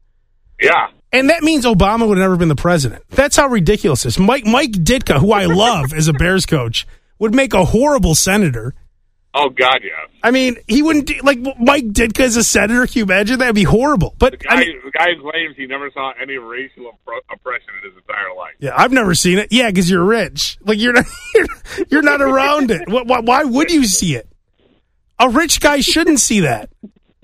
Yeah. 0.60 0.88
And 1.12 1.30
that 1.30 1.42
means 1.42 1.66
Obama 1.66 2.08
would 2.08 2.18
have 2.18 2.26
never 2.26 2.38
been 2.38 2.50
the 2.50 2.56
president. 2.56 3.04
That's 3.10 3.36
how 3.36 3.48
ridiculous 3.48 4.04
this. 4.04 4.20
Mike 4.20 4.46
Mike 4.46 4.72
Ditka, 4.72 5.20
who 5.20 5.32
I 5.32 5.46
love 5.46 5.94
as 5.94 6.08
a 6.08 6.14
Bears 6.14 6.46
coach, 6.46 6.86
would 7.18 7.34
make 7.34 7.54
a 7.54 7.66
horrible 7.66 8.16
senator. 8.16 8.76
Oh 9.36 9.50
God, 9.50 9.82
yeah. 9.84 9.92
I 10.24 10.32
mean, 10.32 10.58
he 10.68 10.82
wouldn't 10.82 11.06
do, 11.06 11.14
like 11.24 11.38
Mike 11.60 11.86
Ditka 11.86 12.22
as 12.22 12.36
a 12.36 12.44
senator. 12.44 12.88
Can 12.88 12.98
you 13.00 13.04
imagine 13.04 13.38
that'd 13.40 13.54
be 13.54 13.64
horrible? 13.64 14.16
But 14.18 14.32
The 14.32 14.38
guy, 14.38 14.56
I 14.56 14.60
mean, 14.60 14.82
the 14.84 14.92
guy 14.92 15.06
claims 15.22 15.56
he 15.56 15.68
never 15.68 15.92
saw 15.92 16.14
any 16.20 16.38
racial 16.38 16.86
oppro- 16.86 17.20
oppression 17.32 17.70
in 17.84 17.92
his 17.92 17.98
entire 17.98 18.34
life. 18.36 18.54
Yeah, 18.60 18.72
I've 18.76 18.92
never 18.92 19.14
seen 19.14 19.38
it. 19.38 19.50
Yeah, 19.52 19.70
because 19.70 19.88
you're 19.90 20.04
rich. 20.04 20.58
Like 20.62 20.80
you're 20.80 20.94
not, 20.94 21.06
you're, 21.36 21.46
you're 21.90 22.02
not 22.02 22.22
around 22.22 22.72
it. 22.72 22.90
Why, 22.90 23.04
why, 23.04 23.20
why 23.20 23.44
would 23.44 23.70
you 23.72 23.86
see 23.86 24.16
it? 24.16 24.28
A 25.20 25.30
rich 25.30 25.60
guy 25.60 25.82
shouldn't 25.82 26.20
see 26.20 26.40
that. 26.40 26.72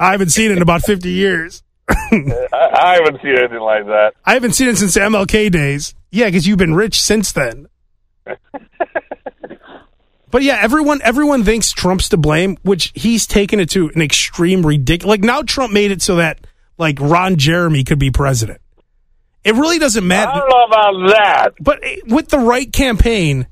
I 0.00 0.10
haven't 0.10 0.30
seen 0.30 0.50
it 0.50 0.56
in 0.56 0.62
about 0.62 0.82
50 0.82 1.08
years. 1.08 1.62
I, 1.88 1.94
I 2.52 2.94
haven't 2.94 3.20
seen 3.22 3.36
anything 3.38 3.60
like 3.60 3.86
that. 3.86 4.14
I 4.24 4.34
haven't 4.34 4.52
seen 4.54 4.68
it 4.68 4.76
since 4.78 4.96
MLK 4.96 5.52
days. 5.52 5.94
Yeah, 6.10 6.26
because 6.26 6.46
you've 6.48 6.58
been 6.58 6.74
rich 6.74 7.00
since 7.00 7.30
then. 7.32 7.68
But 10.32 10.42
yeah, 10.42 10.58
everyone 10.60 11.00
everyone 11.04 11.44
thinks 11.44 11.70
Trump's 11.70 12.08
to 12.08 12.16
blame, 12.16 12.56
which 12.62 12.90
he's 12.94 13.26
taken 13.26 13.60
it 13.60 13.70
to 13.70 13.90
an 13.94 14.00
extreme 14.00 14.66
ridiculous. 14.66 15.08
Like 15.08 15.20
now, 15.20 15.42
Trump 15.42 15.72
made 15.72 15.92
it 15.92 16.00
so 16.02 16.16
that 16.16 16.44
like 16.78 16.98
Ron 16.98 17.36
Jeremy 17.36 17.84
could 17.84 17.98
be 17.98 18.10
president. 18.10 18.60
It 19.44 19.54
really 19.54 19.78
doesn't 19.78 20.06
matter. 20.06 20.30
I 20.30 20.38
don't 20.38 20.48
know 20.48 20.64
about 20.64 21.08
that. 21.14 21.50
But 21.60 21.80
eh, 21.84 21.96
with 22.06 22.28
the 22.28 22.38
right 22.38 22.72
campaign, 22.72 23.46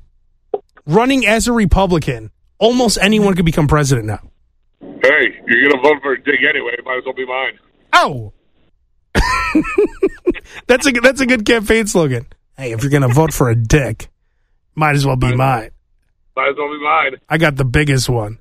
running 0.86 1.26
as 1.26 1.46
a 1.46 1.52
Republican, 1.52 2.30
almost 2.58 2.96
anyone 3.00 3.34
could 3.34 3.44
become 3.44 3.68
president 3.68 4.06
now. 4.06 4.20
Hey, 4.80 5.38
you're 5.46 5.70
gonna 5.70 5.82
vote 5.82 6.00
for 6.02 6.14
a 6.14 6.22
Dick 6.22 6.40
anyway. 6.48 6.76
Might 6.84 6.98
as 6.98 7.04
well 7.04 7.14
be 7.14 7.26
mine. 7.26 7.58
Oh, 7.92 8.32
that's 10.66 10.86
a 10.86 10.92
that's 10.92 11.20
a 11.20 11.26
good 11.26 11.44
campaign 11.44 11.86
slogan. 11.86 12.26
Hey, 12.56 12.72
if 12.72 12.82
you're 12.82 12.90
gonna 12.90 13.08
vote 13.08 13.34
for 13.34 13.50
a 13.50 13.54
dick, 13.54 14.08
might 14.74 14.94
as 14.94 15.04
well 15.04 15.16
be 15.16 15.34
mine. 15.34 15.72
Might 16.40 16.53
as 16.53 16.57
well 16.57 16.70
be 16.70 16.83
mine. 16.83 17.20
I 17.29 17.37
got 17.37 17.57
the 17.57 17.66
biggest 17.66 18.09
one. 18.09 18.38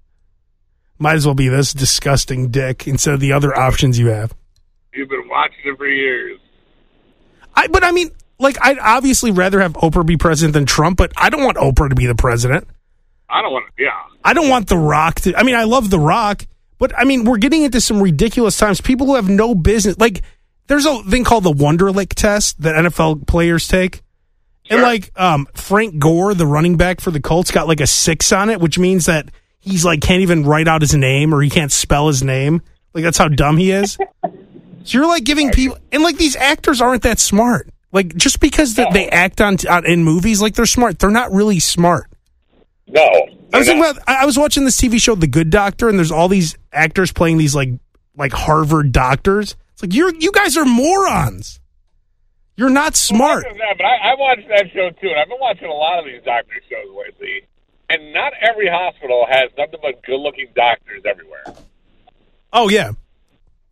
Might 0.99 1.15
as 1.15 1.25
well 1.25 1.35
be 1.35 1.49
this 1.49 1.73
disgusting 1.73 2.49
dick 2.49 2.87
instead 2.87 3.13
of 3.13 3.19
the 3.19 3.33
other 3.33 3.53
options 3.53 3.99
you 3.99 4.07
have. 4.07 4.33
You've 4.93 5.09
been 5.09 5.27
watching 5.27 5.59
it 5.65 5.77
for 5.77 5.85
years. 5.85 6.39
I, 7.53 7.67
but 7.67 7.83
I 7.83 7.91
mean, 7.91 8.11
like, 8.37 8.57
I'd 8.61 8.79
obviously 8.79 9.31
rather 9.31 9.59
have 9.59 9.73
Oprah 9.73 10.05
be 10.05 10.15
president 10.15 10.53
than 10.53 10.65
Trump, 10.65 10.97
but 10.97 11.11
I 11.17 11.29
don't 11.29 11.43
want 11.43 11.57
Oprah 11.57 11.89
to 11.89 11.95
be 11.95 12.05
the 12.05 12.15
president. 12.15 12.69
I 13.29 13.41
don't 13.41 13.51
want 13.51 13.65
yeah. 13.77 13.89
I 14.23 14.33
don't 14.33 14.47
want 14.47 14.69
The 14.69 14.77
Rock 14.77 15.15
to, 15.21 15.35
I 15.37 15.43
mean, 15.43 15.55
I 15.55 15.65
love 15.65 15.89
The 15.89 15.99
Rock, 15.99 16.47
but 16.77 16.97
I 16.97 17.03
mean, 17.03 17.25
we're 17.25 17.37
getting 17.37 17.63
into 17.63 17.81
some 17.81 18.01
ridiculous 18.01 18.57
times. 18.57 18.79
People 18.79 19.07
who 19.07 19.15
have 19.15 19.27
no 19.27 19.55
business, 19.55 19.97
like, 19.99 20.21
there's 20.67 20.85
a 20.85 21.03
thing 21.03 21.25
called 21.25 21.43
the 21.43 21.51
Wonderlic 21.51 22.13
test 22.13 22.61
that 22.61 22.75
NFL 22.75 23.27
players 23.27 23.67
take. 23.67 24.03
And 24.69 24.81
like, 24.81 25.11
um, 25.19 25.47
Frank 25.55 25.97
Gore, 25.99 26.33
the 26.33 26.45
running 26.45 26.77
back 26.77 27.01
for 27.01 27.11
the 27.11 27.19
Colts, 27.19 27.51
got 27.51 27.67
like 27.67 27.79
a 27.81 27.87
six 27.87 28.31
on 28.31 28.49
it, 28.49 28.59
which 28.59 28.77
means 28.77 29.07
that 29.07 29.29
he's 29.59 29.83
like, 29.83 30.01
can't 30.01 30.21
even 30.21 30.45
write 30.45 30.67
out 30.67 30.81
his 30.81 30.93
name 30.93 31.33
or 31.33 31.41
he 31.41 31.49
can't 31.49 31.71
spell 31.71 32.07
his 32.07 32.23
name. 32.23 32.61
Like, 32.93 33.03
that's 33.03 33.17
how 33.17 33.27
dumb 33.27 33.57
he 33.57 33.71
is. 33.71 33.97
So 34.85 34.97
you're 34.97 35.07
like 35.07 35.23
giving 35.23 35.51
people, 35.51 35.77
and 35.91 36.01
like 36.03 36.17
these 36.17 36.35
actors 36.35 36.81
aren't 36.81 37.03
that 37.03 37.19
smart. 37.19 37.69
Like 37.91 38.15
just 38.15 38.39
because 38.39 38.75
they 38.75 39.09
act 39.09 39.41
on, 39.41 39.57
on, 39.69 39.85
in 39.85 40.03
movies, 40.03 40.41
like 40.41 40.55
they're 40.55 40.65
smart, 40.65 40.99
they're 40.99 41.09
not 41.09 41.31
really 41.31 41.59
smart. 41.59 42.07
No, 42.87 43.01
I 43.53 43.57
was 43.57 43.67
thinking 43.67 43.83
about. 43.83 44.01
I 44.07 44.25
was 44.25 44.37
watching 44.37 44.65
this 44.65 44.77
TV 44.77 44.99
show, 44.99 45.15
The 45.15 45.27
Good 45.27 45.49
Doctor, 45.49 45.89
and 45.89 45.97
there's 45.97 46.11
all 46.11 46.27
these 46.27 46.57
actors 46.71 47.11
playing 47.11 47.37
these 47.37 47.53
like 47.53 47.69
like 48.15 48.31
Harvard 48.31 48.91
doctors. 48.91 49.55
It's 49.73 49.83
like 49.83 49.93
you're 49.93 50.13
you 50.15 50.31
guys 50.31 50.57
are 50.57 50.65
morons. 50.65 51.59
You're 52.59 52.69
not 52.69 52.97
smart. 52.97 53.45
Well, 53.47 53.55
that, 53.55 53.77
but 53.77 53.85
I, 53.85 54.11
I 54.11 54.15
watched 54.19 54.49
that 54.49 54.67
show 54.73 54.89
too, 54.99 55.07
and 55.07 55.15
I've 55.15 55.29
been 55.29 55.39
watching 55.39 55.69
a 55.69 55.71
lot 55.71 55.97
of 55.97 56.03
these 56.03 56.21
doctor 56.25 56.59
shows 56.67 56.91
lately. 56.91 57.47
And 57.89 58.11
not 58.11 58.33
every 58.41 58.67
hospital 58.67 59.25
has 59.31 59.49
nothing 59.57 59.79
but 59.81 60.03
good-looking 60.03 60.47
doctors 60.53 61.03
everywhere. 61.07 61.55
Oh 62.51 62.67
yeah, 62.67 62.91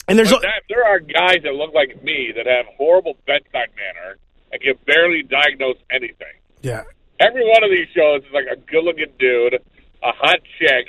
and 0.08 0.18
there's 0.18 0.32
a, 0.32 0.40
that, 0.40 0.64
there 0.70 0.88
are 0.88 1.02
guys 1.02 1.44
that 1.44 1.54
look 1.54 1.74
like 1.74 2.02
me 2.02 2.32
that 2.38 2.46
have 2.48 2.66
horrible 2.78 3.18
bedside 3.28 3.76
manner 3.76 4.16
and 4.54 4.62
can 4.62 4.76
barely 4.86 5.22
diagnose 5.22 5.76
anything. 5.92 6.40
Yeah. 6.62 6.84
Every 7.20 7.44
one 7.44 7.66
of 7.66 7.70
these 7.70 7.90
shows 7.94 8.24
is 8.24 8.32
like 8.32 8.48
a 8.50 8.56
good-looking 8.56 9.12
dude, 9.20 9.56
a 9.56 10.12
hot 10.16 10.40
chick, 10.58 10.88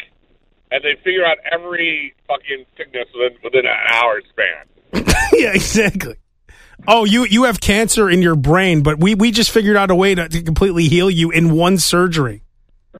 and 0.70 0.84
they 0.84 0.94
figure 1.02 1.26
out 1.26 1.38
every 1.50 2.14
fucking 2.28 2.64
sickness 2.76 3.08
within 3.12 3.38
within 3.42 3.66
an 3.66 3.76
hour 3.90 4.22
span. 4.30 5.14
yeah, 5.32 5.50
exactly. 5.52 6.14
Oh, 6.86 7.04
you 7.04 7.24
you 7.24 7.44
have 7.44 7.60
cancer 7.60 8.08
in 8.08 8.22
your 8.22 8.36
brain, 8.36 8.82
but 8.82 8.98
we 8.98 9.14
we 9.14 9.30
just 9.30 9.50
figured 9.50 9.76
out 9.76 9.90
a 9.90 9.94
way 9.94 10.14
to, 10.14 10.28
to 10.28 10.42
completely 10.42 10.88
heal 10.88 11.10
you 11.10 11.30
in 11.30 11.52
one 11.52 11.78
surgery. 11.78 12.42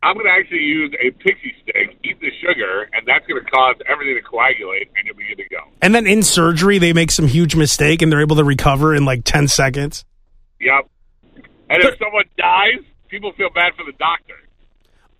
I'm 0.02 0.14
going 0.14 0.26
to 0.26 0.32
actually 0.32 0.58
use 0.58 0.94
a 1.02 1.10
pixie 1.12 1.54
stick, 1.62 1.98
eat 2.04 2.20
the 2.20 2.30
sugar, 2.40 2.88
and 2.92 3.06
that's 3.06 3.26
going 3.26 3.42
to 3.42 3.50
cause 3.50 3.76
everything 3.88 4.14
to 4.14 4.22
coagulate, 4.22 4.88
and 4.96 5.06
you'll 5.06 5.16
be 5.16 5.26
good 5.28 5.42
to 5.42 5.48
go. 5.48 5.60
And 5.82 5.94
then 5.94 6.06
in 6.06 6.22
surgery, 6.22 6.78
they 6.78 6.92
make 6.92 7.10
some 7.10 7.26
huge 7.26 7.56
mistake, 7.56 8.02
and 8.02 8.12
they're 8.12 8.20
able 8.20 8.36
to 8.36 8.44
recover 8.44 8.94
in 8.94 9.04
like 9.04 9.24
10 9.24 9.48
seconds. 9.48 10.04
Yep. 10.60 10.88
And 11.70 11.82
if 11.82 11.98
someone 11.98 12.24
dies, 12.36 12.80
people 13.08 13.32
feel 13.32 13.50
bad 13.50 13.74
for 13.76 13.84
the 13.84 13.92
doctor. 13.98 14.34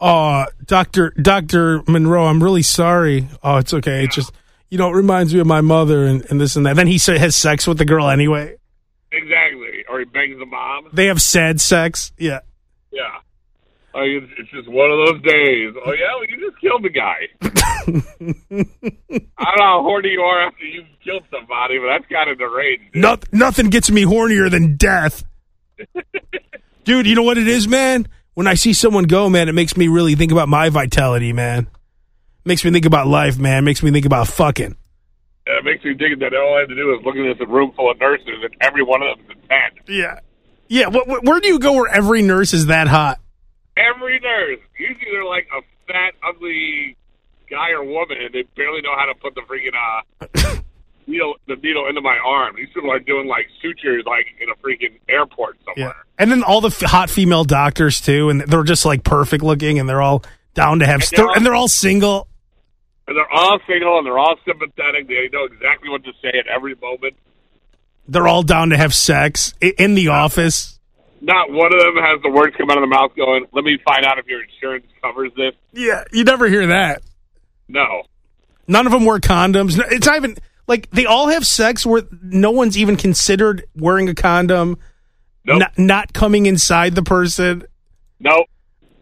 Oh, 0.01 0.47
Doctor 0.65 1.11
Doctor 1.21 1.83
Monroe, 1.89 2.27
I'm 2.27 2.43
really 2.43 2.63
sorry. 2.63 3.29
Oh, 3.43 3.57
it's 3.57 3.75
okay. 3.75 3.99
Yeah. 3.99 4.05
It 4.05 4.13
just 4.13 4.33
you 4.71 4.79
know 4.79 4.89
it 4.89 4.95
reminds 4.95 5.35
me 5.35 5.41
of 5.41 5.47
my 5.47 5.61
mother 5.61 6.05
and, 6.05 6.25
and 6.31 6.41
this 6.41 6.57
and 6.57 6.67
that. 6.67 6.77
Then 6.77 6.87
he 6.87 6.99
has 6.99 7.37
sex 7.37 7.67
with 7.67 7.79
the 7.79 7.85
girl 7.85 8.09
anyway. 8.09 8.57
Exactly, 9.11 9.85
or 9.89 10.01
he 10.01 10.05
bangs 10.05 10.39
the 10.39 10.47
mom. 10.47 10.89
They 10.93 11.07
have 11.07 11.21
sad 11.23 11.61
sex. 11.61 12.13
Yeah. 12.19 12.41
Yeah. 12.93 13.09
It's 14.01 14.51
just 14.51 14.69
one 14.69 14.91
of 14.91 14.99
those 15.07 15.23
days. 15.23 15.75
Oh 15.85 15.93
yeah, 15.93 16.15
well, 16.15 16.25
you 16.29 16.49
just 16.49 16.61
killed 16.61 16.85
the 16.85 16.91
guy. 16.91 17.29
I 19.39 19.45
don't 19.45 19.59
know 19.59 19.65
how 19.65 19.83
horny 19.83 20.11
you 20.11 20.21
are 20.21 20.47
after 20.47 20.65
you've 20.65 20.87
killed 21.03 21.25
somebody, 21.31 21.79
but 21.79 21.89
that's 21.89 22.07
kind 22.13 22.31
of 22.31 22.39
deranged. 22.39 22.95
No, 22.95 23.17
nothing 23.33 23.71
gets 23.71 23.91
me 23.91 24.05
hornier 24.05 24.51
than 24.51 24.77
death. 24.77 25.25
Dude, 26.85 27.07
you 27.07 27.15
know 27.15 27.23
what 27.23 27.39
it 27.39 27.49
is, 27.49 27.67
man? 27.67 28.07
When 28.35 28.47
I 28.47 28.55
see 28.55 28.73
someone 28.73 29.05
go, 29.05 29.29
man, 29.29 29.49
it 29.49 29.55
makes 29.55 29.77
me 29.77 29.89
really 29.89 30.15
think 30.15 30.31
about 30.33 30.49
my 30.49 30.69
vitality, 30.69 31.33
man. 31.33 31.67
Makes 32.49 32.65
me 32.65 32.71
think 32.71 32.87
about 32.87 33.07
life, 33.07 33.39
man. 33.39 33.65
Makes 33.65 33.83
me 33.83 33.91
think 33.91 34.07
about 34.07 34.27
fucking. 34.27 34.75
Yeah, 35.47 35.59
it 35.59 35.65
makes 35.65 35.85
me 35.85 35.95
think 35.95 36.19
that 36.21 36.33
all 36.35 36.57
I 36.57 36.61
have 36.61 36.69
to 36.71 36.75
do 36.75 36.95
is 36.95 37.05
look 37.05 37.15
at 37.15 37.39
this 37.39 37.47
room 37.47 37.73
full 37.77 37.91
of 37.91 38.01
nurses, 38.01 38.41
and 38.43 38.57
every 38.63 38.83
one 38.83 39.03
of 39.03 39.19
them 39.19 39.27
is 39.27 39.37
a 39.45 39.49
ten. 39.49 39.85
Yeah, 39.87 40.21
yeah. 40.67 40.87
where 40.89 41.41
do 41.41 41.49
you 41.49 41.59
go 41.59 41.75
where 41.75 41.89
every 41.89 42.23
nurse 42.23 42.55
is 42.55 42.67
that 42.67 42.89
hot? 42.89 43.21
Every 43.77 44.19
nurse. 44.21 44.61
Usually 44.79 45.11
they're 45.13 45.27
like 45.27 45.47
a 45.55 45.61
fat, 45.93 46.15
ugly 46.27 46.97
guy 47.51 47.73
or 47.73 47.85
woman, 47.85 48.17
and 48.19 48.33
they 48.33 48.45
barely 48.57 48.81
know 48.81 48.97
how 48.97 49.05
to 49.05 49.15
put 49.15 49.35
the 49.35 49.43
freaking 49.43 49.77
uh, 49.77 50.61
needle 51.07 51.35
the 51.49 51.57
needle 51.57 51.87
into 51.87 52.01
my 52.01 52.17
arm. 52.25 52.57
These 52.57 52.69
people 52.73 52.91
are 52.91 52.99
doing 52.99 53.29
like 53.29 53.49
sutures 53.61 54.05
like 54.07 54.25
in 54.41 54.49
a 54.49 54.55
freaking 54.55 54.99
airport 55.07 55.59
somewhere. 55.67 55.97
Yeah. 55.97 56.03
And 56.19 56.31
then 56.31 56.43
all 56.43 56.63
the 56.63 56.69
f- 56.69 56.81
hot 56.81 57.11
female 57.11 57.45
doctors 57.45 58.01
too, 58.01 58.31
and 58.31 58.41
they're 58.41 58.63
just 58.63 58.87
like 58.87 59.05
perfect 59.05 59.45
looking, 59.45 59.79
and 59.79 59.87
they're 59.87 60.01
all 60.01 60.25
down 60.55 60.79
to 60.79 60.87
have, 60.87 60.97
and, 60.97 61.05
st- 61.05 61.17
they're 61.17 61.27
all, 61.29 61.35
and 61.35 61.45
they're 61.45 61.55
all 61.55 61.69
single. 61.69 62.28
And 63.09 63.17
they're 63.17 63.33
all 63.33 63.59
single, 63.67 63.99
and 63.99 64.07
they're 64.07 64.19
all 64.19 64.37
sympathetic. 64.47 65.09
They 65.09 65.29
know 65.33 65.45
exactly 65.45 65.89
what 65.89 66.05
to 66.05 66.13
say 66.23 66.39
at 66.39 66.47
every 66.47 66.77
moment. 66.77 67.17
They're 68.07 68.29
all 68.29 68.45
down 68.45 68.71
to 68.71 68.77
have 68.77 68.95
sex 68.95 69.55
in 69.61 69.95
the 69.95 70.09
office 70.09 70.79
not 71.21 71.51
one 71.51 71.73
of 71.75 71.81
them 71.81 71.97
has 71.97 72.21
the 72.23 72.31
words 72.31 72.55
come 72.57 72.71
out 72.71 72.77
of 72.77 72.83
the 72.83 72.89
mouth 72.89 73.15
going, 73.17 73.47
let 73.53 73.65
me 73.65 73.79
find 73.85 74.05
out 74.05 74.19
if 74.19 74.27
your 74.27 74.43
insurance 74.43 74.87
covers 75.03 75.33
this. 75.37 75.53
Yeah, 75.73 76.05
you 76.13 76.25
never 76.25 76.49
hear 76.49 76.67
that. 76.69 77.03
No. 77.69 78.03
None 78.67 78.87
of 78.87 78.93
them 78.93 79.05
wear 79.05 79.19
condoms. 79.19 79.79
It's 79.91 80.07
not 80.07 80.17
even 80.17 80.37
like 80.67 80.91
they 80.91 81.07
all 81.07 81.29
have 81.29 81.47
sex 81.47 81.85
where 81.85 82.03
no 82.23 82.51
one's 82.51 82.77
even 82.79 82.97
considered 82.97 83.65
wearing 83.75 84.09
a 84.09 84.15
condom, 84.15 84.79
nope. 85.45 85.59
not, 85.59 85.79
not 85.79 86.13
coming 86.13 86.47
inside 86.47 86.95
the 86.95 87.03
person. 87.03 87.65
Nope. 88.21 88.47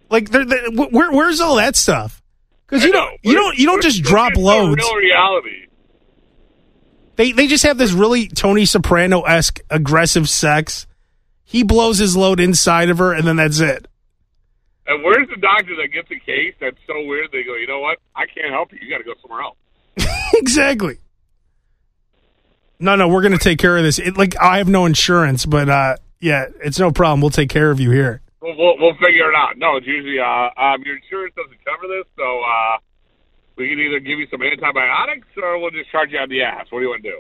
Like, 0.09 0.31
they're, 0.31 0.45
they're, 0.45 0.71
where, 0.71 1.11
where's 1.11 1.41
all 1.41 1.57
that 1.57 1.75
stuff? 1.75 2.23
Because 2.67 2.85
you 2.85 2.93
don't, 2.93 3.19
you 3.23 3.35
don't, 3.35 3.57
you 3.57 3.67
don't 3.67 3.83
just 3.83 4.03
drop 4.03 4.37
loads. 4.37 4.83
Real 4.83 4.97
reality. 4.97 5.67
They 7.17 7.33
they 7.33 7.47
just 7.47 7.65
have 7.65 7.79
this 7.79 7.93
really 7.93 8.29
Tony 8.29 8.67
Soprano 8.67 9.23
esque 9.23 9.61
aggressive 9.71 10.29
sex 10.29 10.87
he 11.49 11.63
blows 11.63 11.99
his 11.99 12.17
load 12.17 12.41
inside 12.41 12.91
of 12.91 12.99
her, 12.99 13.13
and 13.13 13.27
then 13.27 13.37
that's 13.37 13.61
it. 13.61 13.87
And 14.89 15.03
where's 15.05 15.29
the 15.29 15.41
doctor 15.41 15.77
that 15.77 15.93
gets 15.93 16.11
a 16.11 16.19
case 16.19 16.55
that's 16.61 16.77
so 16.89 17.05
weird? 17.07 17.31
They 17.33 17.45
go, 17.45 17.55
you 17.55 17.69
know 17.69 17.79
what? 17.79 17.99
I 18.17 18.27
can't 18.27 18.51
help 18.51 18.73
you. 18.73 18.79
You 18.83 18.91
got 18.91 18.99
to 18.99 19.05
go 19.05 19.15
somewhere 19.23 19.43
else. 19.43 19.57
exactly. 20.35 20.99
No, 22.81 22.97
no, 22.97 23.09
we're 23.09 23.23
going 23.23 23.33
to 23.33 23.39
take 23.39 23.61
care 23.61 23.77
of 23.77 23.85
this. 23.85 24.01
It, 24.01 24.17
like 24.17 24.37
I 24.41 24.59
have 24.59 24.69
no 24.69 24.87
insurance, 24.87 25.47
but 25.47 25.69
uh, 25.69 25.97
yeah, 26.21 26.47
it's 26.65 26.81
no 26.81 26.91
problem. 26.91 27.21
We'll 27.21 27.31
take 27.31 27.49
care 27.49 27.71
of 27.71 27.79
you 27.79 27.93
here. 27.93 28.23
We'll, 28.47 28.57
we'll, 28.57 28.79
we'll 28.79 28.99
figure 29.03 29.27
it 29.29 29.35
out. 29.35 29.59
No, 29.59 29.75
it's 29.77 29.87
usually 29.87 30.21
uh, 30.23 30.55
um, 30.55 30.83
your 30.87 30.95
insurance 31.03 31.35
doesn't 31.35 31.59
cover 31.67 31.91
this, 31.91 32.07
so 32.15 32.23
uh, 32.23 32.79
we 33.57 33.69
can 33.69 33.81
either 33.81 33.99
give 33.99 34.21
you 34.23 34.29
some 34.31 34.41
antibiotics 34.41 35.27
or 35.43 35.59
we'll 35.59 35.73
just 35.75 35.91
charge 35.91 36.13
you 36.13 36.19
on 36.19 36.29
the 36.29 36.43
ass. 36.43 36.67
What 36.71 36.79
do 36.79 36.85
you 36.87 36.91
want 36.95 37.03
to 37.03 37.11
do? 37.11 37.19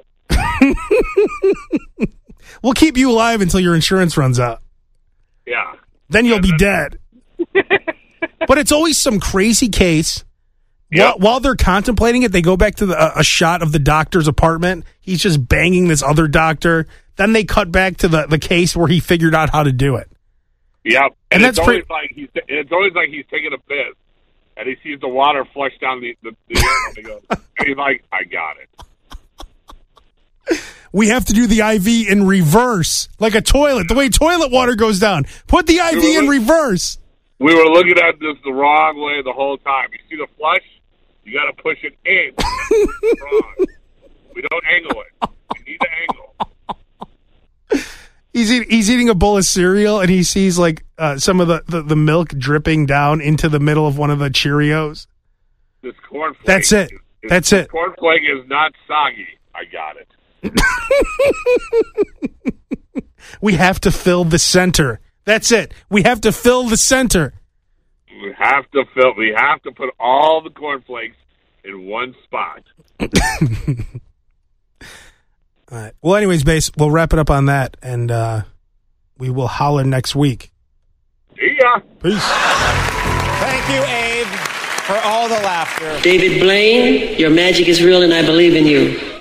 We'll 2.62 2.74
keep 2.74 2.96
you 2.96 3.10
alive 3.10 3.40
until 3.40 3.60
your 3.60 3.74
insurance 3.74 4.16
runs 4.16 4.40
out. 4.40 4.62
Yeah. 5.46 5.74
Then 6.08 6.24
you'll 6.24 6.40
be 6.40 6.56
dead. 6.56 6.98
but 8.46 8.58
it's 8.58 8.72
always 8.72 8.98
some 8.98 9.20
crazy 9.20 9.68
case. 9.68 10.24
Yep. 10.92 11.00
While, 11.00 11.18
while, 11.18 11.40
they're 11.40 11.56
contemplating 11.56 12.22
it, 12.22 12.30
they 12.30 12.42
go 12.42 12.56
back 12.56 12.76
to 12.76 12.86
the, 12.86 13.18
a 13.18 13.24
shot 13.24 13.60
of 13.62 13.72
the 13.72 13.78
doctor's 13.80 14.28
apartment. 14.28 14.84
He's 15.00 15.20
just 15.20 15.46
banging 15.46 15.88
this 15.88 16.02
other 16.02 16.28
doctor. 16.28 16.86
Then 17.16 17.32
they 17.32 17.44
cut 17.44 17.72
back 17.72 17.96
to 17.98 18.08
the, 18.08 18.26
the 18.26 18.38
case 18.38 18.76
where 18.76 18.86
he 18.86 19.00
figured 19.00 19.34
out 19.34 19.50
how 19.50 19.64
to 19.64 19.72
do 19.72 19.96
it. 19.96 20.10
Yep. 20.86 21.02
And, 21.02 21.14
and 21.32 21.44
that's 21.44 21.58
pretty. 21.58 21.84
Like 21.90 22.12
he's, 22.14 22.28
it's 22.34 22.70
always 22.70 22.92
like 22.94 23.08
he's 23.10 23.24
taking 23.30 23.52
a 23.52 23.58
piss. 23.58 23.94
and 24.56 24.68
he 24.68 24.76
sees 24.84 25.00
the 25.00 25.08
water 25.08 25.44
flush 25.52 25.72
down 25.80 26.00
the 26.00 26.16
the, 26.22 26.30
the 26.48 26.54
urinal. 26.60 26.92
He 26.94 27.02
goes, 27.02 27.22
and 27.58 27.68
he's 27.68 27.76
like, 27.76 28.04
"I 28.12 28.24
got 28.24 28.56
it." 28.58 28.68
We 30.92 31.08
have 31.08 31.24
to 31.26 31.32
do 31.32 31.46
the 31.48 31.60
IV 31.60 32.08
in 32.08 32.26
reverse, 32.26 33.08
like 33.18 33.34
a 33.34 33.42
toilet. 33.42 33.88
The 33.88 33.94
way 33.94 34.08
toilet 34.08 34.50
water 34.52 34.76
goes 34.76 34.98
down. 35.00 35.24
Put 35.48 35.66
the 35.66 35.78
IV 35.78 36.02
in 36.22 36.28
reverse. 36.28 36.98
We 37.38 37.54
were 37.54 37.64
looking 37.68 37.98
at 37.98 38.18
this 38.20 38.36
the 38.44 38.52
wrong 38.52 38.98
way 38.98 39.20
the 39.22 39.32
whole 39.32 39.58
time. 39.58 39.88
You 39.92 39.98
see 40.08 40.16
the 40.16 40.28
flush? 40.38 40.62
You 41.24 41.34
got 41.34 41.54
to 41.54 41.62
push 41.62 41.78
it 41.82 41.94
in. 42.06 42.32
We 44.34 44.42
don't 44.42 44.64
angle 44.66 45.00
it. 45.02 45.30
We 45.54 45.72
need 45.72 45.80
to 45.80 45.88
angle. 46.02 46.34
He's 48.36 48.52
eat, 48.52 48.70
he's 48.70 48.90
eating 48.90 49.08
a 49.08 49.14
bowl 49.14 49.38
of 49.38 49.46
cereal 49.46 49.98
and 50.00 50.10
he 50.10 50.22
sees 50.22 50.58
like 50.58 50.84
uh, 50.98 51.16
some 51.16 51.40
of 51.40 51.48
the, 51.48 51.62
the, 51.68 51.80
the 51.82 51.96
milk 51.96 52.28
dripping 52.28 52.84
down 52.84 53.22
into 53.22 53.48
the 53.48 53.58
middle 53.58 53.86
of 53.86 53.96
one 53.96 54.10
of 54.10 54.18
the 54.18 54.28
Cheerios. 54.28 55.06
This 55.80 55.94
cornflake. 56.12 56.44
That's 56.44 56.70
it. 56.70 56.92
is- 56.92 57.00
That's 57.30 57.50
it. 57.54 57.70
Cornflake 57.70 58.30
is 58.30 58.46
not 58.46 58.72
soggy. 58.86 59.26
I 59.54 59.64
got 59.64 59.96
it. 59.96 60.52
We 63.40 63.54
have 63.54 63.80
to 63.80 63.90
fill 63.90 64.24
the 64.24 64.38
center. 64.38 65.00
That's 65.24 65.50
it. 65.50 65.72
We 65.90 66.02
have 66.02 66.20
to 66.22 66.32
fill 66.32 66.68
the 66.68 66.76
center. 66.76 67.32
We 68.22 68.32
have 68.38 68.70
to 68.70 68.84
fill. 68.94 69.14
We 69.18 69.34
have 69.36 69.60
to 69.62 69.72
put 69.72 69.90
all 69.98 70.40
the 70.42 70.50
cornflakes 70.50 71.16
in 71.64 71.86
one 71.86 72.14
spot. 72.24 72.62
All 75.70 75.78
right. 75.78 75.92
Well, 76.00 76.14
anyways, 76.14 76.44
base, 76.44 76.70
we'll 76.76 76.90
wrap 76.90 77.12
it 77.12 77.18
up 77.18 77.30
on 77.30 77.46
that, 77.46 77.76
and 77.82 78.10
uh, 78.10 78.42
we 79.18 79.30
will 79.30 79.48
holler 79.48 79.84
next 79.84 80.14
week. 80.14 80.52
See 81.36 81.56
ya. 81.60 81.80
Peace. 82.02 82.22
Thank 83.40 83.68
you, 83.68 83.82
Abe, 83.84 84.26
for 84.86 84.96
all 85.04 85.28
the 85.28 85.34
laughter. 85.34 86.00
David 86.02 86.40
Blaine, 86.40 87.18
your 87.18 87.30
magic 87.30 87.68
is 87.68 87.82
real 87.82 88.02
and 88.02 88.14
I 88.14 88.24
believe 88.24 88.54
in 88.54 88.64
you. 88.64 89.15